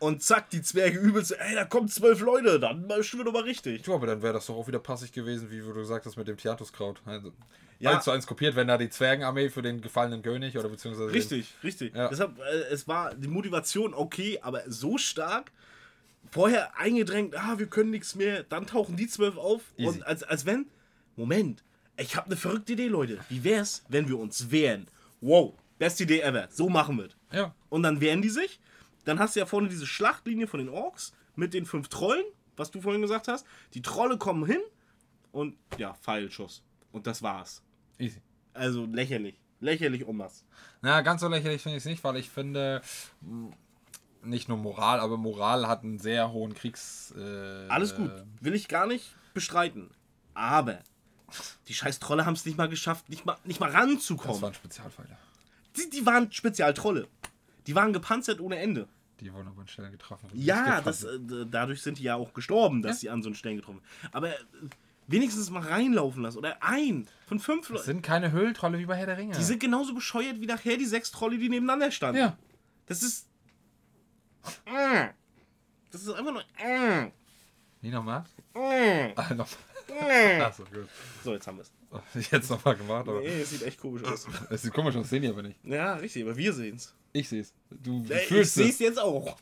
Und 0.00 0.22
zack, 0.22 0.50
die 0.50 0.62
Zwerge 0.62 0.98
übelst, 0.98 1.32
ey, 1.38 1.54
da 1.54 1.64
kommen 1.66 1.86
zwölf 1.88 2.20
Leute, 2.20 2.58
dann 2.58 2.90
stimmt 3.02 3.28
aber 3.28 3.44
richtig. 3.44 3.86
Ja, 3.86 3.94
aber 3.94 4.06
dann 4.08 4.22
wäre 4.22 4.32
das 4.32 4.46
doch 4.46 4.56
auch 4.56 4.66
wieder 4.66 4.78
passig 4.80 5.12
gewesen, 5.12 5.50
wie 5.50 5.58
du 5.60 5.72
gesagt 5.74 6.06
hast 6.06 6.16
mit 6.16 6.26
dem 6.26 6.36
Theatuskraut. 6.38 7.02
Also, 7.04 7.32
Ja. 7.80 7.92
eins 7.92 8.04
zu 8.04 8.10
eins 8.10 8.26
kopiert, 8.26 8.56
wenn 8.56 8.66
da 8.66 8.76
die 8.78 8.88
Zwergenarmee 8.90 9.50
für 9.50 9.60
den 9.62 9.80
gefallenen 9.82 10.22
König 10.22 10.56
oder 10.58 10.68
beziehungsweise. 10.70 11.08
den- 11.08 11.14
Richtig, 11.14 11.54
richtig. 11.62 11.94
Ja. 11.94 12.08
Deshalb, 12.08 12.38
äh, 12.38 12.72
es 12.72 12.88
war 12.88 13.14
die 13.14 13.28
Motivation 13.28 13.92
okay, 13.94 14.38
aber 14.42 14.62
so 14.68 14.96
stark. 14.98 15.52
Vorher 16.30 16.78
eingedrängt, 16.78 17.34
ah, 17.36 17.58
wir 17.58 17.66
können 17.66 17.90
nichts 17.90 18.14
mehr. 18.14 18.42
Dann 18.44 18.66
tauchen 18.66 18.96
die 18.96 19.06
zwölf 19.08 19.36
auf. 19.36 19.60
Easy. 19.76 19.86
Und 19.88 20.06
als, 20.06 20.22
als 20.22 20.46
wenn, 20.46 20.66
Moment, 21.16 21.62
ich 21.98 22.16
habe 22.16 22.26
eine 22.26 22.36
verrückte 22.36 22.72
Idee, 22.72 22.86
Leute. 22.88 23.18
Wie 23.28 23.42
wär's, 23.44 23.82
wenn 23.88 24.08
wir 24.08 24.18
uns 24.18 24.50
wehren? 24.50 24.86
Wow, 25.20 25.54
beste 25.78 26.04
Idee 26.04 26.20
ever. 26.20 26.48
So 26.50 26.68
machen 26.70 26.96
wir 26.98 27.06
es. 27.06 27.16
Ja. 27.32 27.54
Und 27.68 27.82
dann 27.82 28.00
wehren 28.00 28.22
die 28.22 28.28
sich. 28.30 28.60
Dann 29.04 29.18
hast 29.18 29.34
du 29.36 29.40
ja 29.40 29.46
vorne 29.46 29.68
diese 29.68 29.86
Schlachtlinie 29.86 30.46
von 30.46 30.58
den 30.60 30.68
Orks 30.68 31.12
mit 31.36 31.54
den 31.54 31.64
fünf 31.66 31.88
Trollen, 31.88 32.24
was 32.56 32.70
du 32.70 32.80
vorhin 32.80 33.02
gesagt 33.02 33.28
hast. 33.28 33.46
Die 33.74 33.82
Trolle 33.82 34.18
kommen 34.18 34.44
hin 34.46 34.60
und 35.32 35.56
ja, 35.78 35.94
Pfeilschuss. 35.94 36.62
Und 36.92 37.06
das 37.06 37.22
war's. 37.22 37.62
Easy. 37.98 38.20
Also 38.52 38.84
lächerlich. 38.86 39.36
Lächerlich 39.60 40.04
um 40.04 40.18
was. 40.18 40.44
Na, 40.82 41.02
ganz 41.02 41.20
so 41.20 41.28
lächerlich 41.28 41.62
finde 41.62 41.76
ich 41.78 41.82
es 41.82 41.88
nicht, 41.88 42.02
weil 42.02 42.16
ich 42.16 42.30
finde, 42.30 42.80
mh, 43.20 43.50
nicht 44.22 44.48
nur 44.48 44.56
Moral, 44.58 45.00
aber 45.00 45.16
Moral 45.16 45.66
hat 45.68 45.82
einen 45.84 45.98
sehr 45.98 46.32
hohen 46.32 46.54
Kriegs. 46.54 47.14
Äh, 47.16 47.68
Alles 47.68 47.94
gut, 47.94 48.10
will 48.40 48.54
ich 48.54 48.68
gar 48.68 48.86
nicht 48.86 49.14
bestreiten. 49.34 49.90
Aber 50.34 50.80
die 51.68 51.74
scheiß 51.74 52.00
Trolle 52.00 52.26
haben 52.26 52.34
es 52.34 52.44
nicht 52.44 52.58
mal 52.58 52.68
geschafft, 52.68 53.08
nicht 53.08 53.24
mal, 53.24 53.36
nicht 53.44 53.60
mal 53.60 53.70
Das 53.70 53.80
ranzukommen. 53.82 54.42
waren 54.42 54.54
Spezialpfeile. 54.54 55.16
Die, 55.76 55.88
die 55.90 56.04
waren 56.06 56.32
Spezialtrolle. 56.32 57.06
Die 57.66 57.74
waren 57.74 57.92
gepanzert 57.92 58.40
ohne 58.40 58.58
Ende. 58.58 58.88
Die 59.20 59.32
wurden 59.32 59.48
aber 59.48 59.60
an 59.60 59.68
Stellen 59.68 59.92
getroffen. 59.92 60.28
sie 60.32 60.44
Ja, 60.44 60.80
das, 60.80 61.04
äh, 61.04 61.18
dadurch 61.50 61.82
sind 61.82 61.98
die 61.98 62.04
ja 62.04 62.14
auch 62.16 62.32
gestorben, 62.32 62.80
dass 62.82 63.00
sie 63.00 63.10
an 63.10 63.22
so 63.22 63.28
einen 63.28 63.34
Stellen 63.34 63.56
getroffen. 63.56 63.82
Aber 64.12 64.30
äh, 64.30 64.38
wenigstens 65.08 65.50
mal 65.50 65.62
reinlaufen 65.62 66.22
lassen. 66.22 66.38
Oder 66.38 66.62
ein 66.62 67.06
von 67.26 67.38
fünf 67.38 67.62
Das 67.62 67.70
Leuten. 67.70 67.84
sind 67.84 68.02
keine 68.02 68.32
Höhlentrolle 68.32 68.78
wie 68.78 68.86
bei 68.86 68.96
Herr 68.96 69.06
der 69.06 69.18
Ringe. 69.18 69.36
Die 69.36 69.42
sind 69.42 69.60
genauso 69.60 69.94
bescheuert 69.94 70.40
wie 70.40 70.46
nachher 70.46 70.76
die 70.78 70.86
sechs 70.86 71.10
Trolle, 71.10 71.36
die 71.36 71.48
nebeneinander 71.48 71.90
standen. 71.90 72.20
ja. 72.20 72.36
Das 72.86 73.02
ist. 73.02 73.28
Das 75.90 76.02
ist 76.02 76.08
einfach 76.10 76.32
nur. 76.32 76.42
mm. 76.42 77.12
Nie 77.82 77.90
nochmal? 77.90 78.24
Mm. 79.90 80.40
Achso, 80.42 80.64
gut. 80.64 80.88
So, 81.24 81.32
jetzt 81.34 81.46
haben 81.46 81.58
wir 81.58 81.62
es. 81.64 82.30
Jetzt 82.30 82.50
nochmal 82.50 82.76
gemacht, 82.76 83.08
aber. 83.08 83.20
Nee, 83.20 83.40
es 83.42 83.50
sieht 83.50 83.62
echt 83.62 83.80
komisch 83.80 84.04
aus. 84.04 84.26
Es 84.50 84.62
sieht 84.62 84.72
komisch 84.72 84.94
aus, 84.96 85.08
sehen 85.10 85.22
die 85.22 85.28
aber 85.28 85.42
nicht. 85.42 85.58
Ja, 85.64 85.94
richtig, 85.94 86.22
aber 86.22 86.36
wir 86.36 86.52
sehen's. 86.52 86.94
Ich 87.12 87.28
sehe 87.28 87.40
es. 87.42 87.52
Du, 87.70 88.02
du 88.04 88.12
Äh, 88.14 88.22
Ich 88.22 88.28
fühlst 88.28 88.54
sehe 88.54 88.66
es. 88.68 88.74
es 88.74 88.78
jetzt 88.78 88.98
auch. 89.00 89.36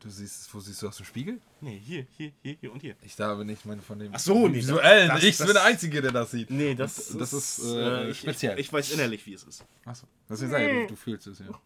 Du 0.00 0.10
siehst 0.10 0.42
es, 0.42 0.54
wo 0.54 0.60
siehst 0.60 0.82
du 0.82 0.88
aus 0.88 0.96
dem 0.98 1.06
Spiegel? 1.06 1.40
Nee, 1.60 1.80
hier, 1.82 2.06
hier, 2.16 2.32
hier, 2.42 2.56
hier 2.60 2.72
und 2.72 2.80
hier. 2.80 2.96
Ich 3.02 3.16
da 3.16 3.32
aber 3.32 3.44
nicht, 3.44 3.64
meine 3.64 3.80
von 3.82 3.98
dem. 3.98 4.12
Ach 4.14 4.18
so, 4.18 4.46
nee, 4.48 4.56
Visuell. 4.56 5.08
das- 5.08 5.22
ich 5.22 5.36
das- 5.36 5.46
bin 5.46 5.54
der 5.54 5.64
Einzige, 5.64 6.02
der 6.02 6.12
das 6.12 6.30
sieht. 6.32 6.50
Nee, 6.50 6.74
das, 6.74 7.16
Das 7.16 7.32
ist, 7.32 7.60
äh, 7.64 8.10
ich, 8.10 8.18
speziell. 8.18 8.58
Ich, 8.58 8.66
ich 8.66 8.72
weiß 8.72 8.90
innerlich, 8.92 9.24
wie 9.26 9.34
es 9.34 9.44
ist. 9.44 9.64
Achso. 9.84 10.06
Das 10.28 10.40
ist 10.40 10.50
ja, 10.52 10.58
du, 10.58 10.86
du 10.88 10.96
fühlst 10.96 11.26
es, 11.28 11.38
ja. 11.38 11.46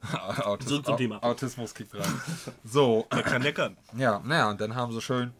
Ah. 0.00 0.42
Autis 0.44 0.68
Zurück 0.68 0.86
zum 0.86 0.96
Thema. 0.96 1.22
Autismus 1.24 1.74
kickt 1.74 1.92
rein. 1.92 2.20
So, 2.62 3.04
Der 3.10 3.22
kann 3.24 3.42
kann. 3.52 3.76
ja, 3.96 4.20
naja, 4.24 4.48
und 4.48 4.60
dann 4.60 4.72
haben 4.76 4.92
sie 4.92 5.00
schön, 5.02 5.32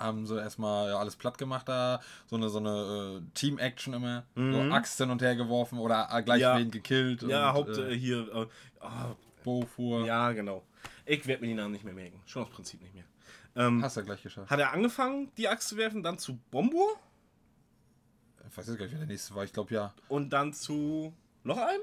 haben 0.00 0.26
sie 0.26 0.38
erstmal 0.40 0.88
ja, 0.90 0.98
alles 0.98 1.16
platt 1.16 1.38
gemacht 1.38 1.68
da, 1.68 2.00
so 2.26 2.36
eine, 2.36 2.48
so 2.48 2.58
eine 2.58 3.20
äh, 3.22 3.30
Team-Action 3.34 3.94
immer, 3.94 4.24
so 4.34 4.60
Axt 4.72 4.98
hin 4.98 5.10
und 5.10 5.22
her 5.22 5.36
geworfen 5.36 5.78
oder 5.78 6.08
äh, 6.10 6.22
gleich 6.22 6.38
Mhm. 6.38 6.42
Ja. 6.42 6.58
wen 6.58 6.70
gekillt. 6.70 7.22
Ja, 7.22 7.50
und, 7.50 7.54
Haupt 7.54 7.76
äh, 7.78 7.92
äh, 7.92 7.98
hier. 7.98 8.28
Äh, 8.34 8.46
ah, 8.80 9.14
Bowfuhr. 9.44 10.04
ja, 10.06 10.32
genau. 10.32 10.64
Ich 11.06 11.26
werde 11.26 11.42
mir 11.42 11.48
die 11.48 11.54
Namen 11.54 11.72
nicht 11.72 11.84
mehr 11.84 11.94
merken. 11.94 12.20
Schon 12.26 12.42
aus 12.44 12.50
Prinzip 12.50 12.80
nicht 12.82 12.94
mehr. 12.94 13.04
Ähm, 13.56 13.82
Hast 13.82 13.96
du 13.96 14.04
gleich 14.04 14.22
geschafft. 14.22 14.50
hat 14.50 14.60
er 14.60 14.72
angefangen, 14.72 15.30
die 15.36 15.48
Axt 15.48 15.68
zu 15.68 15.76
werfen, 15.76 16.02
dann 16.02 16.18
zu 16.18 16.38
Bombur 16.50 16.88
Ich 18.48 18.56
weiß 18.56 18.66
jetzt 18.68 18.78
gar 18.78 18.84
nicht, 18.84 18.92
wer 18.92 19.00
der 19.00 19.08
nächste 19.08 19.34
war. 19.34 19.44
Ich 19.44 19.52
glaube, 19.52 19.74
ja. 19.74 19.92
und 20.08 20.30
dann 20.30 20.52
zu 20.52 21.12
noch 21.42 21.58
einem. 21.58 21.80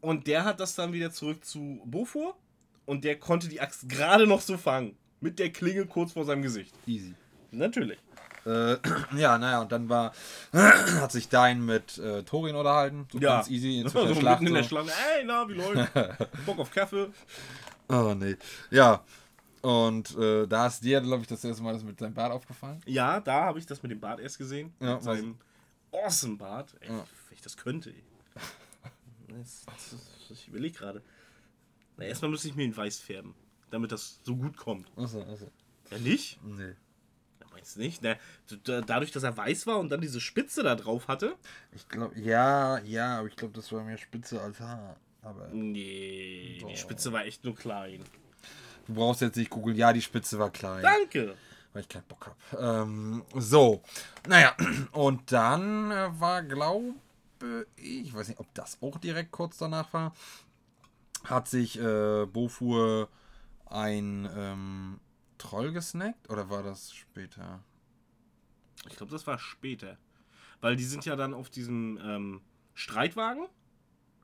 Und 0.00 0.26
der 0.26 0.44
hat 0.44 0.60
das 0.60 0.74
dann 0.74 0.92
wieder 0.92 1.10
zurück 1.12 1.44
zu 1.44 1.80
Bofur. 1.84 2.34
Und 2.86 3.04
der 3.04 3.18
konnte 3.18 3.48
die 3.48 3.60
Axt 3.60 3.88
gerade 3.88 4.26
noch 4.26 4.40
so 4.40 4.56
fangen. 4.56 4.96
Mit 5.20 5.38
der 5.38 5.50
Klinge 5.50 5.86
kurz 5.86 6.12
vor 6.12 6.24
seinem 6.24 6.42
Gesicht. 6.42 6.74
Easy. 6.86 7.14
Natürlich. 7.50 7.98
Äh, 8.46 8.76
ja, 9.16 9.36
naja, 9.38 9.60
und 9.60 9.70
dann 9.72 9.88
war, 9.88 10.12
hat 10.52 11.12
sich 11.12 11.28
Dein 11.28 11.64
mit 11.64 11.98
äh, 11.98 12.22
Thorin 12.22 12.56
unterhalten. 12.56 13.06
So 13.12 13.18
ganz 13.18 13.48
easy 13.50 13.84
so 13.88 14.00
in 14.00 14.06
der 14.06 14.14
mitten 14.14 14.20
Schlacht. 14.20 14.42
in 14.42 14.54
der 14.54 14.62
so. 14.62 14.68
Schlacht. 14.68 14.88
Ey, 14.88 15.24
na, 15.24 15.48
wie 15.48 15.54
läuft's? 15.54 15.92
Bock 16.46 16.58
auf 16.58 16.70
Kaffee. 16.70 17.08
Oh, 17.88 18.14
nee. 18.16 18.36
Ja. 18.70 19.04
Und 19.62 20.16
äh, 20.16 20.46
da 20.46 20.68
ist 20.68 20.82
dir, 20.82 21.02
glaube 21.02 21.20
ich, 21.22 21.28
das 21.28 21.44
erste 21.44 21.62
Mal 21.62 21.74
das 21.74 21.84
mit 21.84 21.98
seinem 21.98 22.14
Bart 22.14 22.32
aufgefallen. 22.32 22.80
Ja, 22.86 23.20
da 23.20 23.44
habe 23.44 23.58
ich 23.58 23.66
das 23.66 23.82
mit 23.82 23.92
dem 23.92 24.00
Bart 24.00 24.18
erst 24.20 24.38
gesehen. 24.38 24.72
Ja, 24.80 24.94
mit 24.94 25.02
seinem 25.02 25.36
awesome 25.92 26.36
Bart. 26.36 26.74
Ey, 26.80 26.88
Ja. 26.88 26.94
Wenn 27.28 27.34
ich 27.34 27.42
das 27.42 27.56
könnte. 27.56 27.90
Ey. 27.90 28.02
Das, 29.38 29.64
das, 29.64 29.90
das, 30.28 30.38
ich 30.40 30.48
überlege 30.48 30.76
gerade. 30.76 31.02
Na, 31.96 32.04
erstmal 32.04 32.32
müsste 32.32 32.48
ich 32.48 32.56
mir 32.56 32.64
ihn 32.64 32.76
weiß 32.76 32.98
färben, 32.98 33.32
damit 33.70 33.92
das 33.92 34.20
so 34.24 34.36
gut 34.36 34.56
kommt. 34.56 34.90
Achso, 34.96 35.22
achso. 35.22 35.50
Ja, 35.90 35.98
nicht? 35.98 36.38
Nee. 36.44 36.74
Ja, 37.40 37.46
meinst 37.52 37.76
du 37.76 37.80
nicht? 37.80 38.02
Na, 38.02 38.16
dadurch, 38.82 39.10
dass 39.12 39.22
er 39.22 39.36
weiß 39.36 39.66
war 39.66 39.78
und 39.78 39.88
dann 39.90 40.00
diese 40.00 40.20
Spitze 40.20 40.62
da 40.62 40.74
drauf 40.74 41.08
hatte. 41.08 41.36
Ich 41.72 41.88
glaube, 41.88 42.18
ja, 42.20 42.78
ja, 42.80 43.18
aber 43.18 43.28
ich 43.28 43.36
glaube, 43.36 43.54
das 43.54 43.70
war 43.72 43.82
mehr 43.82 43.98
Spitze 43.98 44.40
als 44.40 44.60
Haar. 44.60 44.96
Aber 45.22 45.48
Nee, 45.48 46.62
die 46.66 46.76
Spitze 46.76 47.12
war 47.12 47.24
echt 47.24 47.44
nur 47.44 47.54
klein. 47.54 48.02
du 48.86 48.94
brauchst 48.94 49.20
jetzt 49.20 49.36
nicht 49.36 49.50
googeln, 49.50 49.76
ja, 49.76 49.92
die 49.92 50.02
Spitze 50.02 50.38
war 50.38 50.50
klein. 50.50 50.82
Danke! 50.82 51.36
weil 51.72 51.82
ich 51.82 51.88
keinen 51.88 52.04
Bock 52.08 52.26
habe. 52.50 52.82
Ähm, 52.82 53.22
so, 53.36 53.82
naja, 54.26 54.56
und 54.92 55.30
dann 55.30 55.92
äh, 55.92 56.08
war, 56.18 56.42
glaube 56.42 56.94
ich, 57.76 58.06
ich 58.08 58.14
weiß 58.14 58.28
nicht, 58.28 58.40
ob 58.40 58.52
das 58.54 58.78
auch 58.82 58.98
direkt 58.98 59.30
kurz 59.30 59.58
danach 59.58 59.92
war, 59.92 60.12
hat 61.24 61.48
sich 61.48 61.78
äh, 61.80 62.26
Bofur 62.26 63.08
ein 63.70 64.28
ähm, 64.36 65.00
Troll 65.38 65.72
gesnackt 65.72 66.28
oder 66.28 66.50
war 66.50 66.62
das 66.62 66.92
später? 66.92 67.60
Ich 68.88 68.96
glaube, 68.96 69.12
das 69.12 69.26
war 69.26 69.38
später. 69.38 69.96
Weil 70.60 70.76
die 70.76 70.84
sind 70.84 71.04
ja 71.04 71.16
dann 71.16 71.32
auf 71.32 71.48
diesem 71.48 71.98
ähm, 72.02 72.40
Streitwagen. 72.74 73.46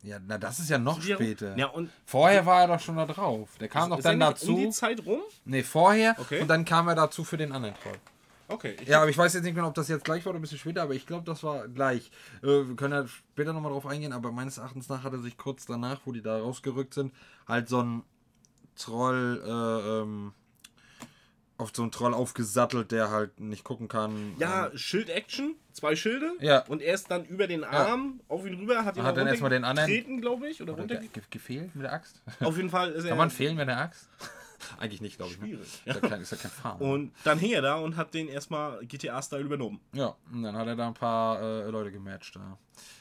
Ja, 0.02 0.18
na, 0.24 0.38
das 0.38 0.58
ist 0.58 0.68
ja 0.68 0.78
noch 0.78 1.00
die 1.00 1.12
später. 1.14 1.56
Ja, 1.56 1.66
und 1.68 1.90
Vorher 2.04 2.44
war 2.44 2.62
er 2.62 2.68
doch 2.68 2.80
schon 2.80 2.96
da 2.96 3.06
drauf. 3.06 3.56
Der 3.58 3.68
kam 3.68 3.90
doch 3.90 3.98
ist 3.98 4.04
dann 4.04 4.20
er 4.20 4.30
dazu. 4.30 4.54
um 4.54 4.60
die 4.60 4.70
Zeit 4.70 5.04
rum? 5.04 5.20
nee, 5.44 5.62
vorher. 5.62 6.14
Okay. 6.18 6.42
Und 6.42 6.48
dann 6.48 6.64
kam 6.64 6.88
er 6.88 6.94
dazu 6.94 7.24
für 7.24 7.36
den 7.36 7.52
anderen 7.52 7.74
Troll. 7.76 7.96
Okay. 8.48 8.76
Ich 8.80 8.88
Ja, 8.88 9.00
aber 9.00 9.10
ich 9.10 9.18
weiß 9.18 9.34
jetzt 9.34 9.42
nicht 9.42 9.54
genau, 9.54 9.68
ob 9.68 9.74
das 9.74 9.88
jetzt 9.88 10.04
gleich 10.04 10.24
war 10.24 10.30
oder 10.30 10.38
ein 10.38 10.42
bisschen 10.42 10.58
später, 10.58 10.82
aber 10.82 10.94
ich 10.94 11.06
glaube, 11.06 11.24
das 11.24 11.42
war 11.42 11.66
gleich. 11.66 12.10
Äh, 12.42 12.68
wir 12.68 12.76
können 12.76 12.92
ja 12.92 13.06
später 13.08 13.52
nochmal 13.52 13.72
drauf 13.72 13.86
eingehen, 13.86 14.12
aber 14.12 14.30
meines 14.30 14.58
Erachtens 14.58 14.88
nach 14.88 15.02
hat 15.02 15.12
er 15.12 15.18
sich 15.18 15.36
kurz 15.36 15.66
danach, 15.66 16.02
wo 16.04 16.12
die 16.12 16.22
da 16.22 16.38
rausgerückt 16.38 16.94
sind, 16.94 17.12
halt 17.48 17.68
so 17.68 17.82
ein 17.82 18.02
Troll, 18.76 19.42
äh, 19.44 20.00
ähm, 20.02 20.32
auf 21.58 21.72
so 21.74 21.82
einen 21.82 21.90
Troll 21.90 22.12
aufgesattelt, 22.14 22.92
der 22.92 23.10
halt 23.10 23.40
nicht 23.40 23.64
gucken 23.64 23.88
kann. 23.88 24.34
Ja, 24.38 24.70
Schild-Action, 24.74 25.54
zwei 25.72 25.96
Schilde. 25.96 26.32
Ja. 26.40 26.64
Und 26.66 26.82
er 26.82 26.94
ist 26.94 27.10
dann 27.10 27.24
über 27.24 27.46
den 27.46 27.64
Arm 27.64 28.20
auf 28.28 28.46
ihn 28.46 28.54
rüber, 28.54 28.84
hat 28.84 28.96
ihn 28.96 29.02
Hat 29.02 29.16
dann 29.16 29.26
erstmal 29.26 29.50
den 29.50 29.64
anderen- 29.64 29.88
Treten, 29.88 30.20
glaube 30.20 30.48
ich, 30.48 30.60
oder 30.60 30.74
Oder 30.74 30.82
runter. 30.82 30.96
ge 30.96 31.08
ge 31.08 31.22
gefehlt 31.30 31.74
mit 31.74 31.84
der 31.84 31.92
Axt? 31.94 32.22
Auf 32.40 32.56
jeden 32.56 32.68
Fall 32.70 32.92
ist 32.92 33.04
er. 33.04 33.10
Kann 33.10 33.18
man 33.18 33.30
fehlen 33.30 33.56
mit 33.56 33.68
der 33.68 33.78
Axt? 33.78 34.08
Eigentlich 34.78 35.00
nicht, 35.00 35.16
glaube 35.16 35.32
ich. 35.32 35.38
Ne? 35.40 35.46
Schwierig. 35.46 35.62
Ist, 35.84 35.86
ja 35.86 35.94
kein, 36.08 36.20
ist 36.20 36.32
ja 36.32 36.38
kein 36.38 36.50
Farm. 36.50 36.80
Und 36.80 37.12
dann 37.24 37.38
hing 37.38 37.52
er 37.52 37.62
da 37.62 37.76
und 37.76 37.96
hat 37.96 38.12
den 38.14 38.28
erstmal 38.28 38.84
GTA-Style 38.84 39.42
übernommen. 39.44 39.80
Ja, 39.92 40.14
und 40.32 40.42
dann 40.42 40.56
hat 40.56 40.66
er 40.66 40.76
da 40.76 40.86
ein 40.88 40.94
paar 40.94 41.40
äh, 41.40 41.70
Leute 41.70 41.92
gematcht. 41.92 42.36
Da. 42.36 42.58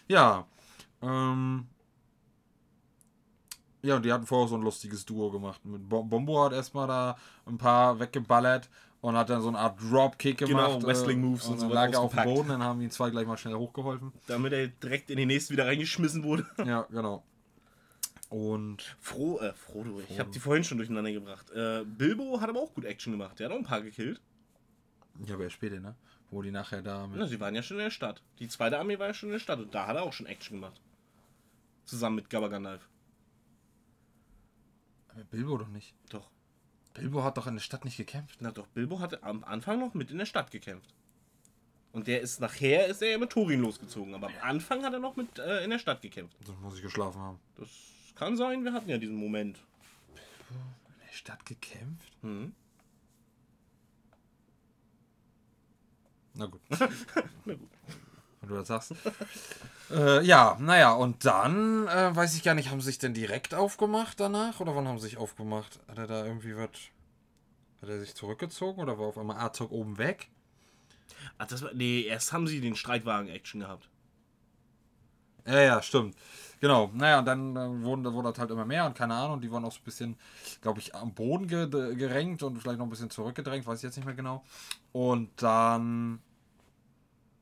Ja. 0.08 0.46
Ähm, 1.02 1.68
ja, 3.86 3.96
und 3.98 4.04
die 4.06 4.12
hatten 4.12 4.26
vorher 4.26 4.48
so 4.48 4.56
ein 4.56 4.62
lustiges 4.62 5.06
Duo 5.06 5.32
gemacht. 5.32 5.64
Mit 5.66 5.88
Bom 5.88 6.10
Bombo 6.10 6.44
hat 6.44 6.54
erstmal 6.54 6.88
da 6.88 7.18
ein 7.46 7.58
paar 7.58 8.00
weggeballert 8.00 8.70
und 9.02 9.16
hat 9.16 9.30
dann 9.30 9.42
so 9.42 9.50
eine 9.50 9.60
Art 9.60 9.80
Dropkick 9.80 10.40
Genau, 10.40 10.68
gemacht. 10.78 10.86
Wrestling-Moves 10.88 11.46
und, 11.48 11.54
und 11.54 11.60
so 11.60 11.70
lag 11.70 11.92
er 11.92 12.00
auf 12.02 12.14
dem. 12.16 12.24
Boden, 12.24 12.50
dann 12.50 12.64
haben 12.64 12.82
ihn 12.82 12.90
zwei 12.92 13.10
gleich 13.12 13.28
mal 13.28 13.38
schnell 13.38 13.56
hochgeholfen. 13.56 14.12
Damit 14.28 14.54
er 14.54 14.68
direkt 14.68 15.10
in 15.10 15.18
den 15.18 15.28
nächsten 15.28 15.54
wieder 15.54 15.68
reingeschmissen 15.68 16.24
wurde. 16.24 16.46
ja, 16.66 16.88
genau. 16.90 17.24
Und 18.30 18.98
Fro 19.00 19.40
äh, 19.40 19.54
Frodo, 19.54 20.02
ich 20.10 20.20
habe 20.20 20.32
die 20.32 20.40
vorhin 20.40 20.64
schon 20.64 20.78
durcheinander 20.80 21.12
gebracht. 21.12 21.52
Äh, 21.52 21.84
Bilbo 21.86 22.42
hat 22.42 22.50
aber 22.50 22.60
auch 22.60 22.74
gut 22.74 22.84
Action 22.86 23.12
gemacht. 23.14 23.40
Der 23.40 23.46
hat 23.48 23.54
auch 23.54 23.60
ein 23.60 23.64
paar 23.66 23.82
gekillt. 23.82 24.20
ja, 25.26 25.36
aber 25.36 25.44
erst 25.44 25.56
später, 25.56 25.80
ne? 25.80 25.96
Wo 26.32 26.42
die 26.42 26.50
nachher 26.52 26.82
da 26.82 27.06
mit. 27.06 27.20
Ja, 27.20 27.28
sie 27.28 27.40
waren 27.40 27.54
ja 27.54 27.62
schon 27.62 27.78
in 27.78 27.84
der 27.84 27.92
Stadt. 27.92 28.24
Die 28.40 28.48
zweite 28.48 28.80
Armee 28.80 28.98
war 28.98 29.08
ja 29.08 29.14
schon 29.14 29.30
in 29.30 29.34
der 29.34 29.40
Stadt 29.40 29.60
und 29.60 29.74
da 29.76 29.86
hat 29.86 29.96
er 29.96 30.04
auch 30.04 30.12
schon 30.14 30.26
Action 30.26 30.58
gemacht. 30.58 30.82
Zusammen 31.86 32.16
mit 32.16 32.32
Gabba 32.32 32.48
Gandalf. 32.48 32.82
Aber 32.82 32.95
Bilbo 35.24 35.58
doch 35.58 35.70
nicht. 35.70 35.94
Doch. 36.10 36.30
Bilbo 36.94 37.24
hat 37.24 37.38
doch 37.38 37.48
in 37.48 37.56
der 37.56 37.62
Stadt 37.62 37.86
nicht 37.86 37.98
gekämpft. 37.98 38.38
Na 38.42 38.52
doch, 38.52 38.68
Bilbo 38.68 39.00
hatte 39.00 39.24
am 39.24 39.44
Anfang 39.44 39.80
noch 39.80 39.94
mit 39.94 40.12
in 40.12 40.18
der 40.18 40.26
Stadt 40.26 40.52
gekämpft. 40.52 40.94
Und 41.92 42.08
der 42.08 42.22
ist 42.22 42.42
nachher 42.42 42.88
ist 42.88 43.02
er 43.02 43.12
ja 43.12 43.18
mit 43.18 43.30
Thorin 43.30 43.62
losgezogen, 43.62 44.14
aber 44.16 44.28
am 44.28 44.34
Anfang 44.42 44.84
hat 44.84 44.92
er 44.92 45.00
noch 45.00 45.16
mit 45.16 45.40
äh, 45.40 45.64
in 45.64 45.70
der 45.70 45.80
Stadt 45.80 46.02
gekämpft. 46.02 46.36
So 46.46 46.54
muss 46.62 46.76
ich 46.76 46.82
geschlafen 46.82 47.22
haben. 47.22 47.40
Das 47.56 47.70
kann 48.16 48.36
sein, 48.36 48.64
wir 48.66 48.74
hatten 48.74 48.90
ja 48.90 48.98
diesen 48.98 49.16
Moment. 49.16 49.58
In 50.50 51.06
der 51.08 51.14
Stadt 51.14 51.46
gekämpft? 51.46 52.12
Mhm. 52.22 52.54
Na 56.34 56.48
gut. 56.48 56.62
Na 57.46 57.54
gut. 57.54 57.70
Wenn 58.48 58.56
du 58.56 58.64
das 58.64 58.68
sagst. 58.68 58.94
äh, 59.92 60.24
ja, 60.24 60.58
naja, 60.60 60.94
und 60.94 61.26
dann, 61.26 61.88
äh, 61.88 62.16
weiß 62.16 62.36
ich 62.36 62.44
gar 62.44 62.54
nicht, 62.54 62.70
haben 62.70 62.82
sie 62.82 62.88
sich 62.88 63.00
denn 63.00 63.14
direkt 63.14 63.54
aufgemacht 63.54 64.20
danach? 64.20 64.60
Oder 64.60 64.76
wann 64.76 64.88
haben 64.88 65.00
sie 65.00 65.10
sich 65.10 65.18
aufgemacht? 65.18 65.80
Hat 65.88 65.98
er 65.98 66.08
da 66.08 66.26
irgendwie 66.26 66.56
was. 66.56 66.70
Hat 67.82 67.90
er 67.90 68.00
sich 68.00 68.16
zurückgezogen 68.16 68.82
oder 68.82 68.98
war 68.98 69.08
auf 69.08 69.18
einmal 69.18 69.38
Azog 69.38 69.72
oben 69.72 69.98
weg? 69.98 70.30
Ach, 71.38 71.48
das 71.48 71.62
war. 71.62 71.74
Nee, 71.74 72.02
erst 72.02 72.34
haben 72.34 72.48
sie 72.48 72.62
den 72.62 72.76
Streitwagen-Action 72.76 73.62
gehabt. 73.62 73.90
Ja, 75.46 75.60
ja, 75.60 75.82
stimmt. 75.82 76.16
Genau. 76.60 76.90
Naja, 76.94 77.20
und 77.20 77.26
dann 77.26 77.56
äh, 77.56 77.84
wurden, 77.84 78.04
da 78.04 78.14
wurde 78.14 78.32
das 78.32 78.40
halt 78.40 78.50
immer 78.50 78.66
mehr 78.66 78.86
und 78.86 78.96
keine 78.96 79.14
Ahnung, 79.14 79.42
die 79.42 79.52
waren 79.52 79.64
auch 79.66 79.72
so 79.72 79.80
ein 79.80 79.84
bisschen, 79.84 80.18
glaube 80.62 80.80
ich, 80.80 80.96
am 80.96 81.14
Boden 81.14 81.48
ge 81.48 81.68
gerenkt 81.68 82.44
und 82.44 82.58
vielleicht 82.60 82.80
noch 82.80 82.86
ein 82.86 82.90
bisschen 82.90 83.10
zurückgedrängt, 83.10 83.68
weiß 83.68 83.80
ich 83.80 83.84
jetzt 83.84 83.98
nicht 83.98 84.06
mehr 84.06 84.16
genau. 84.16 84.44
Und 84.92 85.30
dann, 85.42 86.22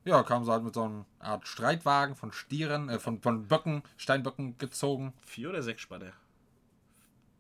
ja, 0.06 0.24
kamen 0.24 0.46
sie 0.46 0.52
halt 0.52 0.63
mit 0.63 0.74
so 0.74 0.84
einer 0.84 1.06
Art 1.20 1.48
Streitwagen 1.48 2.16
von 2.16 2.32
Stieren, 2.32 2.89
äh, 2.89 3.00
von, 3.00 3.22
von 3.22 3.48
Böcken, 3.48 3.84
Steinböcken 3.98 4.58
gezogen. 4.58 5.13
Vier 5.26 5.50
oder 5.50 5.63
sechs 5.63 5.82
Spanner? 5.82 6.13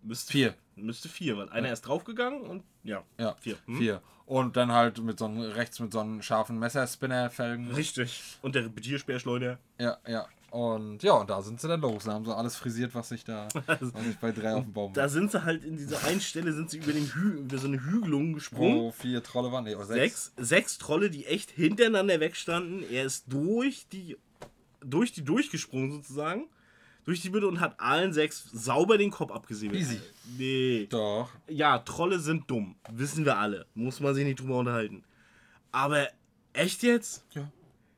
Müsste 0.01 0.31
Vier. 0.31 0.55
Müsste 0.75 1.07
vier, 1.07 1.37
weil 1.37 1.49
einer 1.49 1.71
ist 1.71 1.81
draufgegangen 1.81 2.41
und 2.41 2.63
ja. 2.83 3.03
Ja, 3.19 3.35
Vier. 3.39 3.57
Hm? 3.65 3.77
Vier. 3.77 4.01
Und 4.25 4.57
dann 4.57 4.71
halt 4.71 4.99
mit 4.99 5.19
so 5.19 5.25
einem, 5.25 5.39
rechts 5.41 5.79
mit 5.79 5.93
so 5.93 5.99
einem 5.99 6.21
scharfen 6.21 6.57
Messerspinner-Felgen. 6.57 7.71
Richtig. 7.71 8.37
Und 8.41 8.55
der 8.55 8.65
Repetiersperrschleuder. 8.65 9.59
Ja, 9.79 9.97
ja. 10.07 10.27
Und 10.53 11.01
ja, 11.01 11.13
und 11.13 11.31
da 11.31 11.41
sind 11.41 11.59
sie 11.59 11.67
dann 11.67 11.81
los. 11.81 12.03
Da 12.03 12.13
haben 12.13 12.25
sie 12.25 12.35
alles 12.35 12.55
frisiert, 12.55 12.93
was 12.93 13.09
sich 13.09 13.23
da 13.23 13.47
was 13.65 13.79
sich 13.79 14.17
bei 14.21 14.31
drei 14.31 14.53
auf 14.53 14.63
dem 14.63 14.71
Baum 14.71 14.93
Da 14.93 15.09
sind 15.09 15.31
sie 15.31 15.43
halt 15.43 15.65
in 15.65 15.77
dieser 15.77 16.03
einen 16.03 16.21
Stelle 16.21 16.53
sind 16.53 16.69
sie 16.69 16.77
über, 16.77 16.93
den 16.93 17.11
Hü 17.11 17.39
über 17.39 17.57
so 17.57 17.65
eine 17.65 17.83
Hügelung 17.83 18.33
gesprungen. 18.33 18.77
Wo 18.77 18.91
vier 18.91 19.23
Trolle 19.23 19.51
waren. 19.51 19.63
Nee, 19.63 19.73
oh, 19.73 19.83
sechs. 19.83 20.25
Sechs, 20.25 20.33
sechs 20.37 20.77
Trolle, 20.77 21.09
die 21.09 21.25
echt 21.25 21.49
hintereinander 21.49 22.19
wegstanden. 22.19 22.83
Er 22.87 23.05
ist 23.05 23.33
durch 23.33 23.87
die, 23.91 24.15
durch 24.81 25.11
die 25.11 25.23
durchgesprungen 25.23 25.91
sozusagen. 25.91 26.47
Durch 27.05 27.21
die 27.21 27.31
Mitte 27.31 27.47
und 27.47 27.59
hat 27.59 27.79
allen 27.79 28.13
sechs 28.13 28.47
sauber 28.53 28.99
den 28.99 29.09
Kopf 29.09 29.31
abgesäbelt. 29.31 29.81
Easy. 29.81 29.99
Nee. 30.37 30.85
Doch. 30.87 31.31
Ja, 31.47 31.79
Trolle 31.79 32.19
sind 32.19 32.47
dumm. 32.51 32.75
Wissen 32.91 33.25
wir 33.25 33.39
alle. 33.39 33.65
Muss 33.73 33.99
man 33.99 34.13
sich 34.13 34.23
nicht 34.23 34.39
drüber 34.39 34.59
unterhalten. 34.59 35.03
Aber 35.71 36.09
echt 36.53 36.83
jetzt? 36.83 37.25
Ja. 37.31 37.49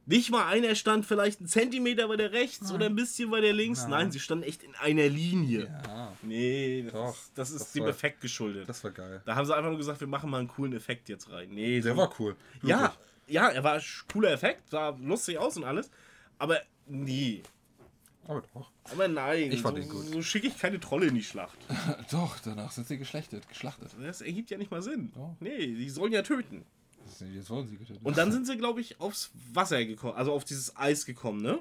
Nicht 0.08 0.30
mal 0.30 0.46
einer 0.48 0.76
stand 0.76 1.06
vielleicht 1.06 1.40
einen 1.40 1.48
Zentimeter 1.48 2.08
weiter 2.10 2.32
rechts 2.32 2.72
oder 2.72 2.86
ein 2.86 2.96
bisschen 2.96 3.32
weiter 3.32 3.52
links. 3.54 3.88
Nein, 3.88 4.12
sie 4.12 4.20
standen 4.20 4.44
echt 4.44 4.62
in 4.62 4.76
einer 4.76 5.08
Linie. 5.08 5.66
Ja, 5.88 6.12
Nee, 6.22 6.84
das 6.84 6.94
Doch, 6.94 7.14
ist, 7.16 7.32
das 7.36 7.50
ist 7.52 7.60
das 7.62 7.72
dem 7.74 7.84
war- 7.84 7.90
Effekt 7.90 8.22
geschuldet. 8.22 8.70
das 8.70 8.84
war 8.84 8.92
geil. 8.92 9.22
da 9.26 9.36
haben 9.36 9.46
sie 9.46 9.56
einfach 9.56 9.70
nur 9.70 9.78
gesagt, 9.80 10.00
wir 10.00 10.08
machen 10.08 10.30
mal 10.30 10.40
einen 10.40 10.48
coolen 10.48 10.74
Effekt 10.74 11.10
jetzt 11.10 11.32
rein. 11.32 11.50
Nee, 11.50 11.82
Der 11.82 11.94
so- 11.94 11.98
war 11.98 12.14
cool. 12.20 12.36
ja, 12.62 12.82
Wirklich. 12.82 13.00
ja, 13.28 13.48
er 13.50 13.64
war 13.64 13.74
ein 13.76 13.82
cooler 14.14 14.32
Effekt, 14.32 14.70
sah 14.70 14.90
lustig 15.02 15.38
aus 15.40 15.58
und 15.58 15.64
alles. 15.64 15.90
Aber 16.38 16.60
nee. 16.86 17.42
Aber 18.28 18.44
doch. 18.54 18.72
Aber 18.92 19.08
nein, 19.08 19.52
Ich 19.52 19.62
fand 19.62 19.78
so, 19.78 19.84
ihn 19.84 19.90
gut. 19.90 20.06
so 20.06 20.22
schicke 20.22 20.48
ich 20.48 20.58
keine 20.58 20.80
Trolle 20.80 21.08
in 21.08 21.16
die 21.16 21.24
Schlacht. 21.24 21.58
Doch, 22.12 22.38
danach 22.40 22.72
sind 22.72 22.88
sie 22.88 22.98
geschlachtet. 22.98 23.48
geschlachtet. 23.50 23.92
Das 24.02 24.22
ergibt 24.22 24.50
ja 24.50 24.58
nicht 24.58 24.72
mal 24.72 24.82
Sinn. 24.82 25.12
Doch. 25.14 25.36
Nee, 25.40 25.58
die 25.76 25.90
sollen 25.90 26.12
ja 26.12 26.22
töten. 26.24 26.64
Jetzt 27.20 27.50
wollen 27.50 27.68
sie 27.68 27.78
getötet. 27.78 28.02
Und 28.04 28.18
dann 28.18 28.32
sind 28.32 28.46
sie, 28.48 28.58
glaube 28.58 28.82
ich, 28.82 29.00
aufs 29.00 29.32
Wasser 29.54 29.84
gekommen, 29.86 30.16
also 30.16 30.32
auf 30.34 30.44
dieses 30.46 30.76
Eis 30.78 31.06
gekommen, 31.06 31.42
ne? 31.42 31.60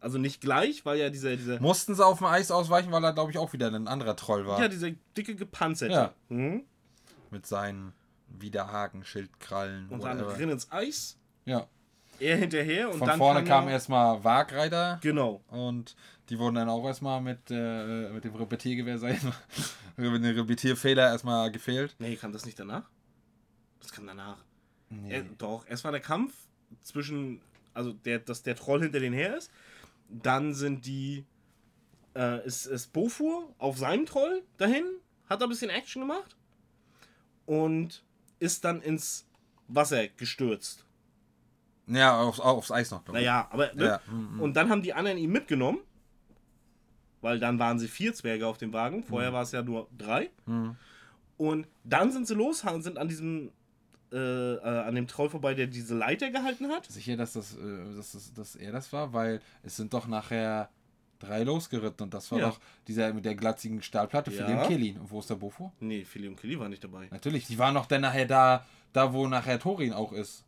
Also 0.00 0.18
nicht 0.18 0.40
gleich, 0.40 0.84
weil 0.84 0.98
ja 0.98 1.10
dieser, 1.10 1.36
dieser, 1.36 1.60
Mussten 1.60 1.94
sie 1.94 2.04
auf 2.04 2.18
dem 2.18 2.26
Eis 2.26 2.50
ausweichen, 2.50 2.90
weil 2.90 3.04
er, 3.04 3.12
glaube 3.12 3.30
ich, 3.30 3.38
auch 3.38 3.52
wieder 3.52 3.68
ein 3.68 3.86
anderer 3.86 4.16
Troll 4.16 4.46
war. 4.46 4.60
ja, 4.60 4.68
dieser 4.68 4.90
dicke 5.16 5.36
gepanzerte. 5.36 5.94
Ja. 5.94 6.14
Mhm. 6.28 6.64
Mit 7.30 7.46
seinen 7.46 7.92
Widerhaken, 8.28 9.04
Schildkrallen. 9.04 9.88
Und 9.90 10.02
dann 10.02 10.18
rein 10.20 10.48
ins 10.50 10.70
Eis, 10.72 11.18
Ja. 11.44 11.66
er 12.18 12.36
hinterher 12.36 12.90
und 12.90 12.98
Von 12.98 13.06
dann 13.08 13.18
vorne 13.18 13.44
kam 13.44 13.66
er- 13.68 13.74
erstmal 13.74 14.22
Wagreiter. 14.24 14.98
Genau. 15.02 15.42
Und 15.48 15.94
die 16.30 16.38
wurden 16.38 16.56
dann 16.56 16.68
auch 16.68 16.84
erstmal 16.84 17.20
mit, 17.20 17.38
äh, 17.50 18.08
mit 18.10 18.24
dem 18.24 18.34
Repetiergewehr, 18.34 18.98
mal, 18.98 19.16
mit 19.96 20.24
dem 20.24 20.36
Repetierfehler 20.36 21.10
erstmal 21.10 21.50
gefehlt. 21.52 21.94
Nee, 22.00 22.16
kam 22.16 22.32
das 22.32 22.44
nicht 22.44 22.58
danach? 22.58 22.88
Das 23.80 23.92
kam 23.92 24.06
danach. 24.06 24.38
Nee. 24.92 25.12
Er, 25.12 25.22
doch, 25.38 25.66
erst 25.66 25.84
war 25.84 25.92
der 25.92 26.00
Kampf 26.00 26.34
zwischen, 26.82 27.40
also 27.74 27.92
der, 27.92 28.18
dass 28.18 28.42
der 28.42 28.56
Troll 28.56 28.82
hinter 28.82 29.00
denen 29.00 29.14
her 29.14 29.36
ist. 29.36 29.50
Dann 30.08 30.54
sind 30.54 30.84
die, 30.86 31.24
äh, 32.14 32.44
ist, 32.46 32.66
ist 32.66 32.92
Bofur 32.92 33.54
auf 33.58 33.78
seinem 33.78 34.06
Troll 34.06 34.42
dahin, 34.58 34.84
hat 35.28 35.40
da 35.40 35.46
ein 35.46 35.48
bisschen 35.48 35.70
Action 35.70 36.02
gemacht 36.02 36.36
und 37.46 38.04
ist 38.38 38.64
dann 38.64 38.82
ins 38.82 39.26
Wasser 39.68 40.08
gestürzt. 40.08 40.84
Ja, 41.86 42.20
aufs, 42.20 42.40
aufs 42.40 42.70
Eis 42.70 42.90
noch. 42.90 43.04
glaub 43.04 43.16
ich. 43.16 43.22
Naja, 43.22 43.48
aber, 43.50 43.72
ne? 43.74 43.84
Ja, 43.84 44.00
mm, 44.12 44.36
mm. 44.36 44.40
Und 44.40 44.54
dann 44.54 44.70
haben 44.70 44.82
die 44.82 44.92
anderen 44.92 45.18
ihn 45.18 45.30
mitgenommen 45.30 45.78
weil 47.22 47.38
dann 47.38 47.58
waren 47.60 47.78
sie 47.78 47.86
vier 47.88 48.12
Zwerge 48.12 48.46
auf 48.48 48.58
dem 48.58 48.72
Wagen. 48.72 49.04
Vorher 49.04 49.30
Mhm. 49.30 49.34
war 49.34 49.42
es 49.42 49.52
ja 49.52 49.62
nur 49.62 49.88
drei. 49.96 50.30
Und 51.36 51.68
dann 51.84 52.10
sind 52.10 52.26
sie 52.26 52.34
los, 52.34 52.64
sind 52.80 52.98
an 52.98 53.08
diesem 53.08 53.52
äh, 54.12 54.16
äh, 54.16 54.60
an 54.60 54.94
dem 54.94 55.06
Troll 55.08 55.30
vorbei, 55.30 55.54
der 55.54 55.66
diese 55.66 55.94
Leiter 55.96 56.30
gehalten 56.30 56.68
hat. 56.68 56.86
Sicher, 56.86 57.16
dass, 57.16 57.32
das, 57.32 57.54
äh, 57.56 57.94
dass, 57.96 58.12
das, 58.12 58.32
dass 58.34 58.56
er 58.56 58.72
das 58.72 58.92
war, 58.92 59.12
weil 59.12 59.40
es 59.62 59.76
sind 59.76 59.92
doch 59.94 60.06
nachher 60.06 60.68
drei 61.18 61.44
losgeritten 61.44 62.04
und 62.04 62.14
das 62.14 62.30
war 62.32 62.38
Ja. 62.40 62.48
doch 62.50 62.60
dieser 62.88 63.12
mit 63.14 63.24
der 63.24 63.34
glatzigen 63.36 63.80
Stahlplatte 63.82 64.30
für 64.30 64.42
Ja. 64.42 64.46
den 64.58 64.66
Killin. 64.68 64.98
Und 64.98 65.10
wo 65.10 65.20
ist 65.20 65.30
der 65.30 65.36
Bofo? 65.36 65.72
Nee, 65.80 66.04
Philly 66.04 66.28
und 66.28 66.36
Kelly 66.36 66.58
waren 66.58 66.70
nicht 66.70 66.82
dabei. 66.84 67.08
Natürlich, 67.10 67.46
die 67.46 67.58
waren 67.58 67.74
doch 67.74 67.86
dann 67.86 68.00
nachher 68.02 68.26
da, 68.26 68.66
da 68.92 69.12
wo 69.12 69.26
nachher 69.28 69.58
Thorin 69.58 69.92
auch 69.92 70.12
ist. 70.12 70.44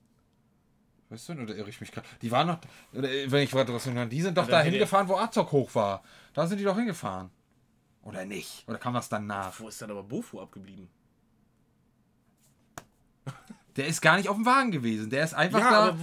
Weißt 1.10 1.28
du, 1.28 1.32
oder 1.34 1.54
irre 1.54 1.68
ich 1.70 1.80
mich 1.80 1.92
gerade? 1.92 2.06
Die 2.22 2.30
waren 2.30 2.46
noch, 2.48 2.58
wenn 2.92 3.42
ich 3.44 3.52
warte, 3.54 3.72
was 3.72 3.84
kann, 3.84 4.10
die 4.10 4.20
sind 4.22 4.36
doch 4.36 4.48
da 4.48 4.62
hingefahren, 4.62 5.06
wo 5.08 5.16
Azog 5.16 5.52
hoch 5.52 5.74
war. 5.74 6.02
Da 6.32 6.46
sind 6.46 6.58
die 6.58 6.64
doch 6.64 6.76
hingefahren. 6.76 7.30
Oder 8.02 8.24
nicht? 8.24 8.64
Oder 8.68 8.78
kam 8.78 8.94
das 8.94 9.08
dann 9.08 9.26
nach? 9.26 9.58
Wo 9.60 9.68
ist 9.68 9.80
dann 9.80 9.90
aber 9.90 10.02
Bofu 10.02 10.40
abgeblieben? 10.40 10.88
Der 13.76 13.86
ist 13.88 14.00
gar 14.00 14.16
nicht 14.16 14.28
auf 14.28 14.36
dem 14.36 14.46
Wagen 14.46 14.70
gewesen. 14.70 15.10
Der 15.10 15.24
ist 15.24 15.34
einfach 15.34 15.58
ja, 15.58 15.70
da 15.70 15.78
aber 15.88 15.96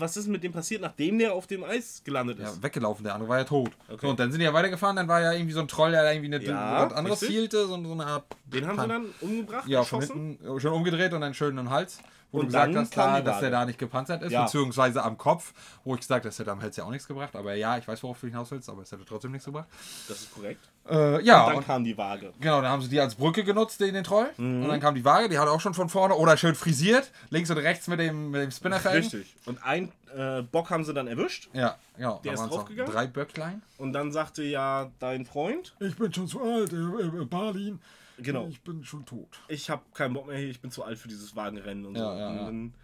was 0.00 0.16
ist 0.16 0.28
mit 0.28 0.44
dem 0.44 0.52
passiert, 0.52 0.80
nachdem 0.80 1.18
der 1.18 1.34
auf 1.34 1.46
dem 1.48 1.64
Eis 1.64 2.02
gelandet 2.04 2.38
ist? 2.38 2.56
ja, 2.56 2.62
weggelaufen. 2.62 3.02
Der 3.04 3.14
andere 3.14 3.28
war 3.28 3.38
ja 3.38 3.44
tot. 3.44 3.70
Okay. 3.88 3.98
So, 4.02 4.08
und 4.10 4.20
dann 4.20 4.30
sind 4.30 4.38
die 4.38 4.44
ja 4.44 4.54
weitergefahren. 4.54 4.94
Dann 4.96 5.08
war 5.08 5.20
ja 5.20 5.32
irgendwie 5.32 5.52
so 5.52 5.60
ein 5.60 5.66
Troll, 5.68 5.90
der 5.90 6.02
da 6.04 6.12
irgendwie 6.12 6.34
eine, 6.34 6.44
Ja, 6.44 6.86
anderes 6.88 7.18
zielte. 7.20 7.66
So, 7.66 7.82
so 7.82 7.92
eine 7.92 8.06
Art. 8.06 8.24
Den 8.44 8.66
haben 8.66 8.80
sie 8.80 8.86
dann 8.88 9.06
umgebracht, 9.20 9.66
Ja, 9.68 9.82
von 9.82 10.00
geschossen. 10.00 10.38
hinten 10.40 10.60
schon 10.60 10.72
umgedreht 10.72 11.12
und 11.14 11.22
einen 11.24 11.34
schönen 11.34 11.68
Hals. 11.70 11.98
Wo 12.36 12.40
Und 12.40 12.46
du 12.46 12.52
gesagt 12.52 12.74
dann 12.74 12.82
hast, 12.82 12.96
da, 12.96 13.20
dass 13.22 13.40
der 13.40 13.50
da 13.50 13.64
nicht 13.64 13.78
gepanzert 13.78 14.22
ist, 14.22 14.30
Ja. 14.30 14.44
beziehungsweise 14.44 15.02
am 15.02 15.16
Kopf, 15.16 15.54
wo 15.84 15.94
ich 15.94 16.00
gesagt 16.00 16.20
habe, 16.24 16.28
das 16.28 16.38
hätte 16.38 16.52
am 16.52 16.60
Hals 16.60 16.76
ja 16.76 16.84
auch 16.84 16.90
nichts 16.90 17.08
gebracht. 17.08 17.34
Aber 17.34 17.54
ja, 17.54 17.78
ich 17.78 17.88
weiß, 17.88 18.02
worauf 18.02 18.20
du 18.20 18.26
hinaus 18.26 18.50
willst, 18.50 18.68
aber 18.68 18.82
es 18.82 18.92
hätte 18.92 19.06
trotzdem 19.06 19.32
nichts 19.32 19.46
gebracht. 19.46 19.66
Das 20.06 20.20
ist 20.20 20.34
korrekt. 20.34 20.60
Äh, 20.88 21.22
ja, 21.24 21.46
dann 21.46 21.56
und, 21.56 21.66
kam 21.66 21.82
die 21.82 21.96
Waage. 21.96 22.32
genau, 22.38 22.60
dann 22.60 22.70
haben 22.70 22.82
sie 22.82 22.88
die 22.88 23.00
als 23.00 23.14
Brücke 23.14 23.42
genutzt, 23.42 23.80
den, 23.80 23.94
den 23.94 24.04
Troll. 24.04 24.28
Mhm. 24.36 24.64
Und 24.64 24.68
dann 24.68 24.80
kam 24.80 24.94
die 24.94 25.04
Waage, 25.04 25.28
die 25.30 25.38
hat 25.38 25.48
auch 25.48 25.60
schon 25.60 25.74
von 25.74 25.88
vorne 25.88 26.14
oder 26.14 26.36
schön 26.36 26.54
frisiert, 26.54 27.10
links 27.30 27.50
und 27.50 27.56
rechts 27.58 27.88
mit 27.88 27.98
dem, 27.98 28.30
mit 28.30 28.42
dem 28.42 28.50
Spinnerfelgen. 28.50 29.00
Richtig. 29.00 29.34
Und 29.46 29.64
ein 29.64 29.90
äh, 30.14 30.42
Bock 30.42 30.70
haben 30.70 30.84
sie 30.84 30.94
dann 30.94 31.08
erwischt. 31.08 31.48
Ja, 31.54 31.76
genau. 31.96 32.20
Der 32.22 32.34
da 32.34 32.44
ist 32.44 32.50
draufgegangen? 32.50 32.92
Drei 32.92 33.06
Böcklein. 33.06 33.62
Und 33.78 33.94
dann 33.94 34.12
sagte 34.12 34.42
ja 34.42 34.90
dein 35.00 35.24
Freund, 35.24 35.74
Ich 35.80 35.96
bin 35.96 36.12
schon 36.12 36.28
zu 36.28 36.40
alt, 36.42 36.72
äh, 36.72 37.24
Berlin. 37.24 37.80
Genau, 38.18 38.48
bin 38.64 38.84
schon 38.84 39.04
tot. 39.04 39.40
ich 39.48 39.70
habe 39.70 39.82
keinen 39.94 40.14
Bock 40.14 40.26
mehr 40.26 40.36
hier, 40.38 40.48
ich 40.50 40.60
bin 40.60 40.70
zu 40.70 40.84
alt 40.84 40.98
für 40.98 41.08
dieses 41.08 41.34
Wagenrennen 41.36 41.84
und 41.86 41.96
Ja, 41.96 42.12
so. 42.12 42.18
ja, 42.18 42.28
und 42.28 42.36
ja. 42.36 42.44
dann 42.44 42.74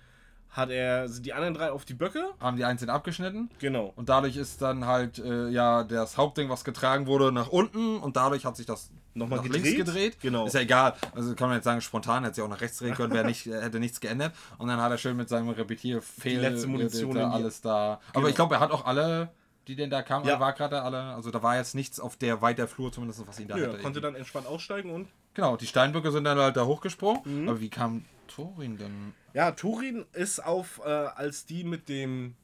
hat 0.50 0.68
er 0.68 1.08
sind 1.08 1.24
die 1.24 1.32
anderen 1.32 1.54
drei 1.54 1.70
auf 1.72 1.86
die 1.86 1.94
Böcke. 1.94 2.26
Haben 2.38 2.58
die 2.58 2.64
einzeln 2.66 2.90
abgeschnitten. 2.90 3.48
Genau. 3.58 3.90
Und 3.96 4.10
dadurch 4.10 4.36
ist 4.36 4.60
dann 4.60 4.84
halt 4.84 5.18
äh, 5.18 5.48
ja 5.48 5.82
das 5.82 6.18
Hauptding, 6.18 6.50
was 6.50 6.62
getragen 6.62 7.06
wurde, 7.06 7.32
nach 7.32 7.48
unten 7.48 7.96
und 7.96 8.16
dadurch 8.16 8.44
hat 8.44 8.58
sich 8.58 8.66
das 8.66 8.90
Nochmal 9.14 9.38
nach 9.38 9.44
gedreht. 9.44 9.64
links 9.64 9.78
gedreht. 9.78 10.20
Genau. 10.20 10.44
Ist 10.46 10.52
ja 10.54 10.60
egal. 10.60 10.94
Also 11.14 11.34
kann 11.34 11.48
man 11.48 11.56
jetzt 11.56 11.64
sagen, 11.64 11.80
spontan 11.80 12.24
hätte 12.24 12.34
sie 12.36 12.42
auch 12.42 12.48
nach 12.48 12.60
rechts 12.60 12.76
drehen 12.78 12.94
können, 12.94 13.14
wäre 13.14 13.24
nicht, 13.26 13.46
äh, 13.46 13.62
hätte 13.62 13.80
nichts 13.80 13.98
geändert. 14.00 14.34
Und 14.58 14.68
dann 14.68 14.78
hat 14.78 14.90
er 14.90 14.98
schön 14.98 15.16
mit 15.16 15.30
seinem 15.30 15.48
Repetierfehl 15.48 16.32
Die 16.32 16.38
letzte 16.38 16.66
Munition 16.66 17.14
da 17.14 17.30
alles 17.30 17.62
da. 17.62 17.92
Aber 17.94 18.00
Genau. 18.14 18.26
ich 18.28 18.34
glaube, 18.34 18.54
er 18.56 18.60
hat 18.60 18.72
auch 18.72 18.84
alle, 18.84 19.30
die 19.68 19.74
denn 19.76 19.88
da 19.88 20.02
kamen, 20.02 20.26
Ja. 20.26 20.38
war 20.38 20.52
gerade 20.52 20.82
alle. 20.82 21.00
Also 21.14 21.30
da 21.30 21.42
war 21.42 21.56
jetzt 21.56 21.74
nichts 21.74 21.98
auf 21.98 22.16
der 22.18 22.42
weiter 22.42 22.68
Flur 22.68 22.92
zumindest, 22.92 23.26
was 23.26 23.40
ihn 23.40 23.48
da 23.48 23.56
Ja, 23.56 23.68
hätte. 23.68 23.78
konnte 23.78 24.02
dann 24.02 24.14
entspannt 24.16 24.46
aussteigen 24.46 24.90
und 24.90 25.08
Genau, 25.34 25.56
die 25.56 25.66
Steinböcke 25.66 26.10
sind 26.12 26.24
dann 26.24 26.38
halt 26.38 26.56
da 26.56 26.66
hochgesprungen. 26.66 27.22
Mhm. 27.24 27.48
Aber 27.48 27.60
wie 27.60 27.68
kam 27.70 28.04
Thorin 28.28 28.76
denn? 28.76 29.14
Ja, 29.34 29.52
Turin 29.52 30.04
ist 30.12 30.44
auf, 30.44 30.80
äh, 30.84 30.88
als 30.88 31.46
die 31.46 31.64
mit 31.64 31.88
dem 31.88 32.34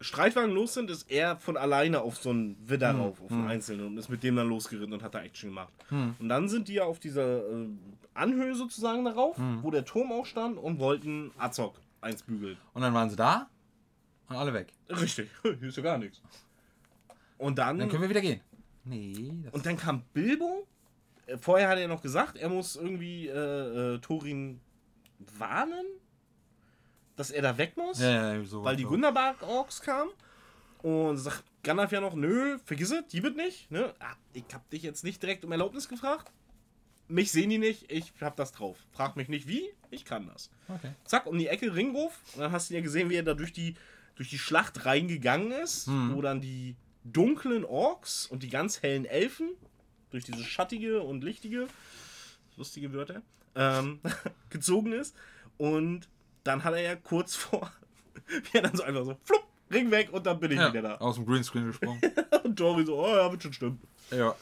Streitwagen 0.00 0.50
los 0.52 0.74
sind, 0.74 0.90
ist 0.90 1.10
er 1.10 1.36
von 1.38 1.56
alleine 1.56 2.02
auf 2.02 2.18
so 2.18 2.30
einen 2.30 2.56
Widder 2.68 2.92
Hm, 2.92 3.00
rauf, 3.00 3.20
auf 3.22 3.30
einen 3.32 3.48
einzelnen 3.48 3.86
und 3.86 3.96
ist 3.98 4.08
mit 4.10 4.22
dem 4.22 4.36
dann 4.36 4.48
losgeritten 4.48 4.92
und 4.92 5.02
hat 5.02 5.14
da 5.14 5.22
Action 5.22 5.48
gemacht. 5.50 5.72
Hm. 5.88 6.14
Und 6.18 6.28
dann 6.28 6.48
sind 6.48 6.68
die 6.68 6.74
ja 6.74 6.84
auf 6.84 7.00
dieser 7.00 7.38
äh, 7.50 7.68
Anhöhe 8.14 8.54
sozusagen 8.54 9.04
darauf, 9.04 9.36
Hm. 9.38 9.62
wo 9.62 9.70
der 9.70 9.84
Turm 9.84 10.12
auch 10.12 10.26
stand 10.26 10.58
und 10.58 10.78
wollten 10.80 11.30
Azog 11.38 11.80
eins 12.02 12.22
bügeln. 12.22 12.56
Und 12.74 12.82
dann 12.82 12.92
waren 12.94 13.08
sie 13.10 13.16
da 13.16 13.48
und 14.28 14.36
alle 14.36 14.52
weg. 14.52 14.68
Richtig, 14.90 15.30
hier 15.42 15.62
ist 15.62 15.76
ja 15.76 15.82
gar 15.82 15.98
nichts. 15.98 16.20
Und 17.38 17.58
dann, 17.58 17.78
Dann 17.78 17.88
können 17.88 18.02
wir 18.02 18.08
wieder 18.10 18.20
gehen. 18.20 18.40
Nee, 18.84 19.32
das 19.44 19.54
und 19.54 19.64
dann 19.66 19.76
kam 19.76 20.02
Bilbo. 20.12 20.66
Vorher 21.40 21.68
hat 21.68 21.78
er 21.78 21.88
noch 21.88 22.02
gesagt, 22.02 22.36
er 22.36 22.48
muss 22.48 22.76
irgendwie 22.76 23.26
äh, 23.28 23.94
äh, 23.94 23.98
Thorin 23.98 24.60
warnen, 25.38 25.86
dass 27.16 27.30
er 27.30 27.42
da 27.42 27.58
weg 27.58 27.76
muss. 27.76 28.00
ja, 28.00 28.34
ja, 28.34 28.44
so 28.44 28.62
weil 28.62 28.76
die 28.76 28.84
so. 28.84 28.90
Wunderbark-Orks 28.90 29.80
kamen. 29.80 30.10
Und 30.82 31.16
sagt 31.16 31.42
Gandalf 31.64 31.90
ja 31.90 32.00
noch, 32.00 32.14
nö, 32.14 32.58
vergiss 32.64 32.92
es, 32.92 33.06
die 33.08 33.22
wird 33.22 33.36
nicht. 33.36 33.70
Ne? 33.72 33.92
Ah, 33.98 34.14
ich 34.34 34.44
hab 34.52 34.68
dich 34.70 34.82
jetzt 34.82 35.02
nicht 35.02 35.20
direkt 35.20 35.44
um 35.44 35.50
Erlaubnis 35.50 35.88
gefragt. 35.88 36.30
Mich 37.08 37.32
sehen 37.32 37.50
die 37.50 37.58
nicht, 37.58 37.90
ich 37.90 38.12
hab 38.20 38.36
das 38.36 38.52
drauf. 38.52 38.76
Frag 38.92 39.16
mich 39.16 39.28
nicht 39.28 39.48
wie, 39.48 39.64
ich 39.90 40.04
kann 40.04 40.26
das. 40.26 40.50
Okay. 40.68 40.92
Zack, 41.04 41.26
um 41.26 41.38
die 41.38 41.48
Ecke 41.48 41.74
Ringwurf. 41.74 42.20
Und 42.34 42.42
dann 42.42 42.52
hast 42.52 42.70
du 42.70 42.74
ja 42.74 42.80
gesehen, 42.82 43.10
wie 43.10 43.16
er 43.16 43.22
da 43.22 43.34
durch 43.34 43.52
die, 43.52 43.74
durch 44.16 44.30
die 44.30 44.38
Schlacht 44.38 44.86
reingegangen 44.86 45.50
ist, 45.52 45.88
wo 45.88 46.20
dann 46.20 46.40
die 46.40 46.76
dunklen 47.04 47.64
Orks 47.64 48.26
und 48.26 48.42
die 48.42 48.48
ganz 48.48 48.82
hellen 48.82 49.04
Elfen, 49.04 49.50
durch 50.10 50.24
diese 50.24 50.44
schattige 50.44 51.02
und 51.02 51.22
lichtige, 51.24 51.68
lustige 52.56 52.92
Wörter, 52.92 53.22
ähm, 53.54 54.00
gezogen 54.50 54.92
ist. 54.92 55.14
Und 55.58 56.08
dann 56.44 56.64
hat 56.64 56.74
er 56.74 56.80
ja 56.82 56.96
kurz 56.96 57.34
vor, 57.36 57.70
wie 58.26 58.58
er 58.58 58.62
dann 58.62 58.76
so 58.76 58.82
einfach 58.82 59.04
so, 59.04 59.16
flupp, 59.24 59.44
Ring 59.70 59.90
weg 59.90 60.10
und 60.12 60.24
dann 60.26 60.38
bin 60.38 60.52
ich 60.52 60.58
Ja, 60.58 60.70
wieder 60.72 60.82
da. 60.82 60.94
aus 60.98 61.16
dem 61.16 61.26
Greenscreen 61.26 61.66
gesprungen. 61.66 62.00
Und 62.44 62.56
Tori 62.56 62.84
so, 62.86 63.04
oh 63.04 63.08
ja, 63.08 63.28
wird 63.32 63.42
schon 63.42 63.52
stimmen. 63.52 63.80
ja. 64.12 64.34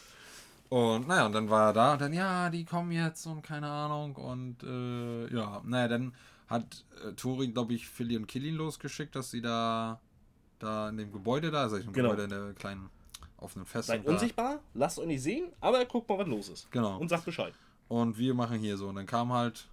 Und 0.69 1.07
naja, 1.09 1.27
und 1.27 1.33
dann 1.33 1.49
war 1.49 1.69
er 1.69 1.73
da 1.73 1.93
und 1.93 2.01
dann, 2.01 2.13
ja, 2.13 2.51
die 2.51 2.65
kommen 2.65 2.91
jetzt 2.91 3.25
und 3.27 3.43
keine 3.43 3.69
Ahnung. 3.69 4.17
Und 4.17 4.63
äh, 4.65 5.33
ja, 5.35 5.63
naja, 5.65 5.89
dann 5.89 6.15
hat 6.49 6.85
äh, 7.07 7.13
Tori, 7.13 7.49
glaube 7.49 7.75
ich, 7.75 7.89
Philly 7.89 8.17
und 8.17 8.27
Killin 8.27 8.57
losgeschickt, 8.57 9.15
dass 9.15 9.31
sie 9.31 9.41
da, 9.41 10.01
da 10.59 10.89
in 10.89 10.97
dem 10.97 11.13
Gebäude 11.13 11.51
da, 11.51 11.63
also 11.63 11.77
in 11.77 11.85
dem 11.85 11.93
Genau. 11.93 12.11
Gebäude 12.11 12.25
in 12.25 12.31
der 12.31 12.53
kleinen 12.55 12.91
offenen 13.45 13.67
Festung. 13.67 13.97
Seid 13.97 14.07
da. 14.07 14.11
unsichtbar, 14.13 14.59
lasst 14.75 14.99
euch 14.99 15.07
nicht 15.07 15.23
sehen, 15.23 15.53
aber 15.61 15.85
guckt 15.85 16.09
mal, 16.09 16.19
was 16.19 16.27
los 16.29 16.49
ist. 16.49 16.71
Genau. 16.73 16.99
Und 16.99 17.09
sagt 17.09 17.25
Bescheid. 17.25 17.55
Und 17.89 18.19
wir 18.19 18.35
machen 18.35 18.59
hier 18.59 18.77
so. 18.77 18.89
Und 18.89 18.97
dann 18.97 19.07
kamen 19.07 19.33
halt 19.33 19.69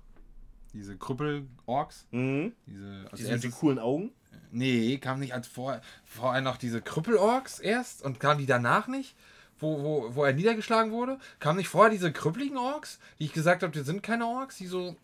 diese 0.73 0.95
Krüppel-Orks. 0.97 2.07
Mhm. 2.11 2.53
Diese, 2.67 3.07
als 3.09 3.19
Die 3.19 3.23
sind 3.23 3.33
mit 3.35 3.43
den 3.45 3.51
coolen 3.51 3.79
Augen. 3.79 4.11
nee, 4.51 4.97
kam 4.97 5.19
nicht 5.19 5.33
als 5.33 5.47
vorher, 5.47 5.81
vorher 6.05 6.41
noch 6.41 6.57
diese 6.57 6.81
Krüppel-Orks 6.81 7.59
erst 7.59 8.03
und 8.03 8.19
kamen 8.19 8.39
die 8.39 8.45
danach 8.45 8.87
nicht? 8.87 9.15
Wo, 9.59 9.83
wo, 9.83 10.15
wo 10.15 10.23
er 10.23 10.33
niedergeschlagen 10.33 10.91
wurde? 10.91 11.19
Kamen 11.39 11.57
nicht 11.57 11.67
vorher 11.69 11.91
diese 11.91 12.11
krüppeligen 12.11 12.57
Orks, 12.57 12.99
die 13.19 13.25
ich 13.25 13.33
gesagt 13.33 13.61
habe, 13.61 13.71
die 13.71 13.81
sind 13.81 14.01
keine 14.01 14.25
Orks, 14.25 14.57
die 14.57 14.65
so. 14.67 14.95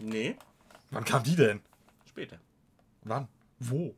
Nee, 0.00 0.36
Wann 0.90 1.04
kamen 1.04 1.24
die 1.24 1.36
denn? 1.36 1.60
später. 2.08 2.38
Wann? 3.04 3.28
Wo? 3.58 3.94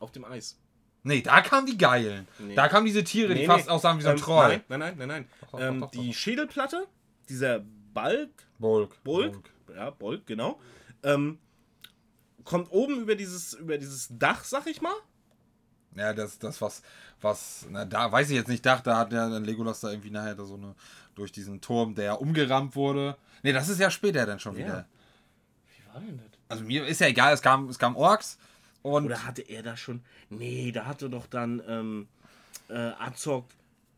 Auf 0.00 0.10
dem 0.12 0.24
Eis. 0.24 0.58
Nee, 1.04 1.22
da 1.22 1.40
kamen 1.40 1.66
die 1.66 1.78
geilen. 1.78 2.26
Nee. 2.38 2.54
Da 2.54 2.68
kamen 2.68 2.84
diese 2.86 3.04
Tiere, 3.04 3.34
die 3.34 3.40
Nee, 3.42 3.46
fast 3.46 3.66
nee. 3.66 3.70
aussahen 3.72 3.98
wie 3.98 4.02
so 4.02 4.08
ein 4.08 4.16
Ähm, 4.16 4.20
Troll. 4.22 4.48
Nein, 4.48 4.62
nein, 4.68 4.78
nein, 4.80 4.94
nein, 4.98 5.08
nein. 5.08 5.28
doch, 5.52 5.60
ähm, 5.60 5.80
doch, 5.80 5.86
doch, 5.86 5.90
die 5.92 6.08
doch. 6.08 6.14
Schädelplatte, 6.14 6.86
dieser 7.28 7.60
Balk, 7.94 8.30
Bulk. 8.58 9.02
Bulk, 9.04 9.50
ja, 9.74 9.90
Bulk, 9.90 10.26
genau, 10.26 10.60
ähm, 11.02 11.38
kommt 12.44 12.70
oben 12.72 13.00
über 13.00 13.14
dieses, 13.14 13.52
über 13.54 13.78
dieses 13.78 14.08
Dach, 14.10 14.42
sag 14.44 14.66
ich 14.66 14.80
mal. 14.82 14.94
Ja, 15.94 16.12
das, 16.12 16.38
das 16.38 16.60
was, 16.60 16.82
was, 17.20 17.66
na, 17.70 17.84
da 17.84 18.10
weiß 18.12 18.30
ich 18.30 18.36
jetzt 18.36 18.48
nicht, 18.48 18.64
dachte, 18.64 18.90
da 18.90 18.98
hat 18.98 19.12
ja 19.12 19.28
dann 19.28 19.44
Legolas 19.44 19.80
da 19.80 19.90
irgendwie 19.90 20.10
nachher 20.10 20.34
da 20.34 20.44
so 20.44 20.54
eine, 20.54 20.74
durch 21.14 21.32
diesen 21.32 21.60
Turm, 21.60 21.94
der 21.94 22.20
umgerammt 22.20 22.76
wurde. 22.76 23.16
Nee, 23.42 23.52
das 23.52 23.68
ist 23.68 23.80
ja 23.80 23.90
später 23.90 24.24
dann 24.26 24.38
schon 24.38 24.54
Ja. 24.56 24.64
wieder. 24.64 24.86
Wie 25.76 25.92
war 25.94 26.00
denn 26.00 26.18
das? 26.18 26.26
Also 26.48 26.64
mir 26.64 26.86
ist 26.86 27.00
ja 27.00 27.08
egal, 27.08 27.32
es 27.34 27.42
kam, 27.42 27.68
es 27.68 27.78
kam 27.78 27.96
Orks 27.96 28.38
und 28.82 29.06
Oder 29.06 29.24
hatte 29.24 29.42
er 29.42 29.62
da 29.62 29.76
schon. 29.76 30.02
Nee, 30.30 30.72
da 30.72 30.86
hatte 30.86 31.10
doch 31.10 31.26
dann 31.26 31.62
ähm, 31.66 32.08
äh, 32.68 32.74
Azog 32.98 33.46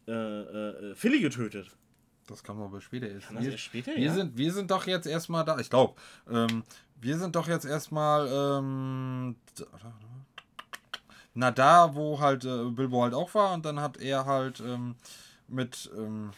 äh, 0.07 0.13
äh, 0.13 0.95
Philly 0.95 1.21
getötet. 1.21 1.69
das 2.27 2.43
kam 2.43 2.61
aber 2.61 2.81
später 2.81 3.09
erst. 3.09 3.27
Kann 3.27 3.37
das 3.37 3.45
Wir, 3.45 3.53
erst 3.53 3.65
später, 3.65 3.95
wir, 3.95 4.03
ja? 4.03 4.13
sind, 4.13 4.37
wir 4.37 4.53
sind 4.53 4.71
doch 4.71 4.87
jetzt 4.87 5.07
erstmal 5.07 5.45
da, 5.45 5.59
ich 5.59 5.71
glaube, 5.71 5.95
ähm, 6.31 6.65
wir 7.01 7.19
sind 7.19 7.37
doch 7.37 7.49
jetzt 7.49 7.65
erstmal, 7.65 8.29
ähm, 8.29 9.37
na 11.35 11.51
da, 11.51 11.95
wo 11.95 12.19
halt 12.21 12.45
äh, 12.45 12.65
Bilbo 12.71 13.03
halt 13.03 13.15
auch 13.15 13.35
war 13.35 13.53
und 13.55 13.65
dann 13.65 13.81
hat 13.81 13.99
er 13.99 14.27
halt 14.27 14.61
ähm, 14.61 14.97
mit, 15.49 15.91
ähm, 15.97 16.31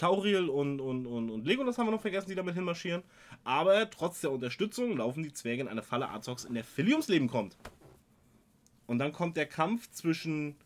Tauriel 0.00 0.48
und, 0.48 0.80
und, 0.80 1.06
und, 1.06 1.30
und 1.30 1.46
Legolas 1.46 1.76
haben 1.76 1.86
wir 1.86 1.92
noch 1.92 2.00
vergessen, 2.00 2.30
die 2.30 2.34
damit 2.34 2.54
hinmarschieren. 2.54 3.02
Aber 3.44 3.90
trotz 3.90 4.22
der 4.22 4.32
Unterstützung 4.32 4.96
laufen 4.96 5.22
die 5.22 5.32
Zwerge 5.32 5.60
in 5.60 5.68
eine 5.68 5.82
Falle 5.82 6.08
Azogs, 6.08 6.44
in 6.44 6.54
der 6.54 6.64
Philly 6.64 6.92
ums 6.92 7.08
Leben 7.08 7.28
kommt. 7.28 7.56
Und 8.86 8.98
dann 8.98 9.12
kommt 9.12 9.36
der 9.36 9.44
Kampf 9.44 9.90
zwischen. 9.90 10.56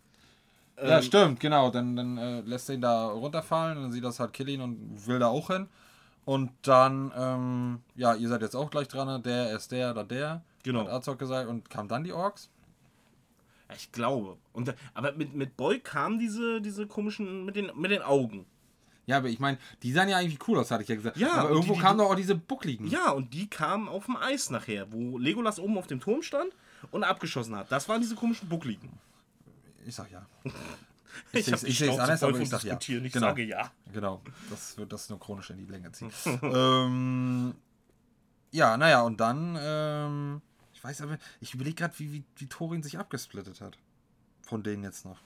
Ja, 0.76 0.98
ähm, 0.98 1.02
stimmt, 1.02 1.40
genau. 1.40 1.70
Dann, 1.70 1.96
dann 1.96 2.16
äh, 2.16 2.40
lässt 2.42 2.68
er 2.68 2.76
ihn 2.76 2.80
da 2.80 3.08
runterfallen 3.08 3.82
dann 3.82 3.90
sieht 3.90 4.04
das 4.04 4.20
halt 4.20 4.32
Killin 4.32 4.60
und 4.60 5.06
will 5.08 5.18
da 5.18 5.26
auch 5.26 5.48
hin. 5.48 5.68
Und 6.24 6.52
dann, 6.62 7.12
ähm, 7.16 7.80
ja, 7.96 8.14
ihr 8.14 8.28
seid 8.28 8.40
jetzt 8.40 8.54
auch 8.54 8.70
gleich 8.70 8.86
dran, 8.86 9.08
ne? 9.08 9.20
der 9.20 9.50
ist 9.50 9.72
der 9.72 9.90
oder 9.90 10.04
der. 10.04 10.42
Genau. 10.62 10.80
Hat 10.80 10.90
Azog 10.90 11.18
gesagt 11.18 11.50
und 11.50 11.68
kam 11.68 11.88
dann 11.88 12.04
die 12.04 12.12
Orks. 12.12 12.50
Ja, 13.68 13.74
ich 13.74 13.90
glaube. 13.90 14.38
Und, 14.52 14.74
aber 14.94 15.12
mit, 15.12 15.34
mit 15.34 15.56
Boy 15.56 15.80
kamen 15.80 16.20
diese, 16.20 16.60
diese 16.60 16.86
komischen, 16.86 17.44
mit 17.44 17.56
den, 17.56 17.72
mit 17.74 17.90
den 17.90 18.02
Augen. 18.02 18.46
Ja, 19.06 19.18
aber 19.18 19.28
ich 19.28 19.38
meine, 19.38 19.58
die 19.82 19.92
sahen 19.92 20.08
ja 20.08 20.16
eigentlich 20.16 20.38
cool 20.48 20.58
aus, 20.58 20.70
hatte 20.70 20.82
ich 20.82 20.88
ja 20.88 20.94
gesagt. 20.94 21.16
Ja, 21.18 21.32
aber 21.34 21.50
irgendwo 21.50 21.72
die- 21.74 21.78
die- 21.78 21.82
kamen 21.84 21.98
doch 21.98 22.10
auch 22.10 22.14
diese 22.14 22.34
buckligen. 22.34 22.86
Ja, 22.86 23.10
und 23.10 23.34
die 23.34 23.48
kamen 23.48 23.88
auf 23.88 24.06
dem 24.06 24.16
Eis 24.16 24.48
nachher, 24.50 24.90
wo 24.92 25.18
Legolas 25.18 25.58
oben 25.58 25.76
auf 25.76 25.86
dem 25.86 26.00
Turm 26.00 26.22
stand 26.22 26.52
und 26.90 27.04
abgeschossen 27.04 27.54
hat. 27.56 27.70
Das 27.70 27.88
waren 27.88 28.00
diese 28.00 28.14
komischen 28.14 28.48
Buckligen. 28.48 28.90
Ich 29.86 29.94
sag 29.94 30.10
ja. 30.10 30.24
Ich, 31.32 31.44
die 31.44 31.52
ich 31.52 31.60
seh's 31.60 31.76
Schnauze 31.76 32.02
anders, 32.02 32.22
aber 32.24 32.38
ich 32.40 32.48
sag 32.48 32.64
ja. 32.64 32.76
Ich 32.76 32.86
Genau. 33.12 33.26
sage 33.28 33.44
ja. 33.44 33.70
Genau, 33.92 34.20
das 34.50 34.76
wird 34.76 34.92
das 34.92 35.08
nur 35.10 35.20
chronisch 35.20 35.48
in 35.50 35.58
die 35.58 35.64
Länge 35.66 35.92
ziehen. 35.92 36.10
ähm, 36.42 37.54
ja, 38.50 38.76
naja, 38.76 39.02
und 39.02 39.20
dann, 39.20 39.56
ähm, 39.60 40.42
ich 40.72 40.82
weiß 40.82 41.02
aber, 41.02 41.18
ich 41.40 41.54
überlege 41.54 41.76
gerade, 41.76 41.96
wie, 42.00 42.12
wie, 42.12 42.24
wie 42.36 42.46
Thorin 42.48 42.82
sich 42.82 42.98
abgesplittet 42.98 43.60
hat. 43.60 43.78
Von 44.46 44.62
denen 44.62 44.82
jetzt 44.84 45.04
noch. 45.04 45.18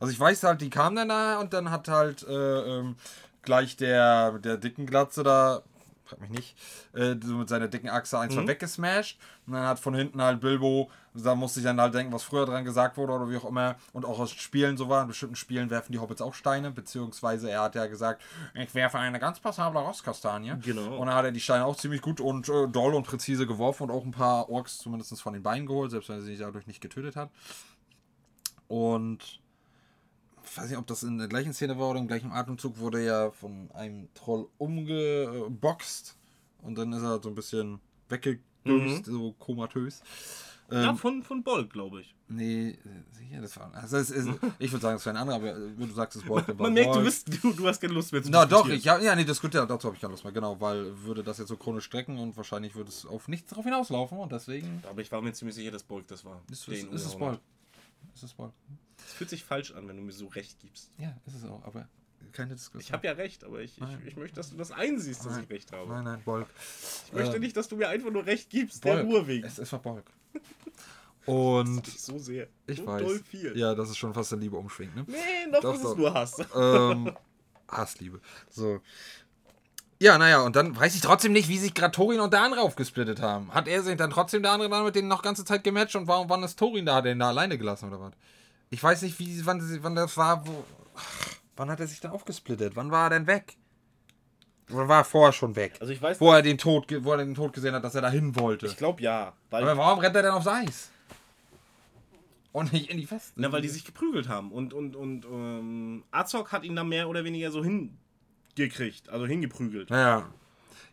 Also 0.00 0.12
ich 0.12 0.20
weiß 0.20 0.42
halt, 0.42 0.60
die 0.60 0.70
kamen 0.70 0.96
dann 0.96 1.08
da 1.08 1.38
und 1.40 1.52
dann 1.52 1.70
hat 1.70 1.88
halt 1.88 2.22
äh, 2.26 2.32
ähm, 2.32 2.96
gleich 3.42 3.76
der 3.76 4.32
mit 4.32 4.44
der 4.44 4.56
dicken 4.56 4.86
Glatze 4.86 5.22
da, 5.22 5.62
frag 6.04 6.20
mich 6.20 6.30
nicht, 6.30 6.56
äh, 6.94 7.16
so 7.22 7.34
mit 7.34 7.48
seiner 7.48 7.68
dicken 7.68 7.88
Achse 7.88 8.18
eins 8.18 8.34
mhm. 8.34 8.46
weggesmashed. 8.46 9.18
Und 9.46 9.54
dann 9.54 9.64
hat 9.64 9.78
von 9.78 9.94
hinten 9.94 10.20
halt 10.20 10.40
Bilbo, 10.40 10.90
da 11.14 11.34
musste 11.34 11.60
ich 11.60 11.64
dann 11.64 11.80
halt 11.80 11.94
denken, 11.94 12.12
was 12.12 12.24
früher 12.24 12.46
dran 12.46 12.64
gesagt 12.64 12.96
wurde 12.96 13.12
oder 13.12 13.30
wie 13.30 13.36
auch 13.36 13.44
immer. 13.44 13.76
Und 13.92 14.04
auch 14.04 14.18
aus 14.18 14.32
Spielen 14.32 14.76
so 14.76 14.88
war. 14.88 15.02
In 15.02 15.08
bestimmten 15.08 15.36
Spielen 15.36 15.70
werfen 15.70 15.92
die 15.92 15.98
Hobbits 15.98 16.20
auch 16.20 16.34
Steine, 16.34 16.70
beziehungsweise 16.70 17.50
er 17.50 17.62
hat 17.62 17.74
ja 17.74 17.86
gesagt, 17.86 18.22
ich 18.54 18.74
werfe 18.74 18.98
eine 18.98 19.18
ganz 19.18 19.40
passable 19.40 19.80
Rosskastanie. 19.80 20.54
Genau. 20.62 20.96
Und 20.96 21.06
dann 21.06 21.14
hat 21.14 21.24
er 21.24 21.32
die 21.32 21.40
Steine 21.40 21.64
auch 21.64 21.76
ziemlich 21.76 22.02
gut 22.02 22.20
und 22.20 22.48
äh, 22.48 22.68
doll 22.68 22.94
und 22.94 23.06
präzise 23.06 23.46
geworfen 23.46 23.84
und 23.84 23.90
auch 23.90 24.04
ein 24.04 24.10
paar 24.10 24.48
Orks 24.50 24.78
zumindest 24.78 25.20
von 25.22 25.32
den 25.32 25.42
Beinen 25.42 25.66
geholt, 25.66 25.90
selbst 25.90 26.08
wenn 26.08 26.16
er 26.16 26.22
sie 26.22 26.36
dadurch 26.36 26.66
nicht 26.66 26.80
getötet 26.80 27.16
hat. 27.16 27.30
Und 28.68 29.40
ich 30.44 30.56
weiß 30.56 30.68
nicht, 30.70 30.78
ob 30.78 30.86
das 30.86 31.02
in 31.02 31.18
der 31.18 31.28
gleichen 31.28 31.52
Szene 31.52 31.78
war 31.78 31.90
oder 31.90 31.98
im 31.98 32.08
gleichen 32.08 32.32
Atemzug, 32.32 32.78
wurde 32.78 33.04
er 33.04 33.32
von 33.32 33.70
einem 33.72 34.08
Troll 34.14 34.48
umgeboxt 34.58 36.16
und 36.62 36.76
dann 36.76 36.92
ist 36.92 37.02
er 37.02 37.20
so 37.22 37.28
ein 37.28 37.34
bisschen 37.34 37.80
weggedöst, 38.08 39.06
so 39.06 39.32
komatös. 39.38 40.02
Ja, 40.70 40.90
Ähm, 40.90 40.96
von, 40.96 41.22
von 41.22 41.44
Boll, 41.44 41.66
glaube 41.68 42.00
ich. 42.00 42.14
nee, 42.28 42.76
sicher, 43.12 43.40
das 43.40 43.56
war. 43.56 43.72
Also 43.74 43.98
es 43.98 44.10
ist, 44.10 44.28
ich 44.58 44.72
würde 44.72 44.82
sagen, 44.82 44.96
es 44.96 45.06
wäre 45.06 45.14
ein 45.16 45.20
anderer, 45.20 45.36
aber 45.36 45.50
äh, 45.50 45.78
wenn 45.78 45.88
du 45.88 45.94
sagst, 45.94 46.16
es 46.16 46.22
dann 46.22 46.30
war 46.30 46.54
Man 46.56 46.72
merkt, 46.72 46.94
du, 46.94 47.02
bist, 47.04 47.28
du, 47.42 47.52
du 47.52 47.68
hast 47.68 47.80
keine 47.80 47.92
Lust 47.92 48.12
mehr 48.12 48.20
zu 48.22 48.30
Na 48.32 48.44
doch, 48.46 48.68
ich 48.68 48.82
ja, 48.82 48.98
ja 48.98 49.14
nee, 49.14 49.24
diskutiert, 49.24 49.70
dazu 49.70 49.86
habe 49.86 49.94
ich 49.94 50.00
keine 50.00 50.12
Lust 50.12 50.24
mehr, 50.24 50.32
genau, 50.32 50.60
weil 50.60 50.92
würde 51.04 51.22
das 51.22 51.38
jetzt 51.38 51.48
so 51.48 51.56
chronisch 51.56 51.84
strecken 51.84 52.18
und 52.18 52.36
wahrscheinlich 52.36 52.74
würde 52.74 52.90
es 52.90 53.06
auf 53.06 53.28
nichts 53.28 53.52
drauf 53.52 53.64
hinauslaufen 53.64 54.18
und 54.18 54.32
deswegen 54.32 54.82
Aber 54.90 55.00
ich 55.00 55.12
war 55.12 55.22
mir 55.22 55.32
ziemlich 55.32 55.54
sicher, 55.54 55.70
dass 55.70 55.84
Bolk 55.84 56.08
das 56.08 56.24
war. 56.24 56.42
ist, 56.50 56.66
ist, 56.66 56.92
ist 56.92 57.06
es 57.06 57.20
hat. 57.20 57.40
Ist 58.14 58.22
es. 58.22 58.34
Es 59.06 59.12
fühlt 59.12 59.30
sich 59.30 59.44
falsch 59.44 59.72
an, 59.72 59.86
wenn 59.88 59.96
du 59.96 60.02
mir 60.02 60.12
so 60.12 60.26
recht 60.26 60.58
gibst. 60.60 60.90
Ja, 60.98 61.16
ist 61.26 61.34
es 61.36 61.44
auch, 61.44 61.64
aber 61.64 61.88
keine 62.32 62.54
Diskussion. 62.54 62.80
Ich 62.80 62.92
habe 62.92 63.06
ja 63.06 63.12
recht, 63.12 63.44
aber 63.44 63.60
ich, 63.60 63.78
ich, 63.80 64.06
ich 64.06 64.16
möchte, 64.16 64.36
dass 64.36 64.50
du 64.50 64.56
das 64.56 64.72
einsiehst, 64.72 65.24
dass 65.24 65.32
Nein. 65.32 65.44
ich 65.44 65.50
recht 65.50 65.72
habe. 65.72 65.88
Nein, 65.88 66.04
nein, 66.04 66.22
Bolk. 66.24 66.48
Ich 67.06 67.12
möchte 67.12 67.36
Ähm, 67.36 67.40
nicht, 67.40 67.56
dass 67.56 67.68
du 67.68 67.76
mir 67.76 67.88
einfach 67.88 68.10
nur 68.10 68.26
recht 68.26 68.50
gibst, 68.50 68.84
der 68.84 68.94
Bolk. 68.94 69.06
Ruhe 69.06 69.26
wegen. 69.26 69.46
Es, 69.46 69.58
es 69.58 69.70
war 69.72 69.80
Bolk. 69.80 70.10
Und 71.26 71.76
Nicht 71.76 72.00
so 72.00 72.18
sehr. 72.18 72.46
ich 72.66 72.78
so 72.78 72.86
weiß. 72.86 73.20
Ja, 73.54 73.74
das 73.74 73.90
ist 73.90 73.96
schon 73.96 74.14
fast 74.14 74.30
der 74.30 74.38
Liebe 74.38 74.56
umschwingt, 74.56 74.94
ne? 74.94 75.04
Nee, 75.08 75.50
noch 75.50 75.60
Doch, 75.60 75.74
ist 75.74 75.84
es 75.84 75.96
nur 75.96 76.14
Hass. 76.14 76.36
ähm, 76.54 77.16
Hassliebe. 77.68 78.20
So. 78.48 78.80
Ja, 79.98 80.18
naja, 80.18 80.42
und 80.42 80.56
dann 80.56 80.76
weiß 80.76 80.94
ich 80.94 81.00
trotzdem 81.00 81.32
nicht, 81.32 81.48
wie 81.48 81.56
sich 81.58 81.72
gerade 81.72 81.92
Torin 81.92 82.20
und 82.20 82.32
der 82.32 82.42
andere 82.42 82.60
aufgesplittet 82.60 83.22
haben. 83.22 83.52
Hat 83.54 83.66
er 83.66 83.82
sich 83.82 83.96
dann 83.96 84.10
trotzdem 84.10 84.42
der 84.42 84.52
andere 84.52 84.68
dann 84.68 84.84
mit 84.84 84.94
denen 84.94 85.08
noch 85.08 85.22
ganze 85.22 85.44
Zeit 85.44 85.64
gematcht 85.64 85.96
und 85.96 86.06
warum 86.06 86.28
wann 86.28 86.42
ist 86.42 86.58
Torin 86.58 86.84
da? 86.84 86.96
Hat 86.96 87.06
er 87.06 87.12
ihn 87.12 87.18
da 87.18 87.28
alleine 87.28 87.56
gelassen 87.56 87.88
oder 87.88 88.00
was? 88.00 88.12
Ich 88.68 88.82
weiß 88.82 89.02
nicht, 89.02 89.18
wie, 89.18 89.46
wann, 89.46 89.62
wann 89.82 89.94
das 89.94 90.16
war, 90.16 90.46
wo. 90.46 90.64
Wann 91.56 91.70
hat 91.70 91.80
er 91.80 91.86
sich 91.86 92.00
dann 92.00 92.10
aufgesplittet? 92.10 92.76
Wann 92.76 92.90
war 92.90 93.06
er 93.06 93.10
denn 93.10 93.26
weg? 93.26 93.56
Oder 94.70 94.88
war 94.88 94.98
er 95.00 95.04
vorher 95.04 95.32
schon 95.32 95.56
weg? 95.56 95.76
Also 95.80 95.92
ich 95.92 96.02
weiß, 96.02 96.20
Wo 96.20 96.32
er 96.32 96.42
den 96.42 96.58
Tod, 96.58 96.92
wo 97.04 97.12
er 97.12 97.18
den 97.18 97.34
Tod 97.34 97.52
gesehen 97.52 97.74
hat, 97.74 97.84
dass 97.84 97.94
er 97.94 98.02
da 98.02 98.10
hin 98.10 98.36
wollte. 98.36 98.66
ich 98.66 98.76
glaube 98.76 99.00
ja. 99.00 99.32
Aber 99.50 99.76
warum 99.76 100.00
rennt 100.00 100.16
er 100.16 100.22
denn 100.22 100.32
aufs 100.32 100.48
Eis? 100.48 100.90
Und 102.52 102.72
nicht 102.72 102.90
in 102.90 102.96
die 102.96 103.06
Feste. 103.06 103.32
na, 103.36 103.52
weil 103.52 103.62
die 103.62 103.68
sich 103.68 103.84
geprügelt 103.84 104.28
haben. 104.28 104.50
Und, 104.50 104.72
und, 104.74 104.96
und 104.96 105.24
ähm, 105.26 106.04
Azog 106.10 106.52
hat 106.52 106.64
ihn 106.64 106.74
dann 106.74 106.88
mehr 106.88 107.08
oder 107.08 107.22
weniger 107.22 107.50
so 107.50 107.62
hingekriegt. 108.56 109.08
Also 109.08 109.26
hingeprügelt. 109.26 109.90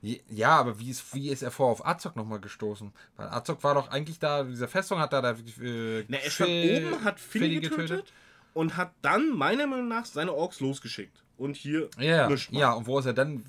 Je- 0.01 0.21
Ja, 0.29 0.57
aber 0.59 0.79
wie 0.79 0.89
ist, 0.89 1.13
wie 1.15 1.29
ist 1.29 1.41
er 1.43 1.51
vor 1.51 1.67
auf 1.69 1.85
Azog 1.85 2.15
nochmal 2.15 2.39
gestoßen? 2.39 2.91
Weil 3.15 3.27
Azog 3.29 3.63
war 3.63 3.73
doch 3.75 3.87
eigentlich 3.89 4.19
da, 4.19 4.43
dieser 4.43 4.67
Festung 4.67 4.99
hat 4.99 5.13
er 5.13 5.21
da. 5.21 5.31
Äh, 5.31 6.03
Na, 6.07 6.17
er 6.17 6.29
stand 6.29 6.49
oben, 6.49 7.03
hat 7.05 7.19
Philly 7.19 7.45
Philly 7.45 7.59
getötet, 7.61 8.13
und 8.53 8.75
hat 8.77 8.91
dann 9.01 9.29
meiner 9.29 9.65
Meinung 9.65 9.87
nach 9.87 10.05
seine 10.05 10.33
Orks 10.33 10.59
losgeschickt. 10.59 11.23
Und 11.37 11.55
hier 11.55 11.89
Ja, 11.97 12.27
ja, 12.51 12.73
und 12.73 12.85
wo 12.85 12.99
ist 12.99 13.05
er 13.05 13.13
dann 13.13 13.43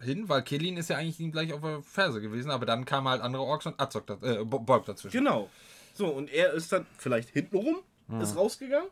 hin? 0.00 0.28
Weil 0.28 0.42
Kellin 0.42 0.76
ist 0.76 0.90
ja 0.90 0.96
eigentlich 0.96 1.20
ihm 1.20 1.30
gleich 1.32 1.52
auf 1.52 1.60
der 1.62 1.82
Ferse 1.82 2.20
gewesen, 2.20 2.50
aber 2.50 2.66
dann 2.66 2.84
kamen 2.84 3.08
halt 3.08 3.22
andere 3.22 3.42
Orks 3.42 3.66
und 3.66 3.78
Azog, 3.80 4.06
da, 4.06 4.14
äh, 4.14 4.44
dazwischen. 4.86 5.10
Genau. 5.16 5.48
So, 5.94 6.06
und 6.08 6.30
er 6.32 6.52
ist 6.54 6.72
dann 6.72 6.86
vielleicht 6.98 7.30
hintenrum, 7.30 7.78
ist 8.20 8.36
rausgegangen. 8.36 8.88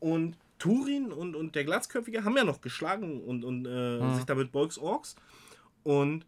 Und 0.00 0.36
Turin 0.58 1.12
und, 1.12 1.34
und 1.36 1.54
der 1.54 1.64
Glatzköpfige 1.64 2.24
haben 2.24 2.36
ja 2.36 2.44
noch 2.44 2.60
geschlagen 2.60 3.22
und, 3.22 3.44
und 3.44 3.66
äh, 3.66 4.14
sich 4.14 4.24
damit 4.24 4.52
Bolks 4.52 4.78
Orks. 4.78 5.16
Und 5.84 6.26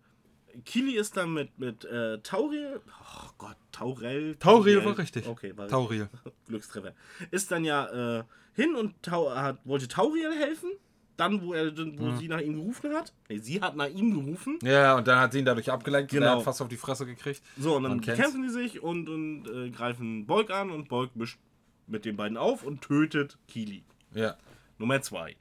Kili 0.64 0.97
ist 0.97 1.16
dann 1.16 1.33
mit, 1.33 1.59
mit 1.59 1.85
äh, 1.85 2.19
Tauriel. 2.23 2.81
Oh 2.88 3.29
Gott, 3.38 3.57
Taurel. 3.73 4.37
Tauriel 4.37 4.85
war 4.85 4.99
richtig. 4.99 5.27
Okay, 5.29 5.57
war 5.57 5.69
Tauriel. 5.69 6.09
Glückstreffer. 6.49 6.93
Ist 7.31 7.51
dann 7.51 7.64
ja 7.64 8.19
äh, 8.19 8.25
hin 8.55 8.75
und 8.75 9.03
Tau 9.03 9.31
hat, 9.35 9.59
wollte 9.64 9.88
Tauriel 9.88 10.33
helfen. 10.33 10.71
Dann, 11.16 11.43
wo, 11.43 11.53
er, 11.53 11.77
wo 11.77 12.16
sie 12.16 12.29
nach 12.29 12.40
ihm 12.40 12.55
gerufen 12.55 12.95
hat. 12.95 13.12
Nee, 13.29 13.37
sie 13.38 13.61
hat 13.61 13.77
nach 13.77 13.88
ihm 13.90 14.14
gerufen. 14.14 14.59
Ja, 14.62 14.97
und 14.97 15.07
dann 15.07 15.19
hat 15.19 15.33
sie 15.33 15.40
ihn 15.40 15.45
dadurch 15.45 15.71
abgelenkt 15.71 16.11
und 16.12 16.19
Genau. 16.19 16.31
er 16.33 16.37
hat 16.38 16.45
fast 16.45 16.62
auf 16.62 16.69
die 16.69 16.79
Fresse 16.79 17.05
gekriegt. 17.05 17.43
So, 17.59 17.77
und 17.77 17.83
dann 17.83 18.01
kämpfen 18.01 18.43
die 18.43 18.49
sich 18.49 18.83
und, 18.83 19.07
und 19.11 19.47
äh, 19.47 19.69
greifen 19.69 20.25
Bolk 20.27 20.51
an 20.51 20.71
und 20.71 20.88
Bolk 20.88 21.14
mischt 21.16 21.38
mit 21.87 22.07
den 22.07 22.16
beiden 22.16 22.38
auf 22.38 22.64
und 22.64 22.81
tötet 22.81 23.37
Kili. 23.49 23.85
Ja. 24.14 24.37
Nummer 24.79 25.01
zwei. 25.03 25.37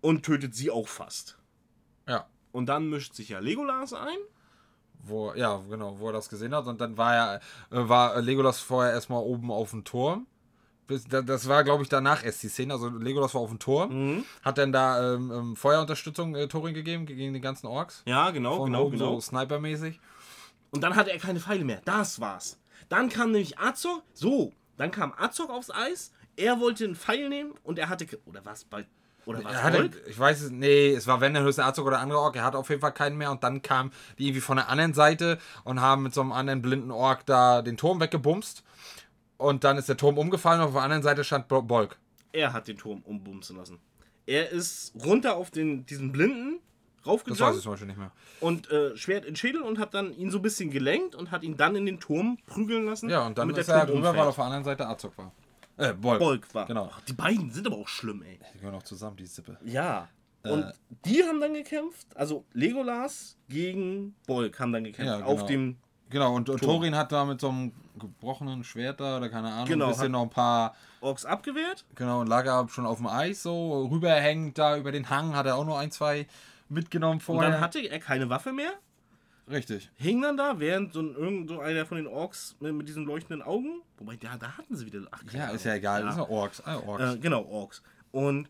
Und 0.00 0.24
tötet 0.24 0.54
sie 0.54 0.70
auch 0.70 0.88
fast. 0.88 1.38
Ja. 2.08 2.26
Und 2.50 2.66
dann 2.66 2.88
mischt 2.90 3.14
sich 3.14 3.30
ja 3.30 3.38
Legolas 3.38 3.92
ein. 3.92 4.18
Wo, 5.04 5.32
ja, 5.34 5.60
genau, 5.68 5.98
wo 5.98 6.08
er 6.08 6.12
das 6.12 6.28
gesehen 6.28 6.54
hat. 6.54 6.66
Und 6.66 6.80
dann 6.80 6.96
war 6.96 7.14
er, 7.14 7.34
äh, 7.70 7.88
war 7.88 8.20
Legolas 8.20 8.60
vorher 8.60 8.92
erstmal 8.92 9.22
oben 9.22 9.50
auf 9.50 9.70
dem 9.70 9.84
Turm. 9.84 10.26
Das 11.08 11.48
war, 11.48 11.64
glaube 11.64 11.82
ich, 11.82 11.88
danach 11.88 12.24
erst 12.24 12.42
die 12.42 12.48
Szene. 12.48 12.74
Also 12.74 12.88
Legolas 12.88 13.34
war 13.34 13.40
auf 13.40 13.48
dem 13.48 13.58
Turm. 13.58 14.24
Hat 14.42 14.58
dann 14.58 14.72
da 14.72 15.14
ähm, 15.14 15.30
ähm, 15.30 15.56
Feuerunterstützung 15.56 16.34
äh, 16.34 16.48
Thorin 16.48 16.74
gegeben 16.74 17.06
gegen 17.06 17.32
die 17.32 17.40
ganzen 17.40 17.66
Orks. 17.66 18.02
Ja, 18.06 18.30
genau, 18.30 18.58
Von 18.58 18.66
genau, 18.66 18.84
oben 18.84 18.98
genau. 18.98 19.14
so 19.14 19.20
snipermäßig. 19.20 20.00
Und 20.70 20.82
dann 20.82 20.96
hatte 20.96 21.10
er 21.10 21.18
keine 21.18 21.40
Pfeile 21.40 21.64
mehr. 21.64 21.80
Das 21.84 22.20
war's. 22.20 22.58
Dann 22.88 23.08
kam 23.08 23.30
nämlich 23.30 23.58
Azog. 23.58 24.02
So, 24.12 24.52
dann 24.76 24.90
kam 24.90 25.14
Azog 25.16 25.50
aufs 25.50 25.70
Eis. 25.70 26.12
Er 26.36 26.60
wollte 26.60 26.84
einen 26.84 26.96
Pfeil 26.96 27.28
nehmen 27.28 27.52
und 27.62 27.78
er 27.78 27.88
hatte. 27.88 28.06
Oder 28.26 28.44
was? 28.44 28.64
Bei, 28.64 28.86
oder 29.26 29.44
was? 29.44 29.62
Hatte, 29.62 29.90
ich 30.06 30.18
weiß 30.18 30.40
es, 30.42 30.50
nee, 30.50 30.92
es 30.94 31.06
war 31.06 31.20
wenn 31.20 31.34
der 31.34 31.42
höchste 31.42 31.64
Azog 31.64 31.86
oder 31.86 32.00
andere 32.00 32.18
Ork. 32.18 32.36
Er 32.36 32.44
hatte 32.44 32.58
auf 32.58 32.68
jeden 32.70 32.80
Fall 32.80 32.92
keinen 32.92 33.16
mehr. 33.18 33.30
Und 33.30 33.44
dann 33.44 33.62
kamen 33.62 33.92
die 34.18 34.24
irgendwie 34.26 34.40
von 34.40 34.56
der 34.56 34.68
anderen 34.68 34.94
Seite 34.94 35.38
und 35.64 35.80
haben 35.80 36.02
mit 36.04 36.14
so 36.14 36.20
einem 36.22 36.32
anderen 36.32 36.62
blinden 36.62 36.90
Ork 36.90 37.26
da 37.26 37.62
den 37.62 37.76
Turm 37.76 38.00
weggebumst. 38.00 38.64
Und 39.36 39.64
dann 39.64 39.76
ist 39.76 39.88
der 39.88 39.96
Turm 39.96 40.18
umgefallen 40.18 40.60
und 40.60 40.68
auf 40.68 40.72
der 40.72 40.82
anderen 40.82 41.02
Seite 41.02 41.24
stand 41.24 41.48
Bo- 41.48 41.62
Bolk. 41.62 41.98
Er 42.32 42.52
hat 42.52 42.68
den 42.68 42.78
Turm 42.78 43.00
umbumsen 43.04 43.56
lassen. 43.56 43.78
Er 44.24 44.50
ist 44.50 44.92
runter 45.04 45.36
auf 45.36 45.50
den, 45.50 45.84
diesen 45.84 46.12
Blinden 46.12 46.60
Das 47.04 47.40
weiß 47.40 47.56
ich 47.56 47.62
zum 47.62 47.72
Beispiel 47.72 47.88
nicht 47.88 47.98
mehr. 47.98 48.12
und 48.40 48.70
äh, 48.70 48.96
Schwert 48.96 49.24
in 49.24 49.34
Schädel 49.34 49.60
und 49.62 49.80
hat 49.80 49.92
dann 49.94 50.16
ihn 50.16 50.30
so 50.30 50.38
ein 50.38 50.42
bisschen 50.42 50.70
gelenkt 50.70 51.16
und 51.16 51.32
hat 51.32 51.42
ihn 51.42 51.56
dann 51.56 51.74
in 51.74 51.84
den 51.86 51.98
Turm 51.98 52.38
prügeln 52.46 52.86
lassen. 52.86 53.10
Ja, 53.10 53.26
und 53.26 53.36
dann 53.36 53.48
damit 53.48 53.58
ist 53.58 53.66
der 53.68 53.74
er 53.78 53.86
drüber, 53.86 54.16
weil 54.16 54.28
auf 54.28 54.36
der 54.36 54.44
anderen 54.44 54.62
Seite 54.64 54.86
Azog 54.86 55.18
war. 55.18 55.32
Äh, 55.76 55.94
Bolk. 55.94 56.18
Bolk 56.18 56.54
war. 56.54 56.66
Genau. 56.66 56.90
Ach, 56.92 57.00
die 57.02 57.12
beiden 57.12 57.50
sind 57.50 57.66
aber 57.66 57.76
auch 57.76 57.88
schlimm, 57.88 58.22
ey. 58.22 58.38
Die 58.54 58.58
gehören 58.58 58.74
auch 58.74 58.82
zusammen, 58.82 59.16
die 59.16 59.26
Sippe. 59.26 59.58
Ja. 59.64 60.08
Äh. 60.44 60.50
Und 60.50 60.72
die 61.04 61.22
haben 61.22 61.40
dann 61.40 61.54
gekämpft, 61.54 62.06
also 62.16 62.44
Legolas 62.52 63.36
gegen 63.48 64.14
Bolk 64.26 64.58
haben 64.60 64.72
dann 64.72 64.84
gekämpft. 64.84 65.06
Ja, 65.10 65.18
genau. 65.18 65.28
Auf 65.30 65.46
dem. 65.46 65.76
Genau, 66.10 66.34
und, 66.34 66.50
und. 66.50 66.60
Thorin 66.62 66.94
hat 66.94 67.10
da 67.10 67.24
mit 67.24 67.40
so 67.40 67.48
einem 67.48 67.72
gebrochenen 67.98 68.64
Schwert 68.64 69.00
da 69.00 69.16
oder 69.16 69.30
keine 69.30 69.50
Ahnung, 69.50 69.66
Genau, 69.66 69.86
ein 69.86 69.90
bisschen 69.92 70.12
noch 70.12 70.22
ein 70.22 70.30
paar, 70.30 70.74
Orks 71.00 71.24
abgewehrt. 71.24 71.84
genau, 71.94 72.20
und 72.20 72.26
lag 72.26 72.44
er 72.44 72.68
schon 72.68 72.84
auf 72.84 72.98
dem 72.98 73.06
Eis 73.06 73.42
so, 73.42 73.86
rüberhängend 73.86 74.58
da 74.58 74.76
über 74.76 74.92
den 74.92 75.08
Hang, 75.08 75.34
hat 75.34 75.46
er 75.46 75.56
auch 75.56 75.64
nur 75.64 75.78
ein, 75.78 75.90
zwei 75.90 76.26
mitgenommen 76.68 77.14
Und 77.14 77.20
vorher. 77.22 77.50
dann 77.50 77.60
hatte 77.60 77.80
er 77.80 77.98
keine 77.98 78.28
Waffe 78.28 78.52
mehr. 78.52 78.72
Richtig. 79.50 79.90
Hing 79.96 80.22
dann 80.22 80.36
da, 80.36 80.58
während 80.60 80.92
so 80.92 81.00
ein, 81.00 81.14
irgend 81.14 81.48
so 81.48 81.60
einer 81.60 81.84
von 81.84 81.96
den 81.96 82.06
Orks 82.06 82.56
mit, 82.60 82.74
mit 82.74 82.88
diesen 82.88 83.04
leuchtenden 83.04 83.42
Augen. 83.42 83.82
Wobei, 83.98 84.16
da, 84.16 84.36
da 84.36 84.56
hatten 84.56 84.76
sie 84.76 84.86
wieder. 84.86 85.06
Ach, 85.10 85.22
Ja, 85.32 85.44
Ahnung. 85.44 85.56
ist 85.56 85.64
ja 85.64 85.74
egal, 85.74 86.04
ja 86.04 86.28
Orks. 86.28 86.60
Ah, 86.64 86.78
Orks. 86.78 87.14
Äh, 87.14 87.18
genau, 87.18 87.44
Orks. 87.44 87.82
Und 88.12 88.48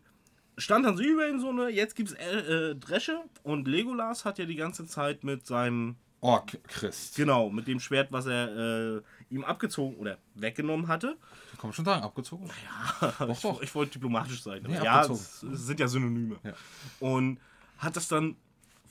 stand 0.57 0.85
dann 0.85 0.95
so 0.95 1.03
über 1.03 1.27
ihn 1.27 1.39
so 1.39 1.49
eine, 1.49 1.69
jetzt 1.69 1.95
gibt's 1.95 2.13
äh, 2.13 2.71
äh, 2.71 2.75
Dresche 2.75 3.21
und 3.43 3.67
Legolas 3.67 4.23
hat 4.25 4.37
ja 4.37 4.45
die 4.45 4.55
ganze 4.55 4.85
Zeit 4.85 5.23
mit 5.23 5.45
seinem, 5.47 5.95
Ork 6.21 6.57
Christ. 6.67 7.15
genau, 7.15 7.49
mit 7.49 7.67
dem 7.67 7.79
Schwert, 7.79 8.11
was 8.11 8.27
er 8.27 8.97
äh, 8.97 9.01
ihm 9.29 9.43
abgezogen 9.43 9.97
oder 9.97 10.17
weggenommen 10.35 10.87
hatte. 10.87 11.17
Kann 11.57 11.69
man 11.69 11.73
schon 11.73 11.85
sagen, 11.85 12.03
abgezogen? 12.03 12.49
ich, 13.29 13.39
doch. 13.41 13.61
ich 13.61 13.73
wollte 13.75 13.93
diplomatisch 13.93 14.41
sein. 14.43 14.59
aber 14.63 14.73
Nee, 14.73 14.83
ja, 14.83 15.01
es, 15.05 15.43
es 15.43 15.65
sind 15.65 15.79
ja 15.79 15.87
Synonyme. 15.87 16.37
Ja. 16.43 16.53
Und 16.99 17.39
hat 17.77 17.95
das 17.97 18.07
dann 18.07 18.35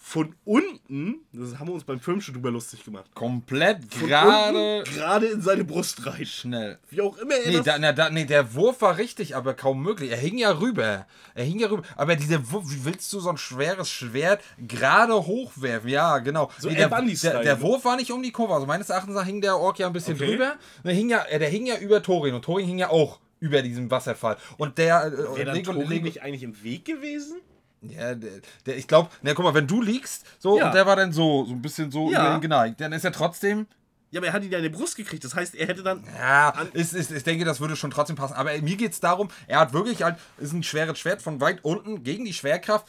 von 0.05 0.35
unten, 0.45 1.21
das 1.33 1.61
haben 1.61 1.69
wir 1.69 1.75
uns 1.75 1.85
beim 1.85 2.01
Film 2.01 2.21
schon 2.21 2.35
drüber 2.35 2.51
lustig 2.51 2.85
gemacht, 2.85 3.09
Komplett 3.15 3.89
gerade 3.89 4.83
gerade 4.85 5.27
in 5.27 5.41
seine 5.41 5.63
Brust 5.63 6.05
rein. 6.05 6.27
schnell. 6.27 6.79
Wie 6.91 7.01
auch 7.01 7.17
immer 7.19 7.35
er 7.37 7.47
Nee, 7.51 7.57
das 7.59 7.65
da, 7.67 7.79
na, 7.79 7.93
da, 7.93 8.11
nee, 8.11 8.25
der 8.25 8.53
Wurf 8.55 8.81
war 8.83 8.99
richtig, 8.99 9.37
aber 9.37 9.55
kaum 9.55 9.81
möglich. 9.81 10.11
Er 10.11 10.17
hing 10.17 10.39
ja 10.39 10.59
rüber. 10.59 11.07
Er 11.35 11.45
hing 11.45 11.61
ja 11.61 11.69
rüber. 11.69 11.85
Aber 11.97 12.17
dieser 12.17 12.51
Wurf, 12.51 12.65
wie 12.69 12.85
willst 12.85 13.13
du 13.13 13.21
so 13.21 13.31
ein 13.31 13.37
schweres 13.37 13.89
Schwert 13.89 14.43
gerade 14.67 15.15
hochwerfen? 15.15 15.89
Ja, 15.89 16.19
genau. 16.19 16.51
So 16.59 16.69
nee, 16.69 16.75
der, 16.75 16.89
der, 16.89 17.43
der? 17.43 17.61
Wurf 17.61 17.85
war 17.85 17.97
nicht 17.97 18.11
um 18.11 18.23
die 18.25 18.33
Kurve. 18.33 18.55
Also 18.55 18.67
meines 18.67 18.91
Erachtens 18.91 19.15
nach 19.15 19.25
hing 19.25 19.41
der 19.41 19.57
Ork 19.57 19.79
ja 19.79 19.87
ein 19.87 19.93
bisschen 19.93 20.17
Okay. 20.17 20.27
drüber. 20.27 20.57
Der 20.85 20.95
hing, 20.95 21.11
ja, 21.11 21.23
äh, 21.27 21.39
der 21.39 21.49
hing 21.49 21.65
ja 21.65 21.77
über 21.79 22.03
Thorin 22.03 22.35
und 22.35 22.45
Thorin 22.45 22.67
hing 22.67 22.79
ja 22.79 22.91
auch 22.91 23.21
über 23.39 23.63
diesem 23.63 23.89
Wasserfall. 23.91 24.37
Und 24.59 24.79
der 24.79 25.05
äh, 25.07 25.13
Wäre 25.37 25.45
dann 25.45 25.55
Lego- 25.55 25.73
Tori 25.75 25.87
Lego- 25.87 26.05
nicht 26.05 26.23
eigentlich 26.23 26.43
im 26.43 26.61
Weg 26.65 26.85
gewesen? 26.85 27.41
Ja, 27.83 28.15
der, 28.15 28.31
der, 28.67 28.77
ich 28.77 28.87
glaube, 28.87 29.11
na 29.23 29.35
guck 29.35 29.45
mal, 29.45 29.55
wenn 29.55 29.67
du 29.67 29.83
liegst, 29.83 30.25
so 30.39 30.59
Ja. 30.59 30.67
und 30.67 30.75
der 30.75 30.87
war 30.87 30.97
dann 30.97 31.13
so, 31.13 31.45
so 31.45 31.53
ein 31.53 31.63
bisschen 31.63 31.91
so 31.91 32.11
Ja. 32.11 32.27
über 32.27 32.35
ihn 32.37 32.41
geneigt, 32.41 32.81
dann 32.81 32.93
ist 32.93 33.05
er 33.05 33.13
trotzdem 33.13 33.67
Ja, 34.11 34.21
aber 34.21 34.27
er 34.29 34.33
hat 34.35 34.45
ihn 34.45 34.53
ja 34.53 34.59
in 34.59 34.65
die 34.65 34.69
Brust 34.71 34.97
gekriegt. 34.97 35.25
Das 35.25 35.35
heißt, 35.35 35.55
er 35.55 35.67
hätte 35.67 35.83
dann. 35.83 36.05
Ja, 36.19 36.51
ist, 36.75 36.93
ist, 36.93 37.11
ich 37.11 37.25
denke, 37.25 37.45
das 37.47 37.61
würde 37.61 37.77
schon 37.77 37.91
trotzdem 37.91 38.15
passen. 38.17 38.35
Aber 38.35 38.51
mir 38.61 38.77
geht 38.77 38.93
es 38.93 39.01
darum, 39.01 39.31
er 39.47 39.59
hat 39.61 39.73
wirklich 39.73 40.03
halt, 40.03 40.17
ist 40.39 40.53
ein 40.53 40.63
schweres 40.63 40.99
Schwert 40.99 41.23
von 41.23 41.41
weit 41.41 41.65
unten 41.65 42.03
gegen 42.05 42.25
die 42.27 42.35
Schwerkraft. 42.35 42.87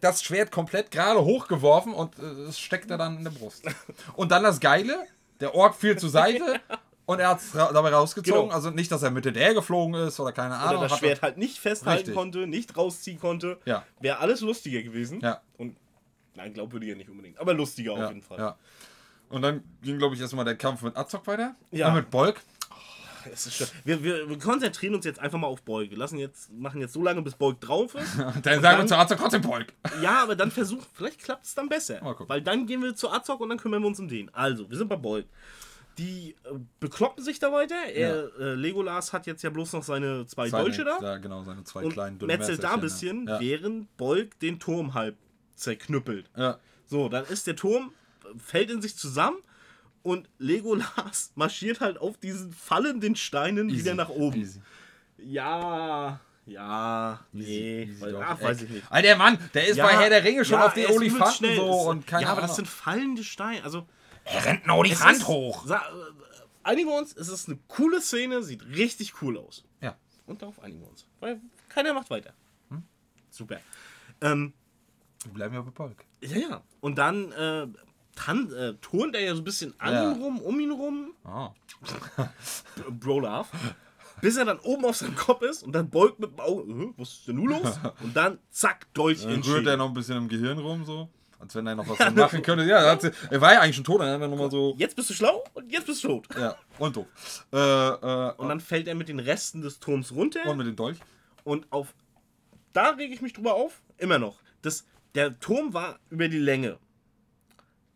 Das 0.00 0.22
Schwert 0.22 0.50
komplett 0.50 0.90
gerade 0.90 1.20
hochgeworfen 1.24 1.92
und 1.92 2.18
äh, 2.18 2.22
es 2.48 2.58
steckt 2.58 2.90
er 2.90 2.98
dann 2.98 3.18
in 3.18 3.24
der 3.24 3.30
Brust. 3.30 3.62
Und 4.16 4.32
dann 4.32 4.42
das 4.42 4.58
Geile, 4.58 4.96
der 5.40 5.54
Ork 5.54 5.74
fiel 5.76 5.96
zur 5.98 6.08
Seite 6.10 6.58
und 7.10 7.18
er 7.18 7.30
hat 7.30 7.40
es 7.40 7.56
ra 7.56 7.72
dabei 7.72 7.90
rausgezogen. 7.90 8.42
Genau. 8.42 8.54
Also 8.54 8.70
nicht, 8.70 8.92
dass 8.92 9.02
er 9.02 9.10
mit 9.10 9.24
hinterher 9.24 9.52
geflogen 9.52 9.94
ist 9.94 10.20
oder 10.20 10.30
keine 10.30 10.54
Ahnung. 10.54 10.78
Oder 10.78 10.82
das 10.82 10.92
hat 10.92 10.98
Schwert 11.00 11.22
halt 11.22 11.38
nicht 11.38 11.58
festhalten 11.58 11.98
Richtig. 11.98 12.14
konnte, 12.14 12.46
nicht 12.46 12.76
rausziehen 12.76 13.18
konnte. 13.18 13.58
Ja. 13.64 13.84
Wäre 13.98 14.18
alles 14.18 14.42
lustiger 14.42 14.80
gewesen. 14.82 15.20
Ja. 15.20 15.40
Und 15.58 15.76
nein, 16.36 16.54
glaubwürdiger 16.54 16.94
nicht 16.94 17.10
unbedingt. 17.10 17.38
Aber 17.40 17.52
lustiger 17.52 17.96
ja, 17.96 18.04
auf 18.04 18.10
jeden 18.10 18.22
Fall. 18.22 18.38
Ja. 18.38 18.56
Und 19.28 19.42
dann 19.42 19.64
ging, 19.82 19.98
glaube 19.98 20.14
ich, 20.14 20.20
erstmal 20.20 20.44
der 20.44 20.56
Kampf 20.56 20.82
mit 20.82 20.96
Azog 20.96 21.26
weiter. 21.26 21.56
Ja. 21.72 21.88
Äh, 21.88 21.94
mit 21.94 22.10
Bolk. 22.10 22.40
Schön. 23.36 23.66
Wir, 23.84 24.02
wir, 24.02 24.28
wir 24.28 24.38
konzentrieren 24.38 24.94
uns 24.94 25.04
jetzt 25.04 25.18
einfach 25.18 25.38
mal 25.38 25.48
auf 25.48 25.62
Beug. 25.62 25.90
Wir 25.90 25.98
lassen 25.98 26.16
jetzt, 26.16 26.50
machen 26.52 26.80
jetzt 26.80 26.92
so 26.92 27.02
lange, 27.02 27.20
bis 27.22 27.34
Beug 27.34 27.60
drauf 27.60 27.96
ist. 27.96 28.18
Dann 28.18 28.42
sagen 28.42 28.62
dann- 28.62 28.78
wir 28.78 28.86
zu 28.86 28.96
Azog 28.96 29.18
trotzdem 29.18 29.42
Bolk. 29.42 29.66
ja, 30.00 30.22
aber 30.22 30.36
dann 30.36 30.50
versuchen, 30.50 30.86
vielleicht 30.94 31.18
klappt 31.18 31.44
es 31.44 31.54
dann 31.54 31.68
besser. 31.68 32.00
Weil 32.28 32.40
dann 32.40 32.66
gehen 32.66 32.82
wir 32.82 32.94
zu 32.94 33.10
Azog 33.10 33.40
und 33.40 33.48
dann 33.50 33.58
kümmern 33.58 33.82
wir 33.82 33.88
uns 33.88 33.98
um 33.98 34.08
den. 34.08 34.32
Also, 34.32 34.70
wir 34.70 34.78
sind 34.78 34.88
bei 34.88 34.96
Beug. 34.96 35.26
Die 36.00 36.34
äh, 36.44 36.54
bekloppen 36.80 37.22
sich 37.22 37.38
da 37.38 37.52
weiter. 37.52 37.74
Er, 37.94 38.30
äh, 38.40 38.54
Legolas 38.54 39.12
hat 39.12 39.26
jetzt 39.26 39.42
ja 39.42 39.50
bloß 39.50 39.74
noch 39.74 39.82
seine 39.82 40.26
zwei 40.26 40.48
Seine- 40.48 40.64
Dolche 40.64 40.84
da. 40.84 40.98
Ja, 41.00 41.18
genau, 41.18 41.42
seine 41.44 41.62
zwei 41.64 41.84
und 41.84 41.92
kleinen 41.92 42.18
dünnen 42.18 42.26
metzelt 42.38 42.64
da 42.64 42.72
ein 42.74 42.80
bisschen, 42.80 43.26
Ja. 43.28 43.38
während 43.38 43.94
Beug 43.98 44.30
den 44.40 44.58
Turm 44.58 44.94
halb 44.94 45.16
zerknüppelt. 45.56 46.30
Ja. 46.36 46.58
So, 46.86 47.08
dann 47.10 47.24
ist 47.26 47.46
der 47.46 47.54
Turm, 47.56 47.92
äh, 48.24 48.38
fällt 48.38 48.70
in 48.70 48.80
sich 48.80 48.96
zusammen 48.96 49.36
und 50.02 50.28
Legolas 50.38 51.32
marschiert 51.34 51.80
halt 51.80 51.98
auf 51.98 52.16
diesen 52.16 52.50
fallenden 52.52 53.14
Steinen 53.14 53.68
Easy, 53.68 53.80
wieder 53.80 53.94
nach 53.94 54.08
oben. 54.08 54.40
Easy. 54.40 54.60
Ja, 55.18 56.18
ja, 56.46 57.20
nee, 57.32 57.82
easy 57.84 58.00
weil, 58.00 58.16
ach, 58.16 58.40
weiß 58.40 58.62
ich 58.62 58.70
nicht. 58.70 58.84
Alter, 58.90 59.06
der 59.08 59.16
Mann, 59.16 59.38
der 59.54 59.68
ist 59.68 59.76
bei 59.76 59.88
Herr 59.98 60.08
der 60.08 60.24
Ringe 60.24 60.44
schon 60.44 60.58
ja, 60.58 60.66
auf 60.66 60.76
übelst 60.76 60.96
Olifanten 60.96 61.56
so 61.56 61.64
und 61.90 62.06
keine 62.06 62.22
Ja, 62.22 62.28
aber 62.30 62.38
Ahnung. 62.38 62.48
das 62.48 62.56
sind 62.56 62.66
fallende 62.68 63.22
Steine. 63.22 63.62
Also, 63.62 63.86
er 64.32 64.44
rennt 64.44 64.64
ein 64.64 64.70
es 64.70 64.76
Olifant 64.76 65.16
ist- 65.18 65.26
hoch. 65.28 65.66
Einigen 66.62 66.88
wir 66.88 66.98
uns, 66.98 67.16
es 67.16 67.28
ist 67.28 67.48
eine 67.48 67.58
coole 67.68 68.00
Szene, 68.00 68.42
sieht 68.42 68.64
richtig 68.66 69.22
cool 69.22 69.38
aus. 69.38 69.64
Ja. 69.80 69.96
Und 70.26 70.42
darauf 70.42 70.60
einigen 70.62 70.80
wir 70.82 70.88
uns. 70.88 71.06
Weil 71.20 71.40
keiner 71.68 71.94
macht 71.94 72.10
weiter. 72.10 72.34
Hm? 72.68 72.82
Super. 73.30 73.60
Ähm, 74.20 74.52
Wir 75.24 75.32
bleiben 75.32 75.54
ja 75.54 75.62
bei 75.62 75.70
Polk. 75.70 76.04
ja, 76.22 76.36
ja. 76.36 76.62
Und 76.80 76.98
dann 76.98 77.32
äh, 77.32 77.66
tan 78.14 78.52
äh, 78.52 78.74
turnt 78.74 79.14
er 79.14 79.22
ja 79.22 79.34
so 79.34 79.40
ein 79.40 79.44
bisschen 79.44 79.74
an 79.78 79.92
Ja. 79.94 80.12
ihm 80.12 80.22
rum, 80.22 80.38
um 80.40 80.60
ihn 80.60 80.70
rum. 80.70 81.14
Ah. 81.24 81.50
Bro 82.90 83.20
Love. 83.20 83.48
Bis 84.20 84.36
er 84.36 84.44
dann 84.44 84.58
oben 84.58 84.84
auf 84.84 84.96
seinem 84.96 85.16
Kopf 85.16 85.40
ist 85.42 85.62
und 85.62 85.72
dann 85.72 85.88
beugt 85.88 86.20
mit 86.20 86.32
dem 86.32 86.40
Auge. 86.40 86.70
"Äh, 86.70 86.92
Was 86.98 87.08
ist 87.14 87.28
denn 87.28 87.36
nun 87.36 87.48
los? 87.48 87.80
Und 88.02 88.14
dann 88.14 88.38
zack, 88.50 88.92
Dolch 88.92 89.22
Dann 89.22 89.30
in 89.30 89.36
rührt 89.42 89.46
Schädel. 89.58 89.68
er 89.68 89.76
noch 89.78 89.88
ein 89.88 89.94
bisschen 89.94 90.18
im 90.18 90.28
Gehirn 90.28 90.58
rum, 90.58 90.84
so. 90.84 91.08
Als 91.40 91.54
wenn 91.54 91.66
er 91.66 91.74
noch 91.74 91.88
was 91.88 91.98
machen 92.14 92.42
könnte. 92.42 92.64
Ja, 92.64 92.78
er, 92.78 92.92
hat, 92.92 93.04
er 93.30 93.40
war 93.40 93.54
ja 93.54 93.60
eigentlich 93.60 93.76
schon 93.76 93.84
tot, 93.84 94.00
dann 94.00 94.12
hat 94.12 94.20
er 94.20 94.28
nochmal 94.28 94.50
so. 94.50 94.74
Jetzt 94.78 94.94
bist 94.94 95.10
du 95.10 95.14
schlau 95.14 95.42
und 95.54 95.72
jetzt 95.72 95.86
bist 95.86 96.04
du 96.04 96.08
tot. 96.08 96.28
Ja, 96.38 96.54
und 96.78 96.96
doof. 96.96 97.06
Äh, 97.52 97.56
äh, 97.58 98.32
Und 98.36 98.48
dann 98.48 98.60
fällt 98.60 98.86
er 98.88 98.94
mit 98.94 99.08
den 99.08 99.18
Resten 99.20 99.62
des 99.62 99.80
Turms 99.80 100.12
runter. 100.12 100.44
und 100.46 100.58
mit 100.58 100.66
dem 100.66 100.76
Dolch. 100.76 100.98
Und 101.44 101.66
auf. 101.72 101.94
Da 102.72 102.90
rege 102.90 103.12
ich 103.14 103.22
mich 103.22 103.32
drüber 103.32 103.54
auf. 103.54 103.80
Immer 103.98 104.18
noch. 104.18 104.38
Das, 104.62 104.84
der 105.14 105.40
Turm 105.40 105.72
war 105.74 105.98
über 106.10 106.28
die 106.28 106.38
Länge. 106.38 106.78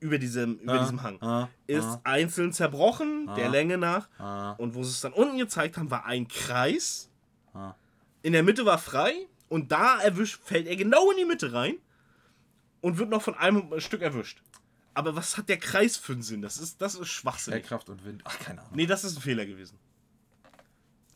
Über 0.01 0.19
diesem, 0.19 0.59
über 0.59 0.75
Ah, 0.75 0.79
diesem 0.81 1.03
Hang. 1.03 1.23
ah, 1.23 1.49
ist 1.67 1.85
ah. 1.85 2.01
einzeln 2.05 2.53
zerbrochen, 2.53 3.31
der 3.37 3.49
Länge 3.49 3.79
nach. 3.79 4.09
Ah. 4.19 4.53
Und 4.59 4.75
wo 4.75 4.83
sie 4.83 4.91
es 4.91 5.01
dann 5.01 5.13
unten 5.13 5.39
gezeigt 5.39 5.77
haben, 5.79 5.91
war 5.91 6.05
ein 6.05 6.29
Kreis. 6.29 7.09
Ah. 7.55 7.75
In 8.23 8.33
der 8.33 8.43
Mitte 8.43 8.65
war 8.67 8.79
frei. 8.79 9.15
Und 9.49 9.71
da 9.71 10.01
erwischt, 10.01 10.41
fällt 10.43 10.67
er 10.67 10.77
genau 10.77 11.11
in 11.11 11.19
die 11.19 11.25
Mitte 11.25 11.53
rein. 11.53 11.77
Und 12.85 12.99
wird 12.99 13.09
noch 13.09 13.22
von 13.22 13.35
einem 13.35 13.80
Stück 13.80 14.03
erwischt. 14.03 14.43
Aber 14.93 15.16
was 15.16 15.39
hat 15.39 15.49
der 15.49 15.57
Kreis 15.57 15.97
für 15.97 16.12
einen 16.12 16.22
Sinn? 16.22 16.43
Das 16.43 16.59
ist, 16.59 16.82
das 16.82 16.95
ist 16.95 17.09
Schwachsinn. 17.09 17.55
Schwerkraft 17.55 17.89
und 17.89 18.05
Wind. 18.05 18.20
Ach, 18.26 18.39
keine 18.39 18.61
Ahnung. 18.61 18.72
Nee, 18.74 18.85
das 18.85 19.05
ist 19.05 19.16
ein 19.16 19.22
Fehler 19.22 19.47
gewesen. 19.47 19.78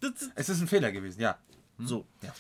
Das, 0.01 0.13
Es 0.35 0.49
ist 0.49 0.63
ein 0.63 0.67
Fehler 0.67 0.91
gewesen, 0.93 1.21
ja. 1.21 1.37
so. 1.79 2.07
Ja. 2.23 2.33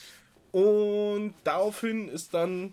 Und 0.59 1.35
daraufhin 1.45 2.09
ist 2.09 2.33
dann 2.33 2.73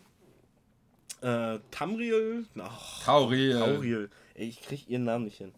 äh, 1.20 1.60
Tamriel. 1.72 2.46
Ach, 2.58 3.04
Tauriel. 3.04 3.60
Tauriel. 3.60 4.10
Ey, 4.36 4.48
ich 4.48 4.62
krieg 4.62 4.90
ihren 4.90 5.04
Namen 5.04 5.26
nicht 5.26 5.40
hin. 5.40 5.54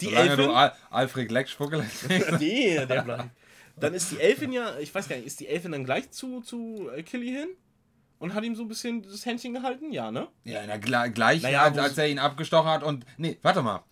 Die 0.00 0.06
Solange 0.06 0.30
Elfin. 0.30 0.44
du 0.46 0.52
Al 0.54 0.72
Alfred 0.88 1.30
Leckspuckel 1.32 1.84
nee, 2.38 2.86
der 2.86 3.02
bleibt. 3.02 3.28
Dann 3.76 3.92
ist 3.92 4.10
die 4.10 4.20
Elfin 4.20 4.52
ja, 4.54 4.78
ich 4.78 4.94
weiß 4.94 5.06
gar 5.06 5.16
nicht, 5.16 5.26
ist 5.26 5.38
die 5.40 5.48
Elfin 5.48 5.72
dann 5.72 5.84
gleich 5.84 6.10
zu, 6.12 6.40
zu 6.40 6.88
Killy 7.04 7.28
hin? 7.30 7.48
Und 8.24 8.32
hat 8.32 8.42
ihm 8.42 8.56
so 8.56 8.62
ein 8.62 8.68
bisschen 8.68 9.02
das 9.02 9.26
Händchen 9.26 9.52
gehalten? 9.52 9.92
Ja, 9.92 10.10
ne? 10.10 10.28
Ja, 10.44 10.60
na, 10.66 10.78
gl 10.78 11.10
gleich, 11.10 11.42
Naja, 11.42 11.60
als, 11.64 11.76
als 11.76 11.98
er 11.98 12.08
ihn 12.08 12.18
abgestochen 12.18 12.70
hat 12.70 12.82
und. 12.82 13.04
Nee, 13.18 13.36
warte 13.42 13.60
mal. 13.60 13.84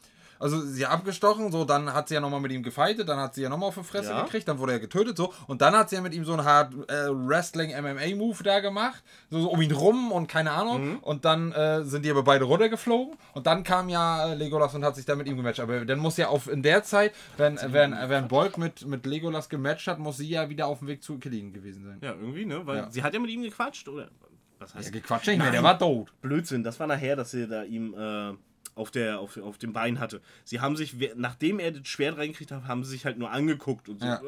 Also 0.43 0.61
sie 0.61 0.85
hat 0.85 0.93
abgestochen, 0.93 1.53
so, 1.53 1.65
dann 1.65 1.95
hat 1.95 2.09
sie 2.09 2.15
ja 2.15 2.21
nochmal 2.21 2.41
mit 2.41 2.51
ihm 2.53 2.63
gefightet, 2.63 3.09
dann 3.09 3.19
hat 3.19 3.35
sie 3.35 3.43
ja 3.43 3.49
nochmal 3.49 3.69
auf 3.69 3.77
die 3.77 3.85
Fresse 3.85 4.11
Ja. 4.11 4.25
gekriegt, 4.25 4.49
dann 4.49 4.59
wurde 4.59 4.73
er 4.73 4.81
getötet, 4.81 5.17
so. 5.17 5.33
Und 5.47 5.63
dann 5.63 5.75
hat 5.77 5.89
sie 5.91 5.97
ja 5.97 6.03
mit 6.03 6.13
ihm 6.15 6.25
so 6.25 6.33
einen 6.33 6.45
hart 6.45 6.75
äh, 6.91 7.09
Wrestling-MMA-Move 7.11 8.43
da 8.43 8.61
gemacht, 8.61 9.03
so, 9.31 9.41
so 9.43 9.51
um 9.51 9.61
ihn 9.63 9.73
rum 9.73 10.13
und 10.13 10.27
keine 10.27 10.51
Ahnung. 10.53 10.91
Mhm. 10.93 10.99
Und 10.99 11.25
dann 11.25 11.53
äh, 11.53 11.85
sind 11.85 12.05
die 12.05 12.11
aber 12.11 12.23
beide 12.23 12.45
runtergeflogen 12.45 13.17
und 13.35 13.47
dann 13.47 13.63
kam 13.63 13.89
ja 13.89 14.33
äh, 14.33 14.35
Legolas 14.35 14.75
und 14.75 14.85
hat 14.85 14.97
sich 14.97 15.05
da 15.05 15.15
mit 15.15 15.27
ihm 15.27 15.37
gematcht. 15.37 15.61
Aber 15.61 15.85
dann 15.85 15.99
muss 15.99 16.17
ja 16.17 16.29
auf 16.29 16.49
in 16.51 16.63
der 16.63 16.83
Zeit, 16.83 17.13
wenn, 17.37 17.59
wenn, 17.69 17.93
wenn 17.93 18.29
Bolk 18.29 18.59
mit, 18.59 18.87
mit 18.87 19.07
Legolas 19.07 19.49
gematcht 19.49 19.87
hat, 19.87 19.99
muss 19.99 20.17
sie 20.17 20.29
ja 20.29 20.49
wieder 20.49 20.67
auf 20.67 20.81
dem 20.81 20.89
Weg 20.89 21.03
zu 21.03 21.19
Killian 21.19 21.53
gewesen 21.53 21.85
sein. 21.85 21.99
Ja, 22.03 22.13
irgendwie, 22.13 22.45
ne? 22.47 22.67
Weil 22.67 22.79
Ja. 22.79 22.91
sie 22.91 23.03
hat 23.03 23.15
ja 23.15 23.21
mit 23.21 23.31
ihm 23.31 23.43
gequatscht, 23.43 23.89
oder? 23.89 24.09
Was 24.59 24.73
Ja, 24.73 24.79
heißt 24.81 24.93
gequatscht 24.93 25.27
nicht 25.29 25.39
mehr, 25.39 25.51
der 25.51 25.63
war 25.63 25.79
tot. 25.79 26.13
Blödsinn, 26.21 26.63
das 26.65 26.79
war 26.81 26.87
nachher, 26.87 27.17
dass 27.17 27.31
sie 27.33 27.47
da 27.49 27.63
ihm 27.65 27.95
äh, 27.95 28.33
auf, 28.75 28.91
der, 28.91 29.21
auf, 29.21 29.37
auf 29.37 29.59
dem 29.59 29.73
Bein 29.73 30.01
hatte. 30.01 30.21
Sie 30.45 30.61
haben 30.61 30.77
sich, 30.77 30.97
nachdem 31.17 31.59
er 31.59 31.73
das 31.73 31.87
Schwert 31.87 32.17
reingekriegt 32.19 32.51
hat, 32.51 32.65
haben 32.67 32.85
sie 32.85 32.91
sich 32.91 33.05
halt 33.05 33.19
nur 33.19 33.31
angeguckt 33.31 33.89
und 33.89 34.01
so. 34.01 34.07
Ja. 34.07 34.21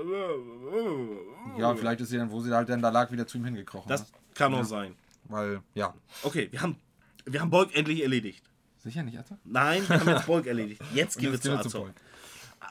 Ja, 1.59 1.75
vielleicht 1.75 2.01
ist 2.01 2.11
sie 2.11 2.19
dann, 2.19 2.31
wo 2.31 2.41
sie 2.41 2.53
halt 2.55 2.69
dann 2.69 2.83
da 2.83 2.91
lag, 2.91 3.11
wieder 3.11 3.27
zu 3.27 3.39
ihm 3.39 3.45
hingekrochen. 3.45 3.89
Das 3.89 4.03
ne? 4.03 4.19
kann 4.35 4.55
auch 4.55 4.65
sein. 4.65 4.95
Weil, 5.25 5.61
ja. 5.75 5.95
Okay, 6.23 6.49
wir 6.51 6.61
haben, 6.61 6.77
wir 7.25 7.41
haben 7.41 7.51
Bolk 7.51 7.75
endlich 7.75 8.03
erledigt. 8.03 8.45
Sicher 8.79 9.03
nicht, 9.03 9.17
Alter? 9.17 9.39
Nein, 9.45 9.89
wir 9.89 9.99
haben 10.01 10.09
jetzt 10.09 10.27
Bolk 10.27 10.47
erledigt. 10.47 10.83
Jetzt 10.95 11.19
gehen 11.19 11.33
wir 11.33 11.41
zu 11.41 11.57
Azog. 11.57 11.91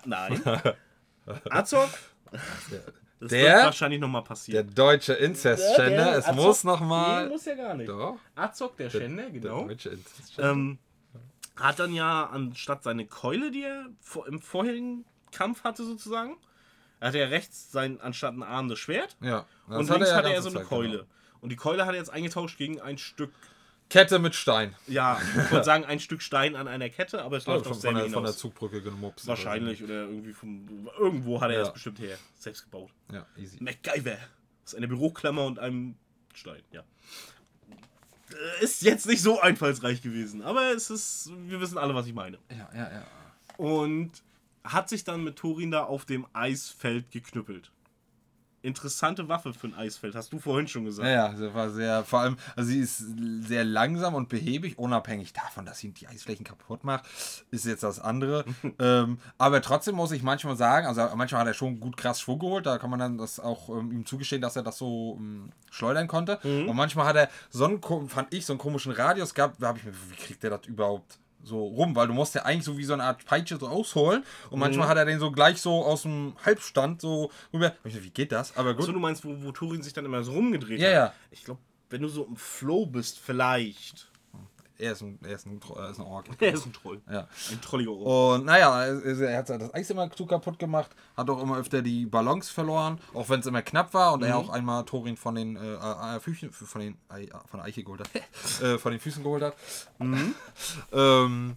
Nein. 0.05 0.39
Azog? 1.49 1.89
Das 3.19 3.29
Der- 3.29 3.53
wird 3.55 3.63
wahrscheinlich 3.65 3.99
nochmal 3.99 4.21
Der 4.21 4.27
passieren. 4.27 4.75
deutsche 4.75 5.13
Inzestschänder, 5.13 6.17
es 6.17 6.25
Azog- 6.25 6.35
muss 6.35 6.63
noch 6.63 6.81
Nee, 6.81 7.29
muss 7.29 7.45
ja 7.45 7.55
gar 7.55 7.73
nicht. 7.73 7.89
Doch. 7.89 8.19
Azog, 8.35 8.77
der 8.77 8.89
Schänder, 8.91 9.29
genau. 9.31 9.59
Der 9.59 9.67
deutsche 9.69 9.89
Inzestschänder. 9.89 10.51
Ähm, 10.51 10.77
hat 11.55 11.79
dann 11.79 11.93
ja 11.93 12.25
anstatt 12.27 12.83
seine 12.83 13.05
Keule, 13.05 13.51
die 13.51 13.63
er 13.63 13.87
im 14.27 14.41
vorherigen 14.41 15.05
Kampf 15.31 15.63
hatte, 15.63 15.83
sozusagen, 15.83 16.37
hatte 17.01 17.17
er 17.19 17.31
rechts 17.31 17.71
sein, 17.71 17.99
anstatt 18.01 18.31
einen 18.33 18.43
Arm 18.43 18.69
das 18.69 18.79
Schwert 18.79 19.17
ja. 19.21 19.45
das 19.67 19.77
und 19.77 19.89
hat 19.89 19.97
links 19.97 20.09
ja 20.09 20.15
hatte 20.17 20.33
er 20.33 20.41
so 20.41 20.49
eine 20.49 20.59
Zeit 20.59 20.67
Keule. 20.67 20.89
gemacht. 20.91 21.07
Und 21.41 21.49
die 21.49 21.55
Keule 21.57 21.85
hat 21.85 21.93
er 21.93 21.99
jetzt 21.99 22.09
eingetauscht 22.09 22.57
gegen 22.57 22.79
ein 22.79 22.97
Stück, 22.97 23.33
Kette 23.89 24.17
mit 24.17 24.33
Stein. 24.33 24.75
ja, 24.87 25.19
ich 25.21 25.51
würde 25.51 25.65
sagen, 25.65 25.83
ein 25.85 25.99
Stück 25.99 26.21
Stein 26.21 26.55
an 26.55 26.67
einer 26.67 26.89
Kette, 26.89 27.21
aber 27.21 27.37
es 27.37 27.45
läuft 27.45 27.65
von, 27.65 27.73
auf 27.73 27.81
von, 27.81 27.95
der, 27.95 28.09
von 28.09 28.23
der. 28.23 28.33
Zugbrücke 28.33 28.81
gemupst. 28.81 29.27
Wahrscheinlich 29.27 29.83
oder 29.83 30.03
irgendwie 30.05 30.33
vom. 30.33 30.89
Irgendwo 30.97 31.41
hat 31.41 31.51
er 31.51 31.57
Ja. 31.57 31.63
das 31.65 31.73
bestimmt 31.73 31.99
her. 31.99 32.17
Selbst 32.39 32.63
gebaut. 32.63 32.89
Ja, 33.11 33.25
easy. 33.37 33.61
MacGyver. 33.61 34.17
Aus 34.65 34.73
einer 34.73 34.87
Büroklammer 34.87 35.45
und 35.45 35.59
einem 35.59 35.95
Stein, 36.33 36.63
ja. 36.71 36.83
Ist 38.61 38.81
jetzt 38.81 39.05
nicht 39.05 39.21
so 39.21 39.39
einfallsreich 39.39 40.01
gewesen, 40.01 40.41
aber 40.41 40.71
es 40.71 40.89
ist. 40.89 41.31
Wir 41.47 41.59
wissen 41.61 41.77
alle, 41.77 41.93
was 41.95 42.07
ich 42.07 42.13
meine. 42.13 42.37
Ja, 42.49 42.69
ja, 42.73 42.91
ja. 42.91 43.03
Und 43.57 44.11
hat 44.63 44.89
sich 44.89 45.03
dann 45.03 45.23
mit 45.23 45.35
Thorin 45.35 45.71
da 45.71 45.83
auf 45.83 46.05
dem 46.05 46.25
Eisfeld 46.33 47.11
geknüppelt. 47.11 47.71
Interessante 48.63 49.27
Waffe 49.27 49.53
für 49.53 49.67
ein 49.67 49.75
Eisfeld, 49.75 50.15
hast 50.15 50.31
du 50.31 50.39
vorhin 50.39 50.67
schon 50.67 50.85
gesagt. 50.85 51.07
Ja, 51.07 51.29
ja, 51.29 51.35
sie 51.35 51.53
war 51.53 51.69
sehr, 51.69 52.03
vor 52.05 52.21
allem, 52.21 52.37
also 52.55 52.69
sie 52.69 52.79
ist 52.79 53.03
sehr 53.41 53.65
langsam 53.65 54.15
und 54.15 54.29
behäbig, 54.29 54.79
unabhängig 54.79 55.33
davon, 55.33 55.65
dass 55.65 55.79
sie 55.79 55.91
die 55.91 56.07
Eisflächen 56.07 56.45
kaputt 56.45 56.85
macht, 56.85 57.03
ist 57.51 57.65
jetzt 57.65 57.83
das 57.83 57.99
andere. 57.99 58.45
ähm, 58.79 59.19
aber 59.37 59.61
trotzdem 59.61 59.95
muss 59.95 60.11
ich 60.11 60.23
manchmal 60.23 60.55
sagen, 60.55 60.87
also 60.87 61.15
manchmal 61.15 61.41
hat 61.41 61.47
er 61.47 61.53
schon 61.53 61.79
gut 61.81 61.97
krass 61.97 62.21
Schwung 62.21 62.39
geholt, 62.39 62.65
da 62.65 62.77
kann 62.77 62.89
man 62.89 62.99
dann 62.99 63.17
das 63.17 63.39
auch 63.39 63.67
ähm, 63.67 63.91
ihm 63.91 64.05
zugestehen, 64.05 64.41
dass 64.41 64.55
er 64.55 64.63
das 64.63 64.77
so 64.77 65.17
ähm, 65.19 65.51
schleudern 65.69 66.07
konnte. 66.07 66.39
Und 66.43 66.75
manchmal 66.75 67.05
hat 67.05 67.15
er 67.17 67.29
so 67.49 67.65
einen, 67.65 67.81
fand 68.09 68.33
ich, 68.33 68.45
so 68.45 68.53
einen 68.53 68.59
komischen 68.59 68.93
Radius 68.93 69.33
gehabt, 69.33 69.61
da 69.61 69.67
habe 69.67 69.79
ich 69.79 69.83
mir, 69.83 69.93
wie 70.09 70.15
kriegt 70.15 70.41
der 70.41 70.51
das 70.51 70.65
überhaupt? 70.67 71.19
So 71.43 71.65
rum, 71.67 71.95
weil 71.95 72.07
du 72.07 72.13
musst 72.13 72.35
ja 72.35 72.43
eigentlich 72.43 72.63
so 72.63 72.77
wie 72.77 72.83
so 72.85 72.93
eine 72.93 73.03
Art 73.03 73.25
Peitsche 73.25 73.57
so 73.57 73.67
ausholen 73.67 74.23
und 74.49 74.59
manchmal 74.59 74.87
hat 74.87 74.97
er 74.97 75.05
den 75.05 75.19
so 75.19 75.29
gleich 75.31 75.61
so 75.61 75.83
aus 75.83 76.03
dem 76.03 76.33
Halbstand 76.45 77.01
so 77.01 77.31
rüber. 77.53 77.73
Wie 77.83 78.09
geht 78.09 78.31
das? 78.31 78.55
Aber 78.55 78.73
gut. 78.73 78.85
So, 78.85 78.91
du 78.91 78.99
meinst, 78.99 79.25
wo, 79.25 79.35
wo 79.43 79.51
Turin 79.51 79.81
sich 79.83 79.93
dann 79.93 80.05
immer 80.05 80.23
so 80.23 80.31
rumgedreht 80.31 80.79
Ja, 80.79 80.87
hat? 80.87 80.93
ja. 80.93 81.13
Ich 81.31 81.43
glaube, 81.43 81.59
wenn 81.89 82.01
du 82.01 82.07
so 82.07 82.25
im 82.25 82.35
Flow 82.37 82.85
bist, 82.85 83.19
vielleicht. 83.19 84.09
Er 84.77 84.93
ist 84.93 85.01
ein, 85.01 85.19
er 85.23 85.35
ist 85.35 85.45
ein, 85.45 85.59
er 85.75 85.89
ist 85.89 85.99
ein 85.99 86.05
Ork. 86.05 86.25
Er 86.39 86.53
ist 86.53 86.65
ein 86.65 86.73
Troll. 86.73 87.01
Ja. 87.09 87.27
Ein 87.51 87.61
trolliger 87.61 87.91
Ohr. 87.91 88.35
Und 88.35 88.45
naja, 88.45 88.85
er 88.85 89.37
hat 89.37 89.49
das 89.49 89.73
Eis 89.73 89.89
immer 89.89 90.09
zu 90.11 90.25
kaputt 90.25 90.57
gemacht, 90.57 90.91
hat 91.15 91.29
auch 91.29 91.41
immer 91.41 91.57
öfter 91.57 91.81
die 91.81 92.05
Balance 92.05 92.51
verloren, 92.51 92.99
auch 93.13 93.29
wenn 93.29 93.39
es 93.39 93.45
immer 93.45 93.61
knapp 93.61 93.93
war 93.93 94.13
und 94.13 94.23
er 94.23 94.37
auch 94.37 94.49
einmal 94.49 94.83
Thorin 94.85 95.15
von 95.15 95.35
den 95.35 95.55
äh, 95.55 96.19
Füßen, 96.19 96.51
von 96.51 96.81
den 96.81 96.97
von 97.45 97.59
der 97.59 97.63
Eiche 97.63 97.83
geholt 97.83 98.01
hat, 98.01 98.09
äh, 98.63 98.77
von 98.77 98.91
den 98.91 98.99
Füßen 98.99 99.23
geholt 99.23 99.43
hat. 99.43 99.55
ähm, 100.91 101.53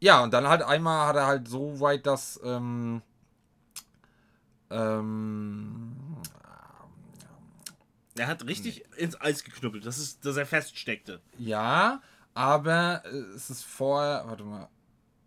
ja, 0.00 0.22
und 0.22 0.32
dann 0.32 0.48
halt 0.48 0.62
einmal 0.62 1.06
hat 1.08 1.16
er 1.16 1.26
halt 1.26 1.48
so 1.48 1.80
weit, 1.80 2.06
dass 2.06 2.40
ähm, 2.44 3.02
ähm, 4.70 5.94
Er 8.16 8.26
hat 8.26 8.46
richtig 8.46 8.84
ins 8.96 9.20
Eis 9.20 9.44
geknüppelt, 9.44 9.86
das 9.86 9.98
ist, 9.98 10.24
dass 10.24 10.36
er 10.36 10.46
feststeckte. 10.46 11.20
ja, 11.38 12.00
aber 12.34 13.02
es 13.34 13.50
ist 13.50 13.64
vorher, 13.64 14.24
warte 14.26 14.44
mal, 14.44 14.68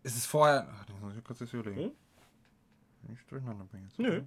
es 0.04 0.16
ist 0.16 0.26
vorher, 0.26 0.68
warte, 0.78 0.94
muss 1.02 1.16
ich 1.16 1.24
kurz 1.24 1.40
das 1.40 1.52
überlegen. 1.54 1.82
Hm? 1.82 1.92
Nicht 3.10 3.32
durcheinander 3.32 3.66
bringen 3.66 3.86
jetzt. 3.88 4.00
Nö. 4.00 4.24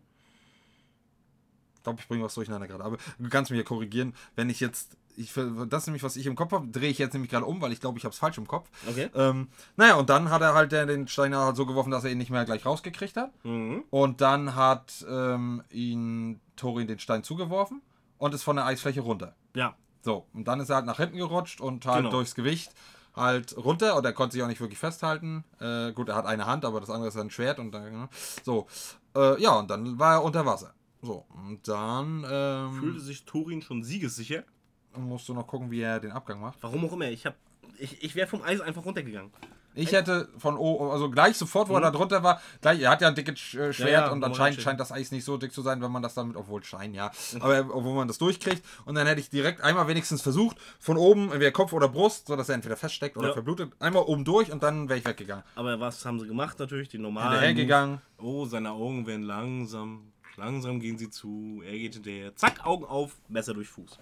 Ich 1.75 1.83
glaube, 1.83 2.01
ich 2.01 2.09
bringe 2.09 2.25
was 2.25 2.35
durcheinander 2.35 2.67
gerade. 2.67 2.85
Aber 2.85 2.99
du 3.19 3.29
kannst 3.31 3.51
mich 3.51 3.59
ja 3.59 3.65
korrigieren, 3.65 4.15
wenn 4.37 4.51
ich 4.51 4.61
jetzt. 4.61 4.97
Ich, 5.17 5.33
das 5.35 5.83
ist 5.83 5.87
nämlich, 5.87 6.03
was 6.03 6.17
ich 6.17 6.27
im 6.27 6.37
Kopf 6.37 6.53
habe, 6.53 6.69
drehe 6.69 6.91
ich 6.91 6.99
jetzt 6.99 7.13
nämlich 7.13 7.31
gerade 7.31 7.45
um, 7.45 7.61
weil 7.61 7.73
ich 7.73 7.81
glaube, 7.81 7.99
ich 7.99 8.05
habe 8.05 8.13
es 8.13 8.19
falsch 8.19 8.39
im 8.39 8.47
Kopf. 8.47 8.71
Okay. 8.89 9.11
Ähm, 9.15 9.49
naja, 9.77 9.97
und 9.97 10.09
dann 10.09 10.31
hat 10.31 10.41
er 10.41 10.55
halt 10.55 10.73
den 10.73 11.09
Stein 11.09 11.35
halt 11.35 11.57
so 11.57 11.67
geworfen, 11.67 11.91
dass 11.91 12.05
er 12.05 12.11
ihn 12.11 12.19
nicht 12.19 12.31
mehr 12.31 12.45
gleich 12.45 12.65
rausgekriegt 12.65 13.17
hat. 13.17 13.33
Mhm. 13.45 13.85
Und 13.91 14.21
dann 14.21 14.55
hat 14.55 15.05
ähm, 15.09 15.63
ihn 15.71 16.41
Thorin 16.57 16.87
den 16.87 16.99
Stein 16.99 17.23
zugeworfen 17.23 17.83
und 18.19 18.35
ist 18.35 18.45
von 18.45 18.57
der 18.57 18.67
Eisfläche 18.67 19.01
runter. 19.01 19.35
Ja. 19.55 19.77
So, 20.03 20.27
und 20.33 20.47
dann 20.49 20.61
ist 20.61 20.71
er 20.71 20.77
halt 20.77 20.87
nach 20.87 20.97
hinten 20.97 21.17
gerutscht 21.19 21.61
und 21.61 21.85
halt 21.87 21.99
Genau. 21.99 22.11
durchs 22.11 22.35
Gewicht 22.35 22.73
halt 23.15 23.57
runter 23.57 23.97
und 23.97 24.05
er 24.05 24.13
konnte 24.13 24.35
sich 24.35 24.43
auch 24.43 24.47
nicht 24.49 24.61
wirklich 24.61 24.79
festhalten. 24.79 25.45
Äh, 25.61 25.93
gut, 25.93 26.09
er 26.09 26.15
hat 26.15 26.27
eine 26.27 26.47
Hand, 26.47 26.65
aber 26.65 26.81
das 26.81 26.91
andere 26.91 27.09
ist 27.09 27.17
ein 27.17 27.31
Schwert 27.31 27.59
und 27.59 27.73
dann, 27.73 27.93
ne? 27.93 28.09
so. 28.45 28.67
Äh, 29.17 29.41
ja, 29.43 29.59
und 29.59 29.69
dann 29.71 29.99
war 29.99 30.15
er 30.15 30.23
unter 30.25 30.47
Wasser. 30.47 30.73
So, 31.03 31.25
und 31.35 31.67
dann 31.67 32.21
Fühlte 32.25 32.99
ähm, 32.99 33.01
sich 33.01 33.25
Turin 33.25 33.63
schon 33.63 33.83
siegessicher. 33.83 34.45
musst 34.97 35.29
du 35.29 35.35
noch 35.35 35.47
gucken, 35.47 35.71
wie 35.71 35.81
er 35.81 35.99
den 35.99 36.13
Abgang 36.13 36.41
macht. 36.41 36.59
Warum 36.63 36.85
auch 36.85 36.93
immer. 36.93 37.07
Ich, 37.09 37.27
hab, 37.27 37.35
ich, 37.79 38.03
ich 38.03 38.15
wäre 38.15 38.29
vom 38.29 38.43
Eis 38.43 38.61
einfach 38.61 38.85
runtergegangen. 38.85 39.33
Ich 39.75 39.93
hätte 39.93 40.29
von 40.37 40.57
O, 40.59 40.91
also 40.91 41.11
gleich 41.11 41.37
sofort, 41.37 41.69
wo 41.69 41.75
er 41.75 41.81
da 41.81 41.91
drunter 41.93 42.23
war, 42.25 42.41
gleich, 42.61 42.81
er 42.81 42.91
hat 42.91 43.01
ja 43.03 43.09
ein 43.09 43.15
dickes 43.15 43.55
äh, 43.55 43.73
Schwert 43.73 43.79
Mhm. 43.87 43.93
ja, 43.93 44.11
und 44.11 44.25
anscheinend 44.25 44.61
scheint 44.61 44.81
das 44.81 44.91
Eis 44.91 45.13
nicht 45.13 45.25
so 45.25 45.37
dick 45.37 45.53
zu 45.53 45.63
sein, 45.63 45.81
wenn 45.81 45.93
man 45.93 46.03
das 46.03 46.15
damit, 46.15 46.37
obwohl 46.37 46.63
Schein, 46.65 46.93
ja, 46.93 47.13
aber 47.39 47.61
obwohl 47.73 47.95
man 47.95 48.09
das 48.09 48.19
durchkriegt 48.19 48.65
und 48.85 48.97
dann 48.97 49.07
hätte 49.07 49.21
ich 49.21 49.31
direkt 49.31 49.61
einmal 49.61 49.87
wenigstens 49.87 50.23
versucht, 50.23 50.57
von 50.81 50.97
oben, 50.97 51.31
entweder 51.31 51.53
Kopf 51.53 51.73
oder 51.73 51.89
Brust, 51.89 52.27
so 52.27 52.35
dass 52.37 52.49
er 52.49 52.57
entweder 52.57 52.77
feststeckt 52.77 53.17
oder 53.17 53.29
Ja. 53.29 53.33
verblutet, 53.35 53.73
einmal 53.79 54.03
oben 54.03 54.25
durch 54.25 54.51
und 54.51 54.63
dann 54.63 54.89
wäre 54.89 54.99
ich 54.99 55.05
weggegangen. 55.05 55.45
Aber 55.55 55.79
was 55.79 56.05
haben 56.05 56.19
sie 56.19 56.27
gemacht 56.27 56.59
natürlich? 56.59 56.89
Die 56.89 56.99
normalen. 56.99 57.31
Hinterhergegangen. 57.31 58.01
Oh, 58.19 58.45
seine 58.47 58.73
Augen 58.73 59.07
werden 59.07 59.23
langsam. 59.23 60.13
Langsam 60.37 60.81
gehen 60.81 60.97
sie 60.99 61.11
zu. 61.11 61.63
Er 61.65 61.73
geht 61.73 61.95
hinterher. 61.95 62.35
Zack, 62.35 62.65
Augen 62.67 62.85
auf, 62.85 63.17
Messer 63.29 63.55
durch 63.55 63.69
Fuß. 63.69 63.99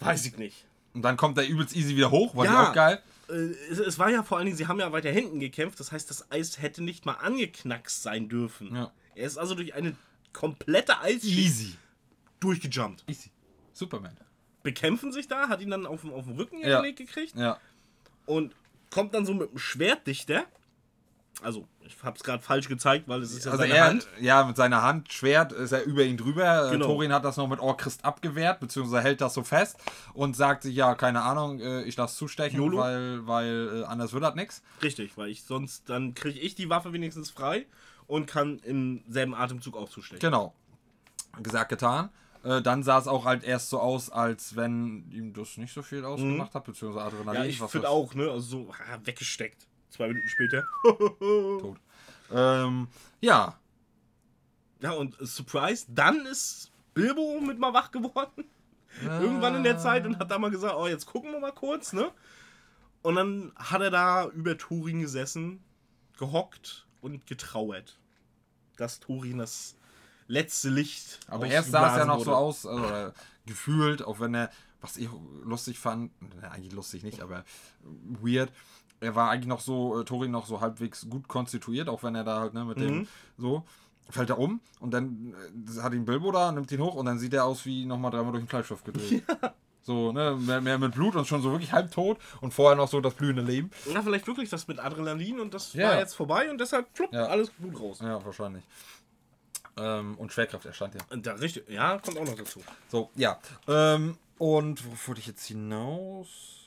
Weiß 0.00 0.24
ich 0.26 0.36
nicht. 0.38 0.64
Und 0.94 1.02
dann 1.02 1.16
kommt 1.16 1.36
er 1.38 1.46
übelst 1.46 1.74
easy 1.76 1.96
wieder 1.96 2.10
hoch, 2.10 2.34
war 2.36 2.44
Ja. 2.44 2.68
auch 2.70 2.72
geil. 2.72 3.00
Äh, 3.28 3.32
es, 3.70 3.78
es 3.78 3.98
war 3.98 4.10
ja 4.10 4.22
vor 4.22 4.38
allen 4.38 4.46
Dingen, 4.46 4.56
sie 4.56 4.66
haben 4.66 4.78
ja 4.80 4.90
weiter 4.92 5.10
hinten 5.10 5.40
gekämpft. 5.40 5.80
Das 5.80 5.92
heißt, 5.92 6.08
das 6.10 6.30
Eis 6.30 6.60
hätte 6.60 6.82
nicht 6.82 7.06
mal 7.06 7.14
angeknackst 7.14 8.02
sein 8.02 8.28
dürfen. 8.28 8.74
Ja. 8.74 8.92
Er 9.14 9.26
ist 9.26 9.38
also 9.38 9.54
durch 9.54 9.74
eine 9.74 9.96
komplette 10.32 11.00
Eisschicht 11.00 11.38
Easy. 11.38 11.74
durchgejumpt. 12.40 13.04
Easy. 13.08 13.30
Superman. 13.72 14.16
Bekämpfen 14.62 15.12
sich 15.12 15.28
da, 15.28 15.48
hat 15.48 15.60
ihn 15.60 15.70
dann 15.70 15.86
auf, 15.86 16.04
auf 16.04 16.24
den 16.24 16.36
Rücken 16.36 16.58
Ja. 16.60 16.80
gelegt 16.80 16.98
gekriegt 16.98 17.34
Ja. 17.36 17.58
und 18.26 18.54
kommt 18.90 19.14
dann 19.14 19.24
so 19.26 19.34
mit 19.34 19.50
dem 19.50 19.58
Schwertdichter. 19.58 20.44
Also, 21.42 21.68
ich 21.86 21.94
hab's 22.02 22.24
gerade 22.24 22.42
falsch 22.42 22.66
gezeigt, 22.66 23.08
weil 23.08 23.20
es 23.20 23.32
ist 23.32 23.44
ja 23.44 23.52
Also 23.52 23.62
seine 23.62 23.74
er, 23.74 23.86
Hand. 23.88 24.08
ja, 24.20 24.44
mit 24.44 24.56
seiner 24.56 24.82
Hand, 24.82 25.12
Schwert, 25.12 25.52
ist 25.52 25.72
er 25.72 25.84
über 25.84 26.02
ihn 26.02 26.16
drüber. 26.16 26.70
Genau. 26.70 26.70
Genau. 26.72 26.86
Thorin 26.86 27.12
hat 27.12 27.24
das 27.24 27.36
noch 27.36 27.46
mit 27.46 27.60
Orchrist 27.60 28.04
abgewehrt, 28.04 28.60
beziehungsweise 28.60 29.02
hält 29.02 29.20
das 29.20 29.34
so 29.34 29.42
fest 29.42 29.76
und 30.14 30.34
sagt 30.34 30.62
sich, 30.62 30.74
ja, 30.74 30.94
keine 30.94 31.22
Ahnung, 31.22 31.60
äh, 31.60 31.82
ich 31.82 31.96
lasse 31.96 32.16
zustechen, 32.16 32.58
YOLO. 32.58 32.78
weil, 32.78 33.26
weil 33.26 33.82
äh, 33.82 33.84
anders 33.84 34.12
wird 34.12 34.22
das 34.24 34.34
nichts. 34.34 34.62
Richtig, 34.82 35.16
weil 35.18 35.28
ich 35.28 35.44
sonst, 35.44 35.88
dann 35.90 36.14
kriege 36.14 36.40
ich 36.40 36.54
die 36.54 36.70
Waffe 36.70 36.92
wenigstens 36.92 37.30
frei 37.30 37.66
und 38.06 38.26
kann 38.26 38.58
im 38.60 39.02
selben 39.08 39.34
Atemzug 39.34 39.76
auch 39.76 39.90
zustechen. 39.90 40.20
Genau. 40.20 40.54
Gesagt, 41.42 41.68
getan. 41.68 42.08
Äh, 42.44 42.62
dann 42.62 42.82
sah 42.82 42.98
es 42.98 43.08
auch 43.08 43.24
halt 43.24 43.44
erst 43.44 43.68
so 43.70 43.80
aus, 43.80 44.08
als 44.08 44.56
wenn 44.56 45.10
ihm 45.10 45.34
das 45.34 45.58
nicht 45.58 45.74
so 45.74 45.82
viel 45.82 46.04
ausgemacht 46.04 46.54
hat, 46.54 46.64
beziehungsweise 46.64 47.04
Adrenalin. 47.04 47.42
Ja, 47.42 47.46
ich 47.48 47.58
finde 47.58 47.88
auch, 47.88 48.14
ne? 48.14 48.30
Also 48.30 48.40
so 48.40 48.70
ah, 48.70 48.98
weggesteckt. 49.04 49.66
Zwei 49.90 50.08
Minuten 50.08 50.28
später. 50.28 50.64
Tot. 50.84 51.78
Ähm, 52.32 52.88
ja, 53.20 53.56
ja, 54.80 54.92
und 54.92 55.16
Surprise, 55.20 55.86
dann 55.88 56.26
ist 56.26 56.70
Bilbo 56.94 57.40
mit 57.40 57.58
mal 57.58 57.72
wach 57.72 57.90
geworden. 57.90 58.44
Irgendwann 59.02 59.56
in 59.56 59.62
der 59.62 59.78
Zeit 59.78 60.06
und 60.06 60.18
hat 60.18 60.30
da 60.30 60.38
mal 60.38 60.50
gesagt, 60.50 60.74
oh, 60.76 60.86
jetzt 60.86 61.06
gucken 61.06 61.32
wir 61.32 61.40
mal 61.40 61.52
kurz, 61.52 61.92
ne? 61.92 62.10
Und 63.02 63.16
dann 63.16 63.52
hat 63.56 63.82
er 63.82 63.90
da 63.90 64.26
über 64.28 64.56
Turin 64.56 65.00
gesessen, 65.00 65.62
gehockt 66.18 66.86
und 67.02 67.26
getrauert. 67.26 67.98
Dass 68.76 69.00
Turin 69.00 69.38
das 69.38 69.76
letzte 70.28 70.70
Licht. 70.70 71.20
Aber 71.28 71.46
erst 71.46 71.70
sah 71.70 71.92
es 71.92 71.98
ja 71.98 72.04
noch 72.06 72.20
so 72.20 72.26
wurde. 72.26 72.36
aus, 72.36 72.66
also, 72.66 72.84
äh, 72.84 73.12
gefühlt, 73.44 74.02
auch 74.02 74.18
wenn 74.18 74.34
er, 74.34 74.50
was 74.80 74.96
ich 74.96 75.08
lustig 75.42 75.78
fand, 75.78 76.10
na, 76.40 76.50
eigentlich 76.50 76.72
lustig 76.72 77.02
nicht, 77.02 77.20
aber 77.20 77.44
weird. 77.82 78.50
Er 79.00 79.14
war 79.14 79.30
eigentlich 79.30 79.46
noch 79.46 79.60
so, 79.60 80.00
äh, 80.00 80.04
Thorin 80.04 80.30
noch 80.30 80.46
so 80.46 80.60
halbwegs 80.60 81.08
gut 81.10 81.28
konstituiert, 81.28 81.88
auch 81.88 82.02
wenn 82.02 82.14
er 82.14 82.24
da 82.24 82.40
halt, 82.40 82.54
ne, 82.54 82.64
mit 82.64 82.78
Mhm. 82.78 82.82
dem, 82.82 83.08
so, 83.38 83.64
fällt 84.08 84.30
er 84.30 84.38
um 84.38 84.60
und 84.80 84.92
dann 84.92 85.34
äh, 85.76 85.80
hat 85.82 85.92
ihn 85.92 86.04
Bilbo 86.04 86.30
da, 86.32 86.52
nimmt 86.52 86.70
ihn 86.72 86.80
hoch 86.80 86.94
und 86.94 87.06
dann 87.06 87.18
sieht 87.18 87.34
er 87.34 87.44
aus 87.44 87.66
wie 87.66 87.84
nochmal 87.84 88.10
dreimal 88.10 88.32
durch 88.32 88.44
den 88.44 88.48
Treibstoff 88.48 88.84
gedreht. 88.84 89.22
So, 89.82 90.10
ne, 90.10 90.34
mehr, 90.36 90.60
mehr 90.60 90.78
mit 90.80 90.94
Blut 90.96 91.14
und 91.14 91.28
schon 91.28 91.42
so 91.42 91.52
wirklich 91.52 91.72
halbtot 91.72 92.18
und 92.40 92.52
vorher 92.52 92.74
noch 92.76 92.88
so 92.88 93.00
das 93.00 93.14
blühende 93.14 93.42
Leben. 93.42 93.70
Ja, 93.94 94.02
vielleicht 94.02 94.26
wirklich 94.26 94.50
das 94.50 94.66
mit 94.66 94.80
Adrenalin 94.80 95.38
und 95.38 95.54
das 95.54 95.74
Ja. 95.74 95.90
war 95.90 95.98
jetzt 96.00 96.14
vorbei 96.16 96.50
und 96.50 96.58
deshalb 96.60 96.88
flupp, 96.96 97.12
Ja. 97.12 97.26
alles 97.26 97.50
Blut 97.50 97.80
raus. 97.80 98.00
Ja, 98.02 98.24
wahrscheinlich. 98.24 98.64
Ähm, 99.76 100.16
und 100.18 100.32
Schwerkraft, 100.32 100.66
er 100.66 100.72
stand 100.72 100.96
ja. 100.96 101.16
Da 101.18 101.34
richtig, 101.34 101.68
ja, 101.68 101.98
kommt 101.98 102.18
auch 102.18 102.24
noch 102.24 102.34
dazu. 102.34 102.60
So, 102.90 103.10
ja. 103.14 103.38
Ähm, 103.68 104.16
und 104.38 104.84
worauf 104.84 105.06
wollte 105.06 105.20
ich 105.20 105.28
jetzt 105.28 105.46
hinaus? 105.46 106.65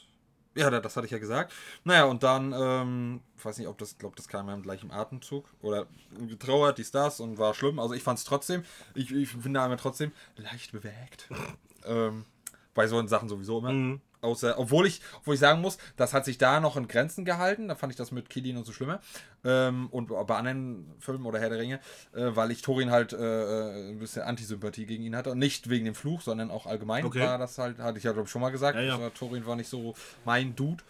Ja, 0.60 0.70
da- 0.70 0.80
das 0.82 0.96
hatte 0.98 1.06
ich 1.06 1.12
ja 1.12 1.20
gesagt. 1.20 1.54
Naja, 1.84 2.04
und 2.06 2.24
dann, 2.24 2.54
ähm, 2.56 3.22
ich 3.38 3.46
weiß 3.46 3.58
nicht, 3.58 3.68
ob 3.68 3.78
das, 3.78 3.98
glaube 3.98 4.16
das 4.16 4.28
kam 4.28 4.48
ja 4.48 4.54
im 4.54 4.62
gleichen 4.62 4.92
Atemzug. 4.92 5.46
Oder 5.62 5.88
getrauert, 6.28 6.78
dies, 6.78 6.92
das 6.92 7.20
und 7.20 7.38
war 7.38 7.54
schlimm. 7.54 7.80
Also 7.80 7.94
ich 7.94 8.04
fand 8.04 8.20
es 8.20 8.26
trotzdem, 8.26 8.64
ich, 8.94 9.12
ich 9.12 9.30
finde 9.30 9.62
aber 9.62 9.78
trotzdem 9.78 10.12
leicht 10.36 10.72
bewegt. 10.72 11.30
ähm, 11.86 12.26
bei 12.74 12.88
so 12.88 13.06
Sachen 13.08 13.30
sowieso 13.30 13.60
immer. 13.60 13.72
Mhm. 13.72 14.02
Außer, 14.22 14.60
obwohl 14.60 14.86
ich, 14.86 15.02
obwohl 15.18 15.36
ich 15.36 15.40
sagen 15.40 15.62
muss, 15.62 15.78
das 15.96 16.14
hat 16.14 16.26
sich 16.26 16.38
da 16.38 16.60
noch 16.60 16.76
in 16.76 16.88
Grenzen 16.88 17.24
gehalten. 17.24 17.68
Da 17.70 17.76
fand 17.76 17.94
ich 17.94 17.98
das 17.98 18.12
mit 18.12 18.30
Kidin 18.30 18.58
und 18.58 18.66
so 18.66 18.74
schlimmer. 18.74 19.00
Ähm, 19.46 19.88
und 19.92 20.10
bei 20.10 20.36
anderen 20.36 20.94
Filmen 21.00 21.26
oder 21.26 21.40
Herr 21.40 21.50
der 21.50 21.60
Ringe, 21.60 21.80
äh, 22.14 22.36
weil 22.36 22.52
ich 22.52 22.62
Thorin 22.62 22.92
halt 22.92 23.14
äh, 23.14 23.90
ein 23.90 24.00
bisschen 24.00 24.24
Antisympathie 24.24 24.86
gegen 24.86 25.04
ihn 25.04 25.16
hatte. 25.16 25.32
Und 25.32 25.40
nicht 25.40 25.70
wegen 25.70 25.86
dem 25.86 25.96
Fluch, 25.96 26.22
sondern 26.22 26.52
auch 26.52 26.66
allgemein 26.66 27.06
Okay. 27.06 27.22
war 27.22 27.38
das 27.38 27.58
halt, 27.58 27.80
hatte 27.80 27.98
ich 27.98 28.04
ja 28.04 28.12
glaube 28.12 28.26
ich 28.26 28.32
schon 28.32 28.42
mal 28.42 28.50
gesagt. 28.50 28.76
Ja, 28.76 28.84
ja. 28.84 29.00
War, 29.00 29.14
Thorin 29.14 29.46
war 29.46 29.56
nicht 29.56 29.70
so 29.70 29.96
mein 30.26 30.56
Dude. 30.56 30.84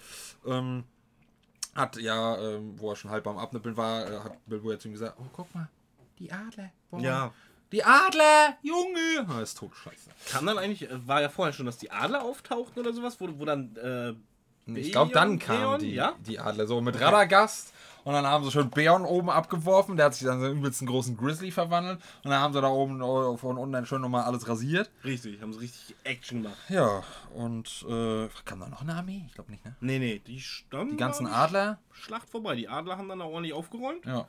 Ähm, 0.45 0.85
hat 1.75 1.97
ja, 1.97 2.37
ähm, 2.37 2.79
wo 2.79 2.89
er 2.89 2.95
schon 2.95 3.11
halb 3.11 3.23
beim 3.23 3.37
Abnippeln 3.37 3.77
war, 3.77 4.09
äh, 4.09 4.19
hat 4.19 4.45
Bilbo 4.47 4.71
jetzt 4.71 4.85
ihm 4.85 4.91
gesagt, 4.91 5.15
oh 5.19 5.27
guck 5.31 5.53
mal, 5.53 5.69
die 6.17 6.31
Adler. 6.31 6.71
Boah. 6.89 6.99
Ja. 6.99 7.33
Die 7.71 7.83
Adler, 7.83 8.57
Junge! 8.63 9.27
Ah, 9.27 9.41
ist 9.41 9.57
tot, 9.57 9.71
scheiße. 9.75 10.09
Kam 10.31 10.45
dann 10.45 10.57
eigentlich, 10.57 10.89
äh, 10.89 11.07
war 11.07 11.21
ja 11.21 11.29
vorher 11.29 11.53
schon, 11.53 11.65
dass 11.67 11.77
die 11.77 11.91
Adler 11.91 12.23
auftauchten 12.23 12.79
oder 12.81 12.93
sowas, 12.93 13.15
wo, 13.19 13.27
wo 13.37 13.45
dann. 13.45 13.75
Äh, 13.75 14.13
Ich 14.79 14.91
glaube, 14.91 15.11
dann 15.13 15.37
Beon- 15.37 15.39
kamen 15.39 15.59
Beon, 15.61 15.79
die, 15.79 15.93
ja? 15.93 16.13
die 16.25 16.39
Adler 16.39 16.67
so 16.67 16.79
mit 16.81 16.99
Radagast 16.99 17.73
Und 18.05 18.13
dann 18.13 18.25
haben 18.25 18.43
sie 18.43 18.51
schon 18.51 18.69
Bären 18.71 19.03
oben 19.03 19.29
abgeworfen. 19.29 19.97
Der 19.97 20.07
hat 20.07 20.15
sich 20.15 20.25
dann 20.25 20.39
so 20.39 20.45
einen 20.47 20.57
übelsten 20.59 20.87
großen 20.87 21.15
Grizzly 21.17 21.51
verwandelt. 21.51 21.99
Und 22.23 22.31
dann 22.31 22.39
haben 22.39 22.53
sie 22.53 22.61
da 22.61 22.69
oben 22.69 23.01
äh, 23.01 23.37
von 23.37 23.57
unten 23.57 23.73
dann 23.73 23.85
schon 23.85 24.01
nochmal 24.01 24.23
alles 24.23 24.47
rasiert. 24.47 24.89
Richtig, 25.03 25.41
haben 25.41 25.53
sie 25.53 25.59
richtig 25.59 25.95
Action 26.05 26.41
gemacht. 26.41 26.57
Ja, 26.69 27.03
und 27.35 27.85
äh, 27.87 28.29
kam 28.45 28.61
da 28.61 28.67
noch 28.69 28.81
eine 28.81 28.95
Armee? 28.95 29.25
Ich 29.27 29.33
glaube 29.35 29.51
nicht, 29.51 29.63
ne? 29.65 29.75
Nee, 29.81 29.99
nee, 29.99 30.19
die 30.25 30.39
standen. 30.39 30.91
Die 30.91 30.97
ganzen 30.97 31.27
Adler. 31.27 31.77
Schlacht 31.91 32.29
vorbei. 32.29 32.55
Die 32.55 32.67
Adler 32.69 32.97
haben 32.97 33.09
dann 33.09 33.21
auch 33.21 33.29
ordentlich 33.31 33.53
aufgeräumt. 33.53 34.05
Ja. 34.05 34.27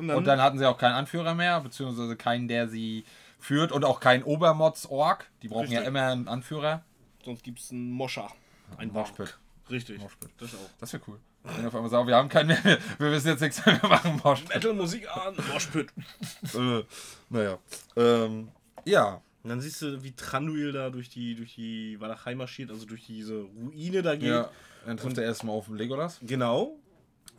Und 0.00 0.08
dann, 0.08 0.16
Und 0.16 0.24
dann 0.24 0.40
hatten 0.40 0.58
sie 0.58 0.64
auch 0.66 0.78
keinen 0.78 0.94
Anführer 0.94 1.34
mehr, 1.34 1.60
beziehungsweise 1.60 2.16
keinen, 2.16 2.48
der 2.48 2.68
sie 2.68 3.04
führt 3.38 3.70
und 3.70 3.84
auch 3.84 4.00
keinen 4.00 4.22
Obermods-Org. 4.22 5.28
Die 5.42 5.48
brauchen 5.48 5.70
ja 5.70 5.80
Richtig. 5.80 5.88
immer 5.88 6.06
einen 6.06 6.26
Anführer. 6.26 6.82
sonst 7.22 7.44
gibt 7.44 7.58
es 7.58 7.70
einen 7.70 7.90
Moscher. 7.90 8.30
Ein 8.78 8.92
Moshpit. 8.92 9.38
Richtig. 9.68 10.00
Moshpit. 10.00 10.30
Das 10.38 10.54
auch. 10.54 10.70
Das 10.78 10.92
wäre 10.94 11.02
cool. 11.06 11.20
Wenn 11.44 11.60
wir 11.60 11.68
auf 11.68 11.74
einmal 11.74 11.90
sagen, 11.90 12.06
wir 12.08 12.16
haben 12.16 12.30
keinen 12.30 12.48
mehr, 12.48 12.78
wir 12.98 13.10
wissen 13.10 13.28
jetzt 13.28 13.40
nichts 13.40 13.64
mehr, 13.66 13.80
wir 13.82 13.90
machen 13.90 14.20
Mosh. 14.24 14.48
Metal-Musik 14.48 15.06
an, 15.14 15.34
Moshpit. 15.52 15.92
äh, 16.54 16.82
naja. 17.28 17.58
Ähm, 17.96 18.48
ja. 18.86 19.20
Und 19.42 19.50
dann 19.50 19.60
siehst 19.60 19.82
du, 19.82 20.02
wie 20.02 20.12
Tranduil 20.12 20.72
da 20.72 20.88
durch 20.88 21.10
die, 21.10 21.34
durch 21.34 21.54
die 21.56 22.00
Walachei 22.00 22.34
marschiert, 22.34 22.70
also 22.70 22.86
durch 22.86 23.04
diese 23.04 23.42
Ruine 23.42 24.00
da 24.00 24.16
geht. 24.16 24.28
ja. 24.28 24.50
Dann 24.86 24.96
trifft 24.96 25.18
er 25.18 25.24
erstmal 25.24 25.54
auf 25.56 25.66
den 25.66 25.76
Legolas. 25.76 26.18
Genau. 26.22 26.78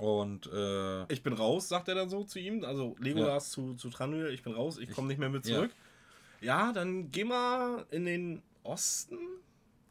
Und 0.02 0.50
äh, 0.52 1.14
Ich 1.14 1.22
bin 1.22 1.34
raus, 1.34 1.70
sagt 1.70 1.88
er 1.88 1.94
dann 1.94 2.10
so 2.10 2.24
zu 2.24 2.40
ihm. 2.40 2.64
Also 2.66 2.96
Legolas 3.00 3.52
zu, 3.52 3.76
zu 3.76 3.92
Tranduil, 3.92 4.34
ich 4.34 4.42
bin 4.42 4.54
raus, 4.54 4.80
ich 4.80 4.90
komme 4.92 5.08
nicht 5.10 5.20
mehr 5.20 5.30
mit 5.30 5.46
ja. 5.46 5.58
zurück. 5.58 5.72
Ja. 6.42 6.72
dann 6.74 7.12
geh 7.12 7.24
mal 7.24 7.86
in 7.92 8.06
den 8.06 8.42
Osten. 8.64 9.16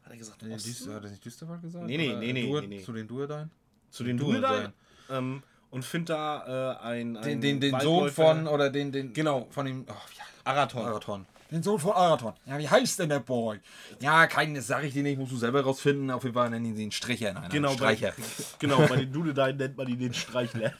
Hat 0.02 0.10
er 0.10 0.18
gesagt, 0.18 0.42
nee, 0.42 0.52
Osten? 0.52 0.92
Hat 0.92 1.04
er 1.04 1.10
nicht 1.10 1.24
Düsterwald 1.24 1.62
gesagt? 1.62 1.86
Nee, 1.86 1.96
nee, 1.96 2.10
Oder 2.10 2.18
nee, 2.18 2.32
nee, 2.32 2.42
Dur- 2.50 2.62
nee. 2.62 2.82
Zu 2.82 2.92
den 2.92 3.06
Duedain? 3.06 3.50
zu 3.90 4.02
den. 4.02 4.16
Dunedain. 4.16 4.72
Ähm, 5.10 5.44
und 5.70 5.84
find 5.84 6.08
da 6.08 6.74
äh, 6.74 6.78
ein, 6.82 7.16
ein 7.16 7.22
Den, 7.22 7.40
den, 7.40 7.60
den 7.60 7.80
Sohn 7.80 8.10
von, 8.10 8.48
oder 8.48 8.68
den, 8.70 8.90
den, 8.90 9.12
Genau. 9.12 9.46
von 9.50 9.66
dem, 9.66 9.84
oh, 9.88 9.92
wie 9.92 10.20
Arathon. 10.42 10.84
Arathon. 10.86 11.26
Den 11.50 11.62
Sohn 11.62 11.78
von 11.78 11.92
Arathon. 11.92 12.34
Ja, 12.46 12.58
wie 12.58 12.68
heißt 12.68 12.98
denn 13.00 13.08
der 13.08 13.20
Boy? 13.20 13.58
Ja, 14.00 14.26
keinen, 14.26 14.54
das 14.54 14.68
sag 14.68 14.84
ich 14.84 14.92
dir 14.92 15.02
nicht, 15.02 15.18
musst 15.18 15.32
du 15.32 15.36
selber 15.36 15.62
rausfinden. 15.62 16.10
Auf 16.10 16.22
jeden 16.22 16.34
Fall 16.34 16.48
nennen 16.50 16.76
sie 16.76 16.84
ihn 16.84 16.92
Stricher. 16.92 17.32
Nein, 17.32 17.50
Genau, 17.50 17.70
bei, 17.70 17.96
Streicher. 17.96 18.12
genau, 18.58 18.86
bei 18.86 18.96
den 18.96 19.12
Dunedain 19.12 19.56
nennt 19.56 19.76
man 19.76 19.88
ihn 19.88 19.98
den 19.98 20.14
Streichler. 20.14 20.72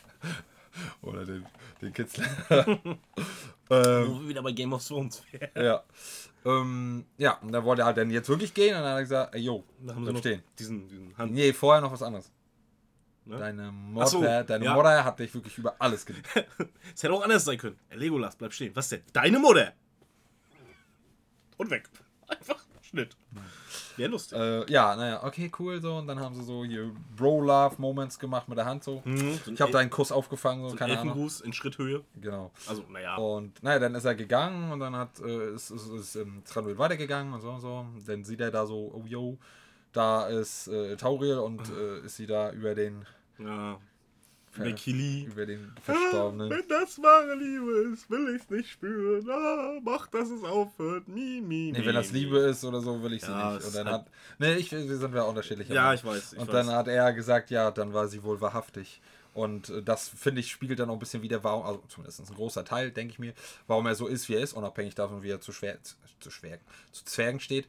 Oder 1.03 1.25
den, 1.25 1.45
den 1.83 1.93
Kitzler. 1.93 2.27
Wir 3.69 4.29
wieder 4.29 4.43
bei 4.43 4.53
Game 4.53 4.73
of 4.73 4.87
Thrones 4.87 5.23
ja. 5.55 5.83
Ähm, 6.45 7.05
ja, 7.19 7.35
und 7.39 7.53
da 7.53 7.63
wollte 7.65 7.83
er 7.83 7.87
halt 7.87 7.99
dann 7.99 8.11
jetzt 8.11 8.29
wirklich 8.29 8.55
gehen 8.55 8.75
und 8.75 8.83
dann 8.83 8.93
hat 8.93 8.99
er 8.99 9.03
gesagt, 9.03 9.35
ey, 9.35 9.43
yo, 9.43 9.63
Da 9.81 9.95
haben 9.95 10.07
sie 10.07 10.17
stehen. 10.19 10.43
diesen, 10.59 10.89
diesen 10.89 11.17
Hand. 11.19 11.33
Nee, 11.33 11.53
vorher 11.53 11.81
noch 11.83 11.93
was 11.93 12.03
anderes. 12.03 12.33
Ne? 13.27 13.37
Deine 13.39 13.73
Ach 13.99 14.07
so, 14.07 14.19
Mutter, 14.19 14.45
deine 14.45 14.65
ja. 14.65 14.75
Mutter 14.75 15.05
hat 15.05 15.19
dich 15.19 15.33
wirklich 15.35 15.57
über 15.59 15.75
alles 15.79 16.07
geliebt. 16.07 16.27
Es 16.95 17.03
hätte 17.03 17.13
auch 17.13 17.23
anders 17.23 17.45
sein 17.45 17.59
können. 17.59 17.79
Legolas, 17.93 18.37
bleib 18.37 18.53
stehen. 18.53 18.75
Was 18.75 18.89
denn? 18.89 19.03
Deine 19.13 19.39
Mutter! 19.39 19.73
Und 21.61 21.71
weg. 21.71 21.89
Einfach 22.29 22.57
Schnitt. 22.83 23.17
Wäre 23.97 24.11
lustig. 24.11 24.39
äh, 24.39 24.71
ja, 24.73 24.97
naja, 24.97 25.23
okay, 25.23 25.51
cool 25.59 25.81
so. 25.81 25.97
Und 25.97 26.07
dann 26.07 26.19
haben 26.19 26.35
sie 26.35 26.43
so 26.43 26.65
hier 26.65 26.91
Bro-Love-Moments 27.17 28.19
gemacht 28.19 28.49
mit 28.49 28.57
der 28.59 28.65
Hand 28.65 28.83
so. 28.83 29.03
Mhm, 29.05 29.39
so 29.45 29.53
Ich 29.53 29.61
habe 29.61 29.69
El- 29.71 29.73
deinen 29.75 29.91
Kuss 29.91 30.11
aufgefangen, 30.11 30.63
so, 30.65 30.71
so 30.71 30.77
keine 30.77 30.99
Ahnung. 30.99 31.31
In 31.45 31.53
Schritthöhe. 31.53 32.03
Genau. 32.21 32.51
Also, 32.67 32.83
naja. 32.89 33.17
Und 33.17 33.63
naja, 33.63 33.79
dann 33.79 33.95
ist 33.95 34.05
er 34.07 34.15
gegangen 34.15 34.73
und 34.73 34.81
dann 34.81 34.97
hat 34.97 35.21
äh, 35.21 35.51
ist, 35.55 35.71
ist, 35.71 35.89
ist 35.91 36.17
ähm, 36.17 36.43
Thranduil 36.45 36.79
weitergegangen 36.79 37.33
und 37.35 37.41
so 37.43 37.51
und 37.51 37.61
so. 37.61 37.87
Dann 38.07 38.25
sieht 38.25 38.41
er 38.41 38.51
da 38.51 38.65
so, 38.67 38.91
oh 38.95 39.05
yo, 39.07 39.37
da 39.93 40.27
ist 40.29 40.69
äh, 40.69 40.97
Tauriel 40.97 41.39
und 41.39 41.61
äh, 41.71 42.01
ist 42.07 42.17
sie 42.17 42.27
da 42.27 42.51
über 42.53 42.75
den 42.75 43.05
Ja. 43.39 43.79
Der 44.57 44.73
Kili. 44.75 45.25
über 45.25 45.47
den 45.47 45.73
Verstorbenen. 45.83 46.51
Wenn 46.51 46.67
das 46.69 47.01
wahre 47.01 47.35
Liebe 47.37 47.93
ist, 47.93 48.11
will 48.11 48.35
ich's 48.35 48.51
nicht 48.51 48.69
spüren. 48.71 49.29
Ah, 49.31 49.79
mach, 49.83 50.09
dass 50.09 50.29
es 50.29 50.43
aufhört. 50.43 51.07
Mi, 51.07 51.41
mi, 51.41 51.71
Nee, 51.73 51.79
mi, 51.81 51.87
wenn 51.87 51.95
das. 51.95 52.11
Liebe 52.11 52.39
ist 52.39 52.65
oder 52.65 52.81
so, 52.81 53.01
will 53.03 53.13
ich 53.13 53.23
sie 53.23 53.31
Ja, 53.31 53.53
nicht. 53.53 53.61
es 53.61 53.67
Und 53.69 53.77
dann 53.77 53.89
hat. 53.89 54.07
Nee, 54.39 54.55
ich, 54.57 54.73
wir 54.73 54.97
sind 54.97 55.15
ja 55.15 55.23
unterschiedlich. 55.23 55.69
Ja, 55.69 55.95
ich 55.95 56.05
weiß. 56.05 56.33
Ich 56.33 56.39
und 56.39 56.49
weiß. 56.49 56.67
dann 56.67 56.75
hat 56.75 56.89
er 56.89 57.13
gesagt, 57.13 57.51
ja, 57.51 57.71
dann 57.71 57.93
war 57.93 58.09
sie 58.09 58.23
wohl 58.25 58.41
wahrhaftig. 58.41 59.01
Und 59.35 59.69
äh, 59.71 59.83
das, 59.83 60.09
finde 60.09 60.41
ich, 60.41 60.51
spiegelt 60.51 60.81
dann 60.81 60.91
auch 60.91 60.95
ein 60.95 60.99
bisschen 60.99 61.23
wieder, 61.23 61.45
warum, 61.45 61.65
also 61.65 61.83
zumindest 61.89 62.19
ein 62.29 62.35
großer 62.35 62.65
Teil, 62.65 62.91
denke 62.91 63.13
ich 63.13 63.19
mir, 63.21 63.33
warum 63.69 63.87
er 63.87 63.95
so 63.95 64.09
ist, 64.09 64.29
wie 64.29 64.35
er 64.35 64.41
ist, 64.43 64.55
unabhängig 64.55 64.97
davon, 64.97 65.23
wie 65.23 65.31
er 65.31 65.41
zu, 65.41 65.53
schwer, 65.53 65.79
zu, 66.19 66.31
Schwergen, 66.33 66.65
zu 66.91 67.05
Zwergen 67.05 67.39
steht. 67.39 67.69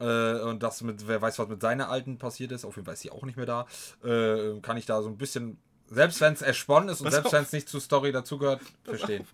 Äh, 0.00 0.40
und 0.40 0.64
das 0.64 0.82
mit, 0.82 1.06
wer 1.06 1.22
weiß, 1.22 1.38
was 1.38 1.46
mit 1.48 1.60
seiner 1.60 1.88
Alten 1.88 2.18
passiert 2.18 2.50
ist, 2.50 2.64
auf 2.64 2.74
jeden 2.74 2.84
Fall 2.86 2.94
ist 2.94 3.00
sie 3.02 3.10
auch 3.12 3.22
nicht 3.22 3.36
mehr 3.36 3.46
da, 3.46 3.66
äh, 4.04 4.58
kann 4.60 4.76
ich 4.76 4.84
da 4.86 5.00
so 5.00 5.08
ein 5.08 5.16
bisschen, 5.16 5.58
selbst 5.90 6.20
wenn 6.20 6.32
es 6.32 6.42
ersponnen 6.42 6.88
ist 6.88 7.00
und 7.00 7.04
Pass 7.06 7.14
selbst 7.14 7.32
wenn 7.32 7.42
es 7.44 7.52
nicht 7.52 7.68
zur 7.68 7.80
Story 7.80 8.12
dazugehört, 8.12 8.60
verstehen. 8.84 9.26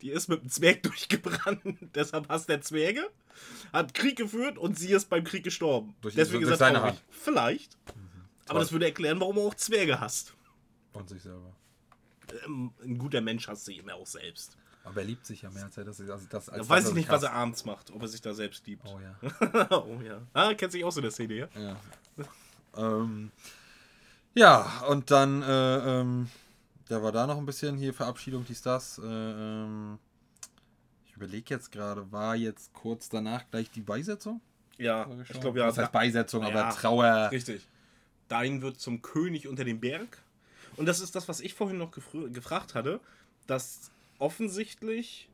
Die 0.00 0.10
ist 0.10 0.28
mit 0.28 0.42
dem 0.42 0.48
Zwerg 0.50 0.82
durchgebrannt. 0.84 1.60
Deshalb 1.94 2.28
hasst 2.28 2.48
der 2.48 2.60
Zwerge. 2.62 3.10
Hat 3.72 3.92
Krieg 3.92 4.16
geführt 4.16 4.56
und 4.58 4.78
sie 4.78 4.92
ist 4.92 5.10
beim 5.10 5.24
Krieg 5.24 5.44
gestorben. 5.44 5.94
Durch- 6.00 6.14
Deswegen 6.14 6.42
durch 6.42 6.54
ist 6.54 6.60
er 6.60 6.66
seine 6.66 6.78
traurig. 6.78 6.94
Hand. 6.94 7.04
Vielleicht. 7.10 7.76
Aber 8.46 8.60
das 8.60 8.72
würde 8.72 8.86
erklären, 8.86 9.20
warum 9.20 9.36
er 9.38 9.42
auch 9.44 9.54
Zwerge 9.54 10.00
hasst. 10.00 10.34
Und 10.92 11.08
sich 11.08 11.22
selber. 11.22 11.54
Ähm, 12.46 12.72
ein 12.82 12.98
guter 12.98 13.20
Mensch 13.20 13.48
hasst 13.48 13.64
sich 13.66 13.78
immer 13.78 13.94
auch 13.94 14.06
selbst. 14.06 14.56
Aber 14.84 15.00
er 15.00 15.06
liebt 15.06 15.24
sich 15.26 15.42
ja 15.42 15.50
mehr 15.50 15.64
als 15.64 15.76
er 15.76 15.84
das. 15.84 16.00
Also 16.00 16.26
das, 16.28 16.48
als 16.48 16.50
Da 16.50 16.58
das, 16.58 16.68
weiß 16.68 16.88
ich 16.88 16.94
nicht, 16.94 17.08
was 17.08 17.22
er 17.22 17.32
abends 17.32 17.64
macht. 17.64 17.90
Ob 17.90 18.02
er 18.02 18.08
sich 18.08 18.20
da 18.20 18.32
selbst 18.34 18.66
liebt. 18.66 18.86
Oh 18.86 19.00
ja. 19.00 19.70
oh 19.70 20.00
ja. 20.02 20.20
Ah, 20.34 20.52
kennt 20.54 20.72
sich 20.72 20.84
auch 20.84 20.92
so 20.92 21.00
der 21.00 21.10
Szene, 21.10 21.34
ja? 21.34 21.48
Ja. 21.58 21.76
ähm, 22.76 23.30
ja, 24.34 24.82
und 24.88 25.10
dann, 25.10 25.42
äh, 25.42 26.00
ähm, 26.00 26.30
da 26.88 27.02
war 27.02 27.12
da 27.12 27.26
noch 27.26 27.38
ein 27.38 27.46
bisschen 27.46 27.76
hier 27.76 27.94
Verabschiedung, 27.94 28.44
dies, 28.48 28.62
das. 28.62 28.98
Äh, 28.98 29.02
ähm, 29.04 29.98
ich 31.06 31.14
überlege 31.16 31.54
jetzt 31.54 31.70
gerade, 31.72 32.10
war 32.12 32.36
jetzt 32.36 32.72
kurz 32.72 33.08
danach 33.08 33.48
gleich 33.50 33.70
die 33.70 33.80
Beisetzung? 33.80 34.40
Ja, 34.78 35.06
ich 35.28 35.40
glaube 35.40 35.60
ja. 35.60 35.66
Das 35.66 35.78
heißt 35.78 35.92
Beisetzung, 35.92 36.42
Ja, 36.42 36.48
aber 36.48 36.74
Trauer. 36.74 37.28
Richtig. 37.30 37.66
Dein 38.28 38.62
wird 38.62 38.80
zum 38.80 39.02
König 39.02 39.46
unter 39.46 39.64
dem 39.64 39.80
Berg. 39.80 40.18
Und 40.76 40.86
das 40.86 41.00
ist 41.00 41.14
das, 41.14 41.28
was 41.28 41.40
ich 41.40 41.54
vorhin 41.54 41.78
noch 41.78 41.92
gefragt 41.92 42.74
hatte, 42.74 43.00
dass 43.46 43.92
offensichtlich 44.18 45.28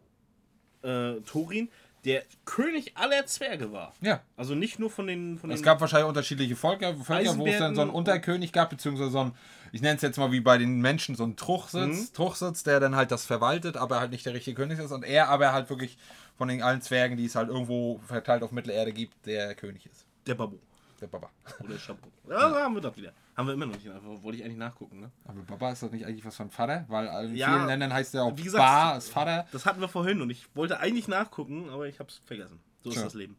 äh, 0.82 1.20
Thorin 1.20 1.70
der 2.04 2.22
König 2.44 2.92
aller 2.96 3.26
Zwerge 3.26 3.72
war. 3.72 3.94
Ja. 4.00 4.20
Also 4.36 4.54
nicht 4.54 4.78
nur 4.78 4.90
von 4.90 5.06
den. 5.06 5.38
Von 5.38 5.50
Es 5.50 5.60
den 5.60 5.64
gab 5.64 5.80
wahrscheinlich 5.80 6.08
unterschiedliche 6.08 6.56
Völker, 6.56 6.96
Völker 6.96 7.36
wo 7.36 7.46
es 7.46 7.58
dann 7.58 7.74
so 7.74 7.82
einen 7.82 7.90
Unterkönig 7.90 8.52
gab, 8.52 8.70
beziehungsweise 8.70 9.10
so 9.10 9.20
ein, 9.20 9.32
ich 9.72 9.82
nenne 9.82 9.96
es 9.96 10.02
jetzt 10.02 10.18
mal 10.18 10.32
wie 10.32 10.40
bei 10.40 10.58
den 10.58 10.80
Menschen, 10.80 11.14
so 11.14 11.24
ein 11.24 11.36
Truchsitz, 11.36 12.12
Truchsitz, 12.12 12.62
der 12.62 12.80
dann 12.80 12.96
halt 12.96 13.10
das 13.10 13.24
verwaltet, 13.26 13.76
aber 13.76 14.00
halt 14.00 14.10
nicht 14.10 14.24
der 14.24 14.34
richtige 14.34 14.54
König 14.54 14.78
ist 14.78 14.92
und 14.92 15.04
er 15.04 15.28
aber 15.28 15.52
halt 15.52 15.68
wirklich 15.70 15.98
von 16.38 16.48
den 16.48 16.62
allen 16.62 16.80
Zwergen, 16.80 17.16
die 17.16 17.26
es 17.26 17.34
halt 17.34 17.48
irgendwo 17.48 18.00
verteilt 18.06 18.42
auf 18.42 18.50
Mittelerde 18.52 18.92
gibt, 18.92 19.26
der 19.26 19.54
König 19.54 19.86
ist. 19.86 20.06
der 20.26 20.34
Babu. 20.34 20.56
Der 21.00 21.06
Baba. 21.06 21.30
Oder 21.64 21.76
Chapeau. 21.76 22.08
Ja, 22.28 22.50
da 22.50 22.62
haben 22.64 22.74
wir 22.74 22.80
das 22.82 22.96
wieder. 22.96 23.12
Haben 23.36 23.46
wir 23.48 23.54
immer 23.54 23.66
noch 23.66 23.74
nicht. 23.74 23.88
einfach- 23.88 24.22
Wollte 24.22 24.38
ich 24.38 24.44
eigentlich 24.44 24.58
nachgucken, 24.58 25.00
ne? 25.00 25.10
Aber 25.24 25.40
Baba 25.42 25.72
ist 25.72 25.82
das 25.82 25.90
nicht 25.92 26.04
eigentlich 26.04 26.24
was 26.24 26.36
von 26.36 26.50
Vater? 26.50 26.84
Weil 26.88 27.30
in 27.30 27.36
Ja, 27.36 27.54
vielen 27.54 27.66
Ländern 27.66 27.92
heißt 27.92 28.14
der 28.14 28.24
auch 28.24 28.36
wie 28.36 28.42
gesagt, 28.42 28.62
Ba 28.62 28.96
ist 28.96 29.08
Vater. 29.10 29.46
Das 29.52 29.64
hatten 29.66 29.80
wir 29.80 29.88
vorhin 29.88 30.20
und 30.20 30.30
ich 30.30 30.46
wollte 30.54 30.78
eigentlich 30.78 31.08
nachgucken, 31.08 31.70
aber 31.70 31.88
ich 31.88 31.98
hab's 32.00 32.20
vergessen. 32.26 32.60
So 32.82 32.90
ist 32.90 32.96
Tja. 32.96 33.04
das 33.04 33.14
Leben. 33.14 33.36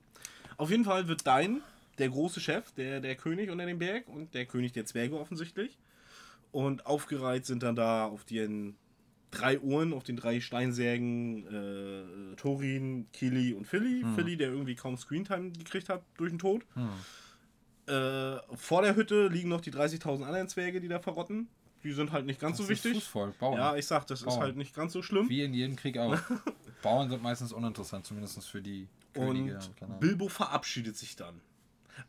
Auf 0.58 0.70
jeden 0.72 0.86
Fall 0.86 1.08
wird 1.08 1.26
Dein 1.28 1.62
der 1.98 2.10
große 2.10 2.40
Chef, 2.40 2.72
der, 2.74 3.00
der 3.00 3.16
König 3.16 3.50
unter 3.52 3.66
dem 3.66 3.78
Berg 3.78 4.08
und 4.08 4.34
der 4.34 4.46
König 4.46 4.72
der 4.72 4.86
Zwerge 4.86 5.20
offensichtlich. 5.20 5.78
Und 6.52 6.86
aufgereiht 6.86 7.46
sind 7.46 7.62
dann 7.64 7.76
da 7.76 8.06
auf 8.06 8.24
den 8.26 8.76
drei 9.30 9.60
Ohren, 9.62 9.94
auf 9.94 10.04
den 10.04 10.18
drei 10.18 10.42
Steinsärgen 10.42 11.46
äh, 11.48 12.36
Thorin, 12.36 13.08
Kili 13.14 13.54
und 13.54 13.66
Philly. 13.66 14.04
Philly, 14.16 14.36
der 14.36 14.50
irgendwie 14.50 14.76
kaum 14.76 14.98
Screentime 14.98 15.52
gekriegt 15.52 15.88
hat 15.90 16.02
durch 16.18 16.32
den 16.32 16.40
Tod. 16.40 16.64
Äh, 17.92 18.40
vor 18.56 18.82
der 18.82 18.96
Hütte 18.96 19.28
liegen 19.28 19.50
noch 19.50 19.62
die 19.62 19.72
30.000 19.72 20.24
anderen 20.24 20.48
Zwerge, 20.48 20.80
die 20.80 20.88
da 20.88 21.00
verrotten. 21.00 21.48
Die 21.84 21.92
sind 21.94 22.12
halt 22.12 22.26
nicht 22.26 22.40
ganz 22.40 22.58
so 22.58 22.64
Das 22.64 22.72
ist 22.72 22.86
wichtig. 22.86 23.04
Fußvolk, 23.04 23.38
Bauern. 23.40 23.58
Ja, 23.58 23.76
ich 23.76 23.88
sag, 23.88 24.06
das 24.08 24.20
ist 24.20 24.26
Bauern. 24.26 24.40
halt 24.42 24.56
nicht 24.56 24.76
ganz 24.76 24.94
so 24.94 25.02
schlimm. 25.02 25.28
Wie 25.30 25.42
in 25.44 25.54
jedem 25.54 25.76
Krieg 25.76 25.98
auch. 25.98 26.16
Bauern 26.84 27.10
sind 27.10 27.22
meistens 27.24 27.52
uninteressant, 27.52 28.06
zumindest 28.06 28.48
für 28.48 28.62
die 28.62 28.88
Könige. 29.14 29.60
Und. 29.82 30.00
Bilbo 30.00 30.30
verabschiedet 30.30 30.96
sich 30.96 31.16
dann. 31.16 31.42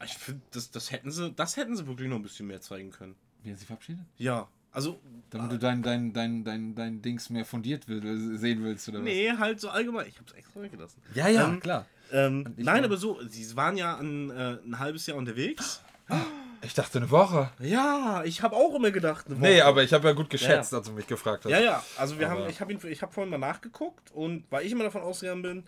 Ich 0.05 0.13
finde, 0.15 0.43
das, 0.53 0.71
das, 0.71 0.93
hätten 0.93 1.11
sie, 1.11 1.33
das 1.33 1.57
hätten 1.57 1.77
sie 1.77 1.87
wirklich 1.87 2.09
noch 2.09 2.17
ein 2.17 2.23
bisschen 2.23 2.47
mehr 2.47 2.61
zeigen 2.61 2.91
können. 2.91 3.17
Wie 3.43 3.51
er 3.51 3.57
sich 3.57 3.67
verabschiedet? 3.67 4.05
Ja, 4.19 4.49
also. 4.71 5.01
Damit 5.31 5.53
du 5.53 5.59
dein, 5.59 5.83
dein, 5.83 6.13
dein, 6.13 6.45
dein, 6.45 6.75
dein 6.75 7.03
Dings 7.03 7.29
mehr 7.31 7.45
fundiert 7.45 7.89
will, 7.89 8.39
sehen 8.39 8.63
willst, 8.63 8.89
oder 8.89 8.99
was? 8.99 9.05
Nee, 9.05 9.33
halt 9.33 9.61
so 9.61 9.71
allgemein. 9.71 10.07
Ich 10.07 10.19
hab's 10.19 10.33
extra 10.33 10.63
weggelassen. 10.63 11.03
Ja, 11.15 11.29
ja, 11.29 11.49
Ähm, 11.49 11.61
klar. 11.61 11.87
Ähm, 12.13 12.55
nein, 12.57 12.85
aber 12.85 12.97
so, 12.97 13.19
sie 13.29 13.57
waren 13.57 13.77
ja 13.77 13.97
ein, 13.97 14.31
äh, 14.31 14.59
ein 14.65 14.79
halbes 14.79 15.07
Jahr 15.07 15.17
unterwegs. 15.17 15.83
Ich 16.61 16.75
dachte 16.75 16.99
eine 16.99 17.11
Woche. 17.11 17.51
Ja, 17.59 18.23
ich 18.25 18.43
habe 18.43 18.55
auch 18.55 18.75
immer 18.75 18.91
gedacht. 18.91 19.27
eine 19.27 19.37
Woche. 19.37 19.45
Nee, 19.49 19.61
aber 19.63 19.83
ich 19.83 19.93
habe 19.93 20.07
ja 20.09 20.15
gut 20.15 20.31
geschätzt, 20.31 20.73
Ja, 20.73 20.79
als 20.79 20.87
du 20.87 20.93
mich 20.93 21.07
gefragt 21.07 21.45
hast. 21.45 21.51
Ja, 21.51 21.61
ja, 21.61 21.83
also 21.97 22.19
wir 22.19 22.31
Aber- 22.31 22.43
haben, 22.43 22.51
ich 22.51 22.61
habe 22.61 22.75
habe 22.75 23.13
vorhin 23.13 23.31
mal 23.31 23.39
nachgeguckt 23.39 24.11
und 24.13 24.45
weil 24.51 24.65
ich 24.67 24.73
immer 24.73 24.85
davon 24.85 25.03
ausgegangen 25.03 25.43
bin, 25.43 25.65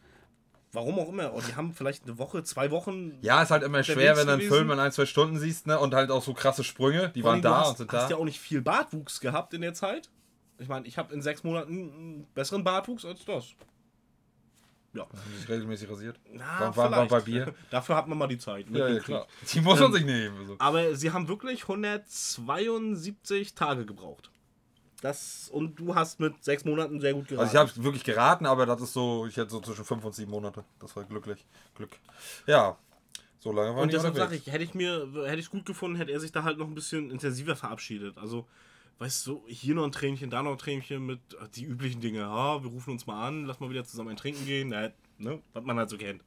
Warum 0.74 0.98
auch 0.98 1.08
immer. 1.08 1.32
Und 1.32 1.46
die 1.46 1.54
haben 1.54 1.72
vielleicht 1.72 2.02
eine 2.04 2.18
Woche, 2.18 2.42
zwei 2.42 2.72
Wochen. 2.72 3.12
Ja, 3.22 3.40
ist 3.42 3.52
halt 3.52 3.62
immer 3.62 3.84
schwer, 3.84 4.16
wenn 4.16 4.26
du 4.26 4.32
einen. 4.32 4.42
Film 4.42 4.72
in 4.72 4.80
ein, 4.80 4.90
zwei 4.90 5.06
Stunden 5.06 5.38
siehst, 5.38 5.68
ne? 5.68 5.78
Und 5.78 5.94
halt 5.94 6.10
auch 6.10 6.22
so 6.22 6.34
krasse 6.34 6.64
Sprünge, 6.64 7.10
die 7.10 7.22
waren 7.22 7.40
du 7.40 7.48
da 7.48 7.60
hast, 7.60 7.68
und 7.70 7.76
sind 7.78 7.92
hast 7.92 8.06
da. 8.06 8.10
ja 8.10 8.16
auch 8.16 8.24
nicht 8.24 8.40
viel 8.40 8.60
Bartwuchs 8.60 9.20
gehabt 9.20 9.54
in 9.54 9.60
der 9.60 9.72
Zeit. 9.74 10.10
Ich 10.58 10.66
meine, 10.68 10.84
ich 10.88 10.98
habe 10.98 11.14
in 11.14 11.22
sechs 11.22 11.44
Monaten 11.44 11.72
einen 11.72 12.26
besseren 12.34 12.64
Bartwuchs 12.64 13.04
als 13.04 13.24
das. 13.24 13.50
Ja. 14.94 15.02
Haben 15.02 15.36
sich 15.36 15.48
regelmäßig 15.48 15.90
rasiert. 15.90 16.20
Na, 16.32 16.74
war, 16.76 17.20
Bier? 17.20 17.52
Dafür 17.70 17.96
hat 17.96 18.06
man 18.06 18.16
mal 18.16 18.28
die 18.28 18.38
Zeit. 18.38 18.70
mit 18.70 18.78
Ja, 18.78 18.88
ja, 18.88 19.00
klar. 19.00 19.26
Die 19.52 19.60
muss 19.60 19.80
man 19.80 19.88
Ähm, 19.88 19.92
sich 19.94 20.04
nehmen. 20.04 20.38
Also. 20.38 20.56
Aber 20.58 20.94
sie 20.94 21.10
haben 21.10 21.26
wirklich 21.28 21.62
172 21.62 23.54
Tage 23.54 23.84
gebraucht. 23.86 24.30
Das, 25.02 25.50
und 25.52 25.78
du 25.78 25.94
hast 25.94 26.18
mit 26.20 26.42
sechs 26.42 26.64
Monaten 26.64 26.98
sehr 27.00 27.12
gut 27.12 27.28
geraten. 27.28 27.46
Also 27.46 27.52
ich 27.52 27.60
habe 27.60 27.84
wirklich 27.84 28.04
geraten, 28.04 28.46
aber 28.46 28.64
das 28.64 28.80
ist 28.80 28.94
so, 28.94 29.26
ich 29.26 29.36
hätte 29.36 29.50
so 29.50 29.60
zwischen 29.60 29.84
fünf 29.84 30.04
und 30.04 30.14
sieben 30.14 30.30
Monate. 30.30 30.64
Das 30.78 30.96
war 30.96 31.04
glücklich. 31.04 31.44
Glück. 31.74 31.90
Ja. 32.46 32.78
So 33.38 33.52
lange 33.52 33.74
war 33.74 33.82
und 33.82 33.88
ich 33.88 33.94
deshalb 33.94 34.16
sage 34.16 34.36
ich, 34.36 34.46
hätte 34.46 34.64
ich 34.64 34.72
mir, 34.72 35.06
hätte 35.26 35.38
ich 35.38 35.46
es 35.46 35.50
gut 35.50 35.66
gefunden, 35.66 35.96
hätte 35.96 36.12
er 36.12 36.20
sich 36.20 36.32
da 36.32 36.44
halt 36.44 36.56
noch 36.56 36.66
ein 36.66 36.74
bisschen 36.74 37.10
intensiver 37.10 37.54
verabschiedet. 37.54 38.16
Also, 38.16 38.46
weißt 38.98 39.26
du, 39.26 39.44
hier 39.48 39.74
noch 39.74 39.84
ein 39.84 39.92
Tränchen, 39.92 40.30
da 40.30 40.42
noch 40.42 40.52
ein 40.52 40.58
Tränchen 40.58 41.04
mit 41.04 41.20
die 41.56 41.64
üblichen 41.64 42.00
Dinge. 42.00 42.20
Ja, 42.20 42.62
wir 42.62 42.70
rufen 42.70 42.92
uns 42.92 43.06
mal 43.06 43.26
an, 43.26 43.44
lass 43.46 43.60
mal 43.60 43.70
wieder 43.70 43.84
zusammen 43.84 44.10
ein 44.10 44.16
Trinken 44.16 44.46
gehen. 44.46 44.68
Na, 44.68 44.90
ne, 45.18 45.40
was 45.52 45.64
man 45.64 45.78
halt 45.78 45.90
so 45.90 45.98
kennt. 45.98 46.22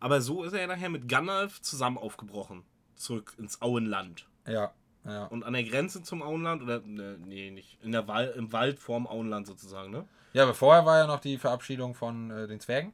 Aber 0.00 0.20
so 0.20 0.44
ist 0.44 0.52
er 0.52 0.60
ja 0.60 0.66
nachher 0.66 0.90
mit 0.90 1.08
Gandalf 1.08 1.60
zusammen 1.60 1.98
aufgebrochen. 1.98 2.62
Zurück 2.94 3.34
ins 3.38 3.60
Auenland. 3.62 4.26
Ja, 4.46 4.72
ja. 5.04 5.24
Und 5.26 5.44
an 5.44 5.52
der 5.52 5.64
Grenze 5.64 6.02
zum 6.02 6.22
Auenland, 6.22 6.62
oder, 6.62 6.80
ne, 6.80 7.18
nee, 7.24 7.50
nicht, 7.50 7.78
in 7.82 7.92
der 7.92 8.08
Wal 8.08 8.34
im 8.36 8.52
Wald 8.52 8.78
vorm 8.78 9.06
Auenland 9.06 9.46
sozusagen, 9.46 9.90
ne? 9.90 10.06
Ja, 10.32 10.44
aber 10.44 10.54
vorher 10.54 10.84
war 10.86 10.98
ja 10.98 11.06
noch 11.06 11.20
die 11.20 11.38
Verabschiedung 11.38 11.94
von 11.94 12.30
äh, 12.30 12.46
den 12.46 12.58
Zwergen. 12.60 12.92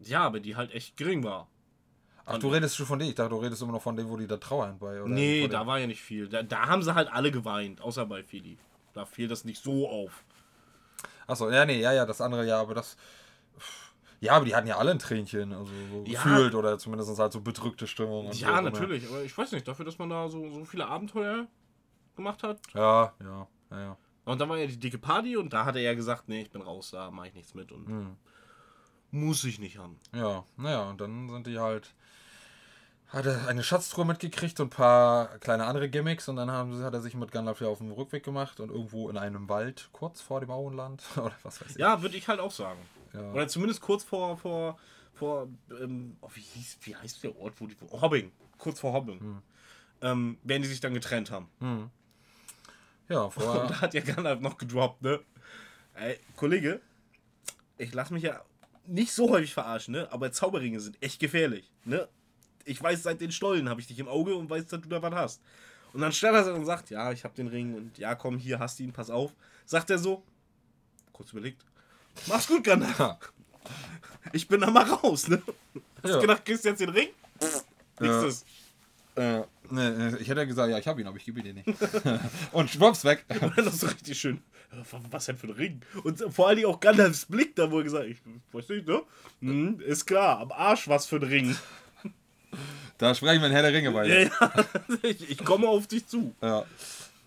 Ja, 0.00 0.22
aber 0.22 0.40
die 0.40 0.56
halt 0.56 0.72
echt 0.72 0.96
gering 0.96 1.22
war. 1.22 1.48
Ach, 2.26 2.38
du 2.38 2.48
redest 2.48 2.76
schon 2.76 2.86
von 2.86 2.98
denen. 2.98 3.10
Ich 3.10 3.16
dachte, 3.16 3.30
du 3.30 3.36
redest 3.36 3.60
immer 3.62 3.72
noch 3.72 3.82
von 3.82 3.96
denen, 3.96 4.08
wo 4.08 4.16
die 4.16 4.26
da 4.26 4.36
trauern 4.38 4.78
bei. 4.78 5.02
Oder 5.02 5.12
nee, 5.12 5.46
da 5.48 5.66
war 5.66 5.78
ja 5.78 5.86
nicht 5.86 6.00
viel. 6.00 6.28
Da, 6.28 6.42
da 6.42 6.66
haben 6.66 6.82
sie 6.82 6.94
halt 6.94 7.12
alle 7.12 7.30
geweint, 7.30 7.80
außer 7.80 8.06
bei 8.06 8.22
Philly. 8.22 8.56
Da 8.94 9.04
fiel 9.04 9.28
das 9.28 9.44
nicht 9.44 9.62
so 9.62 9.88
auf. 9.88 10.24
Achso, 11.26 11.50
ja, 11.50 11.64
nee, 11.66 11.80
ja, 11.80 11.92
ja, 11.92 12.06
das 12.06 12.20
andere 12.20 12.46
ja, 12.46 12.60
aber 12.60 12.74
das. 12.74 12.96
Ja, 14.20 14.32
aber 14.36 14.46
die 14.46 14.54
hatten 14.54 14.66
ja 14.68 14.78
alle 14.78 14.92
ein 14.92 14.98
Tränchen, 14.98 15.52
also 15.52 15.70
so 15.90 16.04
Ja. 16.06 16.12
gefühlt 16.22 16.54
oder 16.54 16.78
zumindest 16.78 17.18
halt 17.18 17.32
so 17.32 17.40
bedrückte 17.42 17.86
Stimmung. 17.86 18.32
Ja, 18.32 18.54
auch 18.54 18.58
immer. 18.60 18.70
natürlich, 18.70 19.06
aber 19.06 19.22
ich 19.22 19.36
weiß 19.36 19.52
nicht, 19.52 19.68
dafür, 19.68 19.84
dass 19.84 19.98
man 19.98 20.08
da 20.08 20.28
so, 20.30 20.48
so 20.50 20.64
viele 20.64 20.86
Abenteuer 20.86 21.46
gemacht 22.16 22.42
hat. 22.42 22.58
Ja, 22.74 23.12
ja, 23.20 23.46
ja, 23.70 23.78
ja. 23.80 23.96
Und 24.24 24.40
dann 24.40 24.48
war 24.48 24.56
ja 24.56 24.66
die 24.66 24.78
dicke 24.78 24.96
Party 24.96 25.36
und 25.36 25.52
da 25.52 25.66
hat 25.66 25.76
er 25.76 25.82
ja 25.82 25.92
gesagt, 25.92 26.28
nee, 26.28 26.40
ich 26.42 26.50
bin 26.50 26.62
raus, 26.62 26.90
da 26.92 27.10
mache 27.10 27.28
ich 27.28 27.34
nichts 27.34 27.52
mit 27.54 27.70
und 27.70 27.86
Hm. 27.86 28.16
muss 29.10 29.44
ich 29.44 29.58
nicht 29.58 29.76
haben. 29.76 29.98
Ja, 30.14 30.44
naja, 30.56 30.88
und 30.88 31.00
dann 31.00 31.28
sind 31.28 31.46
die 31.46 31.58
halt. 31.58 31.94
Hat 33.14 33.26
er 33.26 33.46
eine 33.46 33.62
Schatztruhe 33.62 34.04
mitgekriegt 34.04 34.58
und 34.58 34.66
ein 34.66 34.70
paar 34.70 35.38
kleine 35.38 35.66
andere 35.66 35.88
Gimmicks 35.88 36.28
und 36.28 36.34
dann 36.34 36.50
haben, 36.50 36.82
hat 36.82 36.94
er 36.94 37.00
sich 37.00 37.14
mit 37.14 37.30
Gandalf 37.30 37.60
ja 37.60 37.68
auf 37.68 37.78
den 37.78 37.92
Rückweg 37.92 38.24
gemacht 38.24 38.58
und 38.58 38.70
irgendwo 38.70 39.08
in 39.08 39.16
einem 39.16 39.48
Wald, 39.48 39.88
kurz 39.92 40.20
vor 40.20 40.40
dem 40.40 40.50
Auenland, 40.50 41.02
oder 41.16 41.32
was 41.44 41.60
weiß 41.60 41.70
ich. 41.70 41.76
Ja, 41.76 42.02
würde 42.02 42.16
ich 42.16 42.26
halt 42.26 42.40
auch 42.40 42.50
sagen. 42.50 42.80
Ja. 43.12 43.30
Oder 43.32 43.46
zumindest 43.46 43.80
kurz 43.82 44.02
vor, 44.02 44.36
vor, 44.36 44.78
vor, 45.12 45.48
ähm, 45.80 46.16
oh, 46.22 46.28
wie, 46.34 46.40
hieß, 46.40 46.78
wie 46.82 46.96
heißt 46.96 47.22
der 47.22 47.36
Ort, 47.38 47.54
wo 47.60 47.68
die, 47.68 47.76
Hobbing, 47.92 48.32
kurz 48.58 48.80
vor 48.80 48.92
Hobbing, 48.92 49.20
Hm. 49.20 49.42
ähm, 50.02 50.38
werden 50.42 50.62
die 50.62 50.68
sich 50.68 50.80
dann 50.80 50.92
getrennt 50.94 51.30
haben. 51.30 51.48
Ja, 53.08 53.20
Und 53.22 53.30
vorher. 53.32 53.66
da 53.68 53.80
hat 53.80 53.94
ja 53.94 54.00
Gandalf 54.00 54.40
noch 54.40 54.58
gedroppt, 54.58 55.02
ne? 55.02 55.20
Ey, 55.94 56.18
Kollege, 56.34 56.80
ich 57.78 57.94
lasse 57.94 58.12
mich 58.12 58.24
ja 58.24 58.42
nicht 58.86 59.12
so 59.12 59.30
häufig 59.30 59.54
verarschen, 59.54 59.92
ne? 59.92 60.08
Aber 60.10 60.32
Zauberringe 60.32 60.80
sind 60.80 61.00
echt 61.00 61.20
gefährlich, 61.20 61.70
ne? 61.84 62.08
Ich 62.64 62.82
weiß, 62.82 63.02
seit 63.02 63.20
den 63.20 63.32
Stollen 63.32 63.68
habe 63.68 63.80
ich 63.80 63.86
dich 63.86 63.98
im 63.98 64.08
Auge 64.08 64.34
und 64.34 64.48
weiß, 64.50 64.66
dass 64.66 64.80
du 64.80 64.88
da 64.88 65.02
was 65.02 65.14
hast. 65.14 65.42
Und 65.92 66.00
dann 66.00 66.12
stellt 66.12 66.34
er 66.34 66.44
sich 66.44 66.52
und 66.54 66.64
sagt, 66.64 66.90
ja, 66.90 67.12
ich 67.12 67.24
habe 67.24 67.34
den 67.34 67.46
Ring 67.48 67.74
und 67.74 67.98
ja, 67.98 68.14
komm, 68.14 68.38
hier 68.38 68.58
hast 68.58 68.78
du 68.78 68.82
ihn, 68.82 68.92
pass 68.92 69.10
auf. 69.10 69.32
Sagt 69.64 69.90
er 69.90 69.98
so, 69.98 70.22
kurz 71.12 71.30
überlegt, 71.32 71.64
mach's 72.26 72.46
gut, 72.48 72.64
Gandalf. 72.64 73.32
Ich 74.32 74.48
bin 74.48 74.60
da 74.60 74.70
mal 74.70 74.82
raus, 74.84 75.28
ne? 75.28 75.40
Hast 76.02 76.10
Ja. 76.10 76.14
du 76.16 76.20
gedacht, 76.22 76.44
kriegst 76.44 76.64
du 76.64 76.70
jetzt 76.70 76.80
den 76.80 76.88
Ring? 76.90 77.08
Nächstes. 78.00 78.44
Äh, 79.16 79.42
nee, 79.70 79.90
nee, 79.90 80.16
ich 80.18 80.28
hätte 80.28 80.44
gesagt, 80.46 80.70
ja, 80.70 80.78
ich 80.78 80.88
habe 80.88 81.00
ihn, 81.00 81.06
aber 81.06 81.16
ich 81.16 81.24
gebe 81.24 81.38
ihn 81.38 81.44
dir 81.44 81.54
nicht. 81.54 81.68
und 82.52 82.68
schwupps 82.68 83.04
weg. 83.04 83.24
Dann 83.56 83.70
so 83.70 83.86
richtig 83.86 84.18
schön. 84.18 84.42
äh, 84.72 84.82
Was 85.10 85.26
denn 85.26 85.36
für 85.36 85.46
ein 85.46 85.52
Ring? 85.52 85.80
Und 86.02 86.20
vor 86.34 86.48
allen 86.48 86.56
Dingen 86.56 86.68
auch 86.68 86.80
Gandalfs 86.80 87.26
Blick, 87.26 87.54
da 87.54 87.70
wo 87.70 87.78
er 87.78 87.84
gesagt 87.84 88.06
ich 88.06 88.18
weiß 88.52 88.68
nicht, 88.70 88.88
ne? 88.88 89.02
Hm, 89.40 89.78
ist 89.80 90.06
klar, 90.06 90.40
am 90.40 90.50
Arsch 90.50 90.88
was 90.88 91.06
für 91.06 91.16
ein 91.16 91.22
Ring. 91.22 91.56
Da 92.98 93.14
sprechen 93.14 93.40
wir 93.40 93.48
in 93.48 93.52
Herr 93.52 93.62
der 93.62 93.72
Ringe 93.72 93.88
Ja, 93.90 93.94
weiter. 93.94 94.20
ja. 94.22 94.64
Ich, 95.02 95.30
ich 95.30 95.44
komme 95.44 95.68
auf 95.68 95.86
dich 95.86 96.06
zu. 96.06 96.34
Ja. 96.40 96.64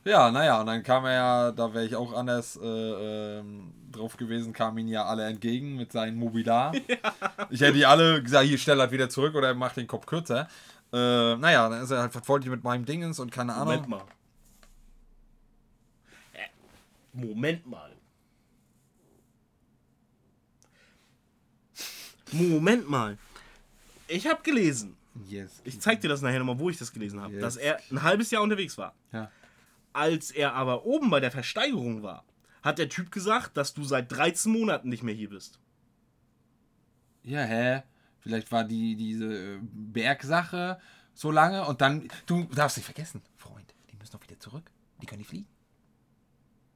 Ja, 0.06 0.32
naja, 0.32 0.62
und 0.62 0.68
dann 0.68 0.84
kam 0.84 1.04
er 1.04 1.14
ja, 1.14 1.52
da 1.52 1.74
wäre 1.74 1.86
ich 1.86 1.94
auch 1.94 2.14
anders 2.14 2.58
äh, 2.64 2.66
ähm, 2.66 3.74
drauf 3.92 4.16
gewesen, 4.16 4.54
kamen 4.54 4.78
ihn 4.78 4.88
ja 4.88 5.04
alle 5.06 5.26
entgegen 5.26 5.76
mit 5.76 5.92
seinen 5.92 6.18
Mobilar. 6.18 6.72
Ich 7.50 7.60
hätte 7.62 7.74
die 7.74 7.86
alle 7.86 8.24
gesagt, 8.24 8.46
hier 8.48 8.58
stell 8.58 8.80
halt 8.80 8.92
wieder 8.92 9.10
zurück 9.10 9.36
oder 9.36 9.54
mach 9.54 9.74
den 9.74 9.88
Kopf 9.88 10.06
kürzer. 10.06 10.48
Äh, 10.94 11.36
naja, 11.36 11.68
dann 11.70 11.82
ist 11.84 11.92
er 11.92 12.00
halt, 12.00 12.16
was 12.16 12.40
ich 12.44 12.50
mit 12.50 12.64
meinem 12.64 12.86
Dingens 12.86 13.20
und 13.20 13.32
keine 13.32 13.54
Ahnung. 13.54 13.74
Moment 13.76 13.90
mal. 13.90 14.04
Äh, 16.34 16.48
Moment 17.14 17.68
mal. 17.68 17.92
Moment 22.32 22.90
mal. 22.90 23.18
Ich 24.08 24.28
habe 24.28 24.42
gelesen, 24.44 24.96
Yes. 25.28 25.62
ich 25.64 25.80
zeig 25.80 26.02
dir 26.02 26.10
das 26.10 26.22
nachher 26.22 26.40
nochmal, 26.40 26.60
wo 26.60 26.70
ich 26.70 26.78
das 26.78 26.92
gelesen 26.94 27.22
habe, 27.22 27.34
Yes. 27.34 27.42
dass 27.42 27.58
er 27.58 27.80
ein 27.92 28.04
halbes 28.04 28.32
Jahr 28.32 28.42
unterwegs 28.44 28.78
war. 28.78 28.94
Ja. 29.12 29.32
Als 29.94 30.32
er 30.32 30.54
aber 30.54 30.86
oben 30.86 31.10
bei 31.10 31.20
der 31.20 31.32
Versteigerung 31.32 32.04
war, 32.04 32.24
hat 32.62 32.78
der 32.78 32.90
Typ 32.90 33.12
gesagt, 33.12 33.58
dass 33.58 33.74
du 33.74 33.84
seit 33.84 34.12
13 34.12 34.52
Monaten 34.52 34.90
nicht 34.90 35.04
mehr 35.04 35.16
hier 35.16 35.30
bist. 35.30 35.60
ja, 37.24 37.42
hä? 37.42 37.84
Vielleicht 38.20 38.52
war 38.52 38.64
die 38.66 38.96
diese 38.96 39.56
äh, 39.56 39.60
Bergsache 39.62 40.80
so 41.14 41.32
lange 41.32 41.66
und 41.66 41.82
dann, 41.82 42.08
du 42.26 42.44
darfst 42.46 42.78
nicht 42.78 42.86
vergessen, 42.86 43.22
Freund, 43.38 43.74
die 43.92 43.96
müssen 43.96 44.12
doch 44.12 44.22
wieder 44.24 44.40
zurück. 44.40 44.70
Die 45.02 45.06
können 45.06 45.20
nicht 45.20 45.30
fliegen. 45.30 45.48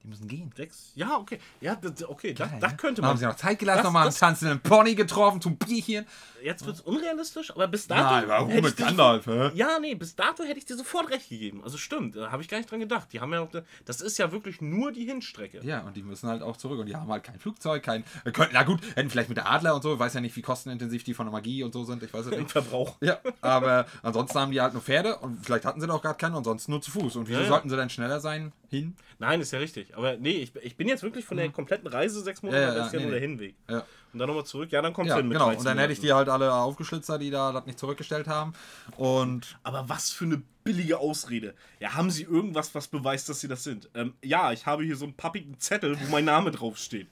Die 0.04 0.08
müssen 0.08 0.28
gehen. 0.28 0.52
Sechs? 0.58 0.92
Ja, 0.96 1.18
okay. 1.18 1.40
Ja, 1.60 1.78
okay, 2.08 2.34
das, 2.34 2.50
Geil, 2.50 2.58
das 2.60 2.72
ne? 2.72 2.78
könnte 2.78 3.02
Dann 3.02 3.10
Haben 3.10 3.14
man. 3.16 3.20
sie 3.20 3.26
noch 3.28 3.36
Zeit 3.36 3.60
gelassen, 3.60 3.78
Das- 3.78 3.84
nochmal 3.86 4.02
einen 4.04 4.08
das- 4.12 4.20
tanzenden 4.20 4.60
Pony 4.60 4.96
getroffen 4.96 5.42
zum 5.42 5.58
Bierchen. 5.58 6.06
Jetzt 6.44 6.66
wird 6.66 6.78
es 6.78 6.82
unrealistisch, 6.82 7.52
aber 7.52 7.68
bis 7.68 7.86
dato. 7.88 8.02
Nein, 8.04 8.24
warum 8.28 8.50
hätte 8.50 8.64
mit 8.64 8.78
Gandalf, 8.78 9.28
hä? 9.28 9.52
Ja, 9.54 9.78
nee, 9.80 9.94
bis 9.94 10.16
dato 10.16 10.42
hätte 10.44 10.58
ich 10.58 10.66
dir 10.66 10.76
sofort 10.76 11.12
recht 11.12 11.30
gegeben. 11.30 11.62
Also 11.64 11.78
stimmt, 11.78 12.16
da 12.16 12.32
habe 12.32 12.42
ich 12.42 12.50
gar 12.50 12.58
nicht 12.58 12.72
dran 12.72 12.80
gedacht. 12.80 13.10
Die 13.14 13.20
haben 13.20 13.32
ja 13.32 13.42
noch. 13.42 13.50
Das 13.86 14.02
ist 14.02 14.18
ja 14.18 14.32
wirklich 14.32 14.60
nur 14.60 14.92
die 14.92 15.06
Hinstrecke. 15.06 15.60
Ja, 15.64 15.82
und 15.82 15.96
die 15.96 16.02
müssen 16.02 16.28
halt 16.28 16.42
auch 16.42 16.58
zurück. 16.58 16.80
Und 16.80 16.88
die 16.88 16.96
haben 16.96 17.12
halt 17.12 17.24
kein 17.24 17.38
Flugzeug, 17.40 17.84
kein. 17.84 18.04
Könnten, 18.34 18.54
na 18.54 18.64
gut, 18.64 18.80
hätten 18.96 19.12
vielleicht 19.12 19.30
mit 19.30 19.38
der 19.38 19.52
Adler 19.52 19.76
und 19.76 19.84
so, 19.84 19.94
ich 19.94 20.00
weiß 20.00 20.16
ja 20.16 20.22
nicht, 20.22 20.36
wie 20.36 20.42
kostenintensiv 20.42 21.04
die 21.04 21.14
von 21.14 21.28
der 21.28 21.32
Magie 21.32 21.62
und 21.64 21.74
so 21.74 21.84
sind, 21.84 22.02
ich 22.02 22.12
weiß 22.12 22.26
es 22.26 22.32
Im 22.32 22.40
nicht. 22.40 22.52
Verbrauch. 22.52 22.98
Ja, 23.02 23.20
aber 23.42 23.86
ansonsten 24.02 24.40
haben 24.40 24.52
die 24.52 24.62
halt 24.62 24.74
nur 24.74 24.82
Pferde 24.82 25.18
und 25.18 25.46
vielleicht 25.46 25.66
hatten 25.66 25.80
sie 25.80 25.86
doch 25.86 26.02
gar 26.02 26.16
keine, 26.16 26.38
ansonsten 26.38 26.72
nur 26.72 26.82
zu 26.82 26.90
Fuß. 26.90 27.18
Und 27.18 27.28
wieso 27.28 27.40
Ja, 27.40 27.44
ja. 27.46 27.50
sollten 27.52 27.70
sie 27.70 27.76
denn 27.76 27.92
schneller 27.92 28.20
sein 28.20 28.52
hin? 28.70 28.96
Nein, 29.20 29.42
ist 29.42 29.52
ja 29.52 29.60
richtig. 29.60 29.91
Aber 29.96 30.18
nee, 30.18 30.32
ich, 30.32 30.56
ich 30.56 30.76
bin 30.76 30.88
jetzt 30.88 31.04
wirklich 31.04 31.26
von 31.26 31.38
der 31.38 31.50
kompletten 31.50 31.88
Reise 31.88 32.22
sechs 32.22 32.42
Monate, 32.42 32.62
Ja, 32.62 32.76
ja, 32.76 32.86
ja 32.86 32.92
nee, 32.94 33.02
nur 33.02 33.12
der. 33.12 33.20
Hinweg. 33.20 33.56
Ja, 33.70 33.86
Und 34.14 34.20
dann 34.20 34.28
nochmal 34.28 34.46
zurück, 34.46 34.72
ja, 34.72 34.82
dann 34.82 34.94
kommt 34.94 35.10
ja 35.10 35.18
hin 35.18 35.28
mit 35.28 35.36
genau. 35.36 35.46
13 35.48 35.60
Und 35.60 35.66
dann 35.66 35.78
hätte 35.78 35.94
ich 35.94 36.00
die 36.00 36.14
halt 36.14 36.30
alle 36.30 36.54
aufgeschlitzt, 36.54 37.12
die 37.20 37.30
da 37.30 37.52
das 37.52 37.66
nicht 37.66 37.80
zurückgestellt 37.80 38.28
haben. 38.28 38.54
Und 38.98 39.58
Aber 39.64 39.88
was 39.90 40.12
für 40.12 40.26
eine 40.26 40.42
billige 40.64 41.00
Ausrede. 41.00 41.56
Ja, 41.80 41.94
haben 41.96 42.12
Sie 42.12 42.24
irgendwas, 42.24 42.74
was 42.76 42.88
beweist, 42.88 43.30
dass 43.30 43.40
Sie 43.40 43.48
das 43.48 43.64
sind? 43.64 43.90
Ähm, 43.96 44.14
ja, 44.24 44.52
ich 44.52 44.66
habe 44.66 44.84
hier 44.84 44.96
so 44.96 45.06
einen 45.06 45.16
pappigen 45.16 45.60
Zettel, 45.60 46.00
wo 46.00 46.12
mein 46.12 46.26
Name 46.26 46.52
draufsteht. 46.52 47.08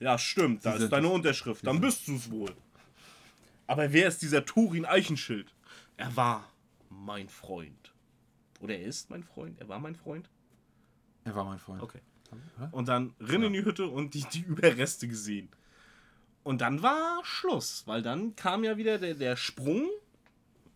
Ja, 0.00 0.18
stimmt, 0.18 0.64
da 0.64 0.76
Sie 0.76 0.84
ist 0.84 0.90
deine 0.92 1.06
es. 1.08 1.12
Unterschrift. 1.12 1.66
Dann 1.66 1.80
bist 1.80 2.08
du 2.08 2.16
es 2.16 2.30
wohl. 2.30 2.52
Aber 3.66 3.92
wer 3.92 4.08
ist 4.08 4.22
dieser 4.22 4.44
Turin 4.44 4.84
Eichenschild? 4.84 5.52
Er 5.96 6.16
war 6.16 6.50
mein 6.88 7.28
Freund. 7.28 7.92
Oder 8.60 8.76
er 8.76 8.86
ist 8.86 9.10
mein 9.10 9.22
Freund? 9.22 9.60
Er 9.60 9.68
war 9.68 9.78
mein 9.78 9.94
Freund? 9.96 10.28
Er 11.24 11.34
war 11.34 11.44
mein 11.44 11.58
Freund. 11.58 11.82
Okay. 11.82 12.00
Und 12.70 12.88
dann 12.88 13.14
rin 13.20 13.42
in 13.42 13.52
die 13.52 13.64
Hütte 13.64 13.86
und 13.86 14.14
die, 14.14 14.24
die 14.32 14.40
Überreste 14.46 15.06
gesehen. 15.08 15.48
Und 16.42 16.60
dann 16.60 16.82
war 16.82 17.20
Schluss, 17.24 17.84
weil 17.86 18.02
dann 18.02 18.34
kam 18.34 18.64
ja 18.64 18.76
wieder 18.76 18.98
der, 18.98 19.14
der 19.14 19.36
Sprung 19.36 19.88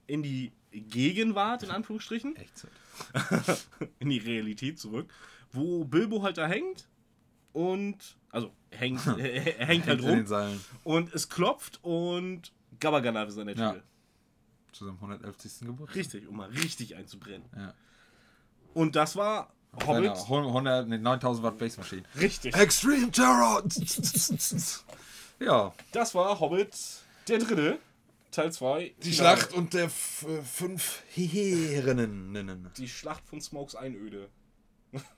in 0.07 0.23
die 0.23 0.53
Gegenwart, 0.71 1.63
in 1.63 1.71
Anführungsstrichen, 1.71 2.37
Echtzeit. 2.37 2.71
in 3.99 4.11
die 4.11 4.19
Realität 4.19 4.79
zurück, 4.79 5.13
wo 5.53 5.85
Bilbo 5.85 6.23
halt 6.23 6.39
da 6.39 6.47
hängt 6.47 6.89
und, 7.53 7.97
also 8.31 8.53
hängt, 8.71 9.05
er 9.19 9.67
hängt 9.67 9.87
halt 9.87 10.01
in 10.01 10.07
den 10.07 10.27
rum 10.27 10.61
und 10.85 11.13
es 11.15 11.29
klopft 11.29 11.81
und 11.83 12.53
Gabaganav 12.79 13.29
ist 13.29 13.39
an 13.39 13.47
der 13.49 13.57
Ja. 13.57 13.73
Tür. 13.73 13.83
Zu 14.73 14.85
seinem 14.85 14.97
111. 14.97 15.37
Geburtstag. 15.61 15.97
Richtig, 15.97 16.29
um 16.29 16.37
mal 16.37 16.51
richtig 16.51 16.97
einzubrennen. 16.97 17.49
Ja. 17.57 17.75
Und 18.75 18.95
das 18.95 19.17
war 19.17 19.55
Hobbit. 19.87 20.17
Seine 20.17 20.47
100, 20.47 20.89
nee, 20.89 20.99
9000 20.99 21.45
Watt 21.45 21.59
Bassmaschine. 21.59 22.03
Richtig. 22.21 22.55
Extreme 22.55 23.11
Terror! 23.11 23.63
Ja, 25.39 25.75
Das 25.93 26.15
war 26.15 26.41
Hobbit 26.41 26.75
der 27.29 27.39
dritte, 27.39 27.79
Teil 28.31 28.51
2. 28.53 28.95
die 29.03 29.13
Schlacht 29.13 29.53
und 29.53 29.75
der 29.75 29.85
f 29.85 30.25
äh, 30.27 30.41
fünf 30.41 31.03
Herinnen. 31.11 32.71
Die 32.79 32.89
Schlacht 32.89 33.27
von 33.29 33.41
Smokes 33.43 33.75
Einöde. 33.75 34.31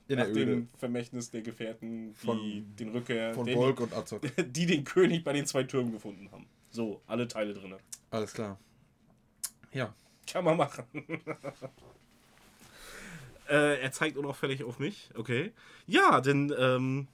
In 0.09 0.17
Nach 0.19 0.25
der 0.25 0.29
Öde. 0.35 0.47
dem 0.47 0.69
Vermächtnis 0.77 1.31
der 1.31 1.43
Gefährten, 1.43 2.15
die 2.21 2.27
Von- 2.27 2.75
den 2.77 2.89
Rückkehr, 2.89 3.33
Von 3.33 3.47
Volk 3.49 3.79
und 3.81 3.93
Azog. 3.93 4.23
die 4.53 4.67
den 4.67 4.83
König 4.83 5.23
bei 5.23 5.33
den 5.33 5.47
zwei 5.47 5.63
Türmen 5.63 5.93
gefunden 5.93 6.29
haben. 6.33 6.49
So, 6.71 7.01
alle 7.07 7.29
Teile 7.29 7.55
drin. 7.55 7.75
Alles 8.11 8.33
klar. 8.33 8.59
Ja. 9.73 9.95
Kann 10.27 10.45
man 10.45 10.57
machen. 10.57 10.85
äh, 13.49 13.81
er 13.81 13.93
zeigt 13.93 14.17
unauffällig 14.17 14.65
auf 14.65 14.79
mich. 14.79 15.11
Okay. 15.15 15.53
Ja, 15.87 16.21
denn 16.21 16.55
ähm, 16.59 17.09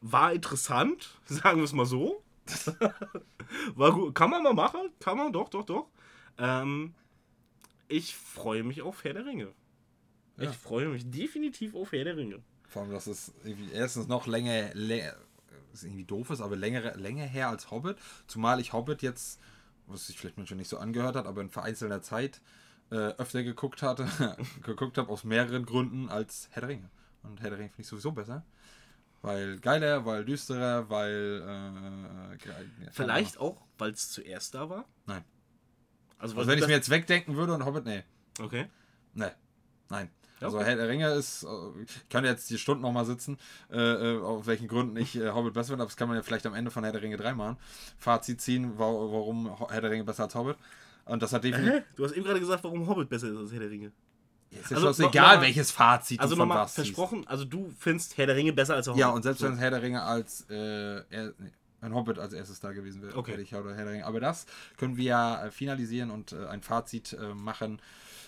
war 0.00 0.32
interessant, 0.32 1.18
sagen 1.24 1.58
wir 1.58 1.64
es 1.64 1.72
mal 1.72 1.86
so. 1.86 2.22
war 3.74 3.92
gut. 3.92 4.14
Kann 4.14 4.30
man 4.30 4.42
mal 4.42 4.54
machen. 4.54 4.90
Kann 5.00 5.16
man, 5.16 5.32
doch, 5.32 5.48
doch, 5.48 5.64
doch. 5.64 5.88
Ähm, 6.38 6.94
ich 7.88 8.16
freue 8.16 8.64
mich 8.64 8.82
auf 8.82 9.04
Herr 9.04 9.14
der 9.14 9.26
Ringe. 9.26 9.48
Ja. 10.38 10.50
Ich 10.50 10.56
freue 10.56 10.88
mich 10.88 11.08
definitiv 11.10 11.74
auf 11.74 11.92
Herr 11.92 12.04
der 12.04 12.16
Ringe. 12.16 12.40
Vor 12.66 12.82
allem, 12.82 12.92
dass 12.92 13.06
es 13.06 13.32
erstens 13.72 14.08
noch 14.08 14.26
länger, 14.26 14.72
länger 14.74 15.14
ist 15.72 15.84
irgendwie 15.84 16.04
doof 16.04 16.30
ist, 16.30 16.40
aber 16.40 16.56
längere, 16.56 16.96
länger 16.96 17.24
her 17.24 17.48
als 17.48 17.70
Hobbit. 17.70 17.96
Zumal 18.26 18.60
ich 18.60 18.72
Hobbit 18.72 19.02
jetzt, 19.02 19.40
was 19.86 20.06
sich 20.06 20.18
vielleicht 20.18 20.36
manchmal 20.36 20.58
nicht 20.58 20.68
so 20.68 20.78
angehört 20.78 21.16
hat, 21.16 21.26
aber 21.26 21.40
in 21.40 21.50
vereinzelter 21.50 22.02
Zeit 22.02 22.40
äh, 22.92 23.14
öfter 23.18 23.42
geguckt 23.42 23.82
hatte, 23.82 24.06
geguckt 24.62 24.98
habe 24.98 25.10
aus 25.10 25.24
mehreren 25.24 25.64
Gründen 25.64 26.08
als 26.08 26.48
Herr 26.52 26.60
der 26.60 26.68
Ringe. 26.68 26.90
Und 27.22 27.40
Herr 27.40 27.50
der 27.50 27.58
Ringe 27.58 27.70
finde 27.70 27.82
ich 27.82 27.88
sowieso 27.88 28.12
besser. 28.12 28.44
Weil 29.22 29.58
geiler, 29.60 30.04
weil 30.04 30.24
düsterer, 30.24 30.90
weil 30.90 31.42
äh, 31.46 32.48
ja, 32.48 32.54
Vielleicht 32.90 33.38
auch, 33.38 33.56
weil 33.78 33.92
es 33.92 34.10
zuerst 34.10 34.54
da 34.54 34.68
war. 34.68 34.84
Nein. 35.06 35.24
Also, 36.18 36.36
Also 36.36 36.50
wenn 36.50 36.58
ich 36.58 36.66
mir 36.66 36.72
jetzt 36.72 36.90
wegdenken 36.90 37.36
würde 37.36 37.54
und 37.54 37.64
Hobbit, 37.64 37.84
nee. 37.84 38.02
Okay. 38.40 38.68
Nee. 39.14 39.30
Nein. 39.88 40.10
Ja, 40.40 40.46
Also 40.46 40.58
okay. 40.58 40.66
Herr 40.66 40.76
der 40.76 40.88
Ringe 40.88 41.08
ist, 41.12 41.44
äh, 41.44 41.82
ich 41.84 42.08
kann 42.08 42.24
jetzt 42.24 42.50
die 42.50 42.58
Stunden 42.58 42.82
nochmal 42.82 43.04
sitzen, 43.04 43.38
äh, 43.70 43.78
äh, 43.78 44.20
auf 44.20 44.46
welchen 44.46 44.66
Gründen 44.66 44.96
ich 44.96 45.14
äh, 45.16 45.30
Hobbit 45.30 45.54
besser 45.54 45.68
finde, 45.68 45.82
aber 45.82 45.90
das 45.90 45.96
kann 45.96 46.08
man 46.08 46.16
ja 46.16 46.22
vielleicht 46.24 46.46
am 46.46 46.54
Ende 46.54 46.72
von 46.72 46.82
Herr 46.82 46.92
der 46.92 47.02
Ringe 47.02 47.16
3 47.16 47.34
machen. 47.34 47.56
Fazit 47.98 48.40
ziehen, 48.40 48.76
wa 48.76 48.86
warum 48.86 49.68
Herr 49.70 49.80
der 49.80 49.90
Ringe 49.90 50.04
besser 50.04 50.24
als 50.24 50.34
Hobbit. 50.34 50.56
Und 51.04 51.22
das 51.22 51.32
hat 51.32 51.44
definitiv. 51.44 51.82
Du 51.96 52.04
hast 52.04 52.12
eben 52.12 52.24
gerade 52.24 52.40
gesagt, 52.40 52.62
warum 52.64 52.86
Hobbit 52.88 53.08
besser 53.08 53.28
ist 53.28 53.36
als 53.36 53.52
Herr 53.52 53.60
der 53.60 53.70
Ringe. 53.70 53.92
Ist 54.50 54.70
ja 54.70 54.76
Also, 54.76 55.02
no- 55.02 55.08
egal, 55.08 55.22
nochmal- 55.36 55.40
welches 55.46 55.70
Fazit 55.70 56.20
Also 56.20 56.36
du 56.36 56.46
von 56.46 56.50
ziehst. 56.66 56.74
versprochen, 56.74 57.26
also 57.26 57.44
du 57.44 57.72
findest 57.78 58.16
Herr 58.18 58.26
der 58.26 58.36
Ringe 58.36 58.52
besser 58.52 58.74
als 58.74 58.86
Hobbit. 58.86 59.00
Ja, 59.00 59.08
und 59.08 59.22
selbst 59.22 59.40
So. 59.40 59.46
wenn 59.46 59.56
Herr 59.56 59.70
der 59.70 59.80
Ringe 59.82 60.02
als 60.02 60.46
äh, 60.50 60.54
er, 61.10 61.32
nee, 61.38 61.50
ein 61.80 61.94
Hobbit 61.94 62.18
als 62.18 62.32
erstes 62.34 62.60
da 62.60 62.72
gewesen 62.72 63.02
wäre, 63.02 63.16
Okay. 63.16 63.32
hätte 63.32 63.42
ich 63.42 63.54
oder 63.54 63.74
Herr 63.74 63.84
der 63.84 63.94
Ringe. 63.94 64.06
Aber 64.06 64.20
das 64.20 64.46
können 64.76 64.96
wir 64.96 65.04
ja 65.04 65.46
äh, 65.46 65.50
finalisieren 65.50 66.10
und 66.10 66.32
äh, 66.32 66.46
ein 66.48 66.60
Fazit 66.62 67.14
äh, 67.14 67.34
machen, 67.34 67.80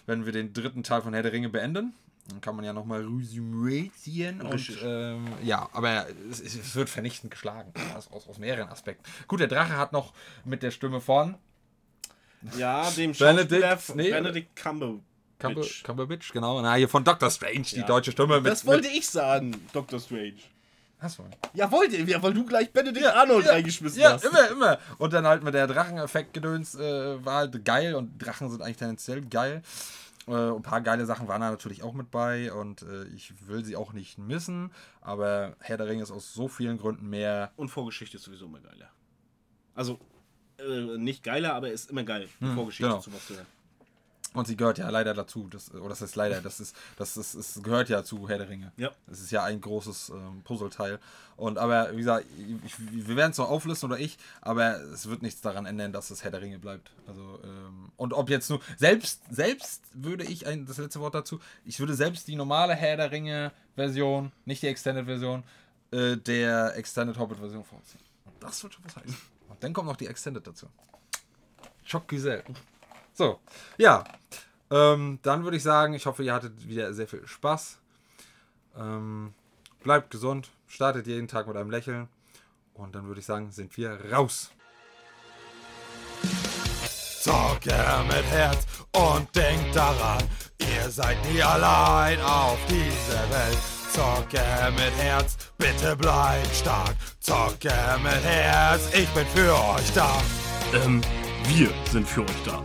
wenn 0.07 0.25
wir 0.25 0.33
den 0.33 0.53
dritten 0.55 0.83
Teil 0.83 1.03
von 1.03 1.13
Herr 1.15 1.23
der 1.23 1.33
Ringe 1.33 1.51
beenden. 1.51 1.93
Dann 2.29 2.41
kann 2.41 2.57
man 2.57 2.65
ja 2.65 2.73
nochmal 2.73 3.05
resümieren 3.07 4.41
und 4.41 4.79
ähm, 4.83 5.27
ja, 5.43 5.69
aber 5.73 6.07
es, 6.31 6.41
es 6.41 6.75
wird 6.75 6.89
vernichtend 6.89 7.31
geschlagen. 7.31 7.73
Aus, 7.95 8.11
aus, 8.11 8.27
aus 8.27 8.39
mehreren 8.39 8.71
Aspekten. 8.71 9.05
Gut, 9.29 9.41
der 9.41 9.47
Drache 9.49 9.77
hat 9.77 9.93
noch 9.93 10.15
mit 10.47 10.63
der 10.63 10.71
Stimme 10.71 11.03
von 11.03 11.37
Ja, 12.59 12.91
dem 12.91 13.13
Benedict- 13.13 13.63
Schauspieler 13.63 13.97
nee, 14.05 14.11
Benedict 14.11 14.57
Cumberbatch. 14.57 15.03
Cumber, 15.39 15.63
Cumberbatch, 15.85 16.33
genau. 16.33 16.61
Na, 16.63 16.75
hier 16.75 16.89
von 16.89 17.05
Doctor 17.05 17.31
Strange, 17.31 17.63
die 17.73 17.77
Ja. 17.77 17.87
deutsche 17.87 18.13
Stimme 18.13 18.41
mit. 18.41 18.51
Das 18.53 18.65
wollte 18.67 18.89
ich 18.89 19.09
sagen, 19.09 19.55
Dr. 19.73 19.99
Strange. 20.01 20.35
Achso. 21.01 21.25
Ja, 21.53 21.71
wollte 21.71 21.97
ich, 21.97 22.09
ja, 22.09 22.23
weil 22.23 22.33
du 22.33 22.47
gleich 22.47 22.73
Benedict 22.73 23.05
Arnold 23.07 23.47
reingeschmissen 23.49 24.01
Ja, 24.01 24.13
hast. 24.13 24.25
immer, 24.25 24.49
immer. 24.51 24.79
Und 24.99 25.13
dann 25.13 25.27
halt 25.27 25.43
mit 25.43 25.53
der 25.53 25.67
Dracheneffekt-Gedöns 25.67 26.77
äh, 26.77 27.25
war 27.25 27.39
halt 27.39 27.65
geil 27.65 27.95
und 27.95 28.17
Drachen 28.19 28.49
sind 28.51 28.63
eigentlich 28.63 28.79
tendenziell 28.79 29.21
geil. 29.23 29.63
Äh, 30.27 30.33
ein 30.33 30.63
paar 30.63 30.81
geile 30.81 31.05
Sachen 31.05 31.29
waren 31.29 31.43
da 31.43 31.51
natürlich 31.51 31.83
auch 31.83 31.93
mit 31.93 32.11
bei 32.11 32.51
und 32.53 32.81
äh, 32.83 33.05
ich 33.15 33.35
will 33.47 33.63
sie 33.65 33.77
auch 33.77 33.93
nicht 33.93 34.17
missen, 34.17 34.73
aber 35.03 35.57
Herr 35.61 35.77
der 35.77 35.89
Ringe 35.89 36.03
ist 36.03 36.11
aus 36.11 36.33
so 36.33 36.49
vielen 36.49 36.79
Gründen 36.79 37.11
mehr. 37.11 37.51
Und 37.57 37.69
Vorgeschichte 37.69 38.17
ist 38.17 38.23
sowieso 38.23 38.47
immer 38.47 38.61
geiler. 38.61 38.89
Also, 39.75 39.99
äh, 40.59 40.99
nicht 40.99 41.23
geiler, 41.23 41.55
aber 41.55 41.71
ist 41.71 41.91
immer 41.91 42.05
geil, 42.05 42.29
die 42.41 42.55
Vorgeschichte 42.55 42.89
genau. 42.89 43.01
zu 43.01 43.13
was 43.13 43.27
zu 43.27 43.35
hören. 43.35 43.47
Und 44.35 44.49
sie 44.49 44.57
gehört 44.57 44.79
ja 44.79 44.91
leider 44.91 45.15
dazu. 45.15 45.49
Das, 45.49 45.73
oder 45.73 45.91
das 45.91 46.03
ist 46.03 46.17
leider, 46.17 46.41
das 46.41 46.59
ist, 46.59 46.77
das 46.97 47.17
ist, 47.17 47.35
es 47.35 47.63
gehört 47.63 47.89
ja 47.89 48.03
zu 48.03 48.29
Herr 48.29 48.39
der 48.39 48.49
Ringe. 48.49 48.73
Ja. 48.77 48.91
Das 49.07 49.21
ist 49.21 49.31
ja 49.31 49.45
ein 49.45 49.61
großes 49.61 50.09
ähm, 50.09 50.43
Puzzleteil. 50.43 50.99
Und 51.37 51.57
aber, 51.57 51.93
wie 51.93 51.99
gesagt, 51.99 52.27
ich, 52.67 52.75
wir 52.79 53.15
werden 53.15 53.31
es 53.31 53.39
noch 53.39 53.49
auflisten 53.49 53.91
oder 53.91 54.01
ich, 54.01 54.19
aber 54.41 54.81
es 54.93 55.09
wird 55.09 55.23
nichts 55.23 55.41
daran 55.41 55.67
ändern, 55.67 55.93
dass 55.93 56.11
es 56.11 56.25
Herr 56.25 56.33
der 56.33 56.43
Ringe 56.43 56.59
bleibt. 56.59 56.91
Also, 57.07 57.41
ähm, 57.45 57.93
und 57.97 58.13
ob 58.13 58.29
jetzt 58.29 58.51
nur, 58.51 58.61
selbst, 58.77 59.23
selbst 59.31 59.85
würde 59.93 60.25
ich, 60.25 60.49
ein, 60.49 60.67
das 60.67 60.79
letzte 60.79 60.99
Wort 60.99 61.15
dazu, 61.15 61.39
ich 61.65 61.79
würde 61.79 61.95
selbst 61.95 62.27
die 62.27 62.35
normale 62.35 62.75
Herr 62.75 62.97
der 62.97 63.13
Ringe-Version, 63.13 64.33
nicht 64.47 64.63
die 64.63 64.67
Extended-Version, 64.67 65.45
äh, 65.93 66.17
der 66.17 66.77
Extended 66.77 67.17
Hobbit-Version 67.17 67.63
vorziehen. 67.63 68.01
Das 68.41 68.61
wird 68.65 68.75
schon 68.75 68.85
was 68.85 68.97
heißen. 68.97 69.17
Dann 69.65 69.73
kommt 69.73 69.89
noch 69.89 69.97
die 69.97 70.09
Extended 70.09 70.47
dazu. 70.47 70.67
Schock 71.87 72.07
Güzel. 72.07 72.45
So, 73.15 73.41
ja. 73.79 74.05
Ähm, 74.71 75.21
dann 75.23 75.43
würde 75.43 75.57
ich 75.57 75.63
sagen, 75.63 75.95
ich 75.95 76.05
hoffe, 76.05 76.23
ihr 76.23 76.35
hattet 76.35 76.69
wieder 76.69 76.93
sehr 76.93 77.09
viel 77.09 77.27
Spaß. 77.27 77.79
Ähm, 78.77 79.33
bleibt 79.83 80.11
gesund, 80.11 80.51
startet 80.67 81.07
jeden 81.07 81.29
Tag 81.29 81.47
mit 81.47 81.57
einem 81.57 81.71
Lächeln. 81.71 82.09
Und 82.75 82.95
dann 82.95 83.07
würde 83.07 83.21
ich 83.21 83.27
sagen, 83.27 83.53
sind 83.53 83.75
wir 83.79 83.99
raus. 84.13 84.51
Zocke 87.23 88.05
mit 88.07 88.25
Herz 88.33 88.67
und 88.93 89.35
denkt 89.35 89.75
daran, 89.75 90.29
ihr 90.59 90.91
seid 90.91 91.17
nie 91.33 91.43
allein 91.43 92.21
auf 92.21 92.59
dieser 92.67 93.31
Welt. 93.31 93.59
Zocke 93.95 94.43
mit 94.77 94.95
Herz, 94.99 95.39
bitte 95.59 95.97
bleibt 95.97 96.55
stark. 96.55 96.95
Zocke 97.21 97.73
mit 98.03 98.25
Herz, 98.25 98.89
ich 98.95 99.09
bin 99.11 99.27
für 99.35 99.53
euch 99.53 99.93
da. 99.95 100.21
Ähm, 100.75 101.01
wir 101.49 101.71
sind 101.91 102.09
für 102.09 102.23
euch 102.23 102.43
da. 102.45 102.63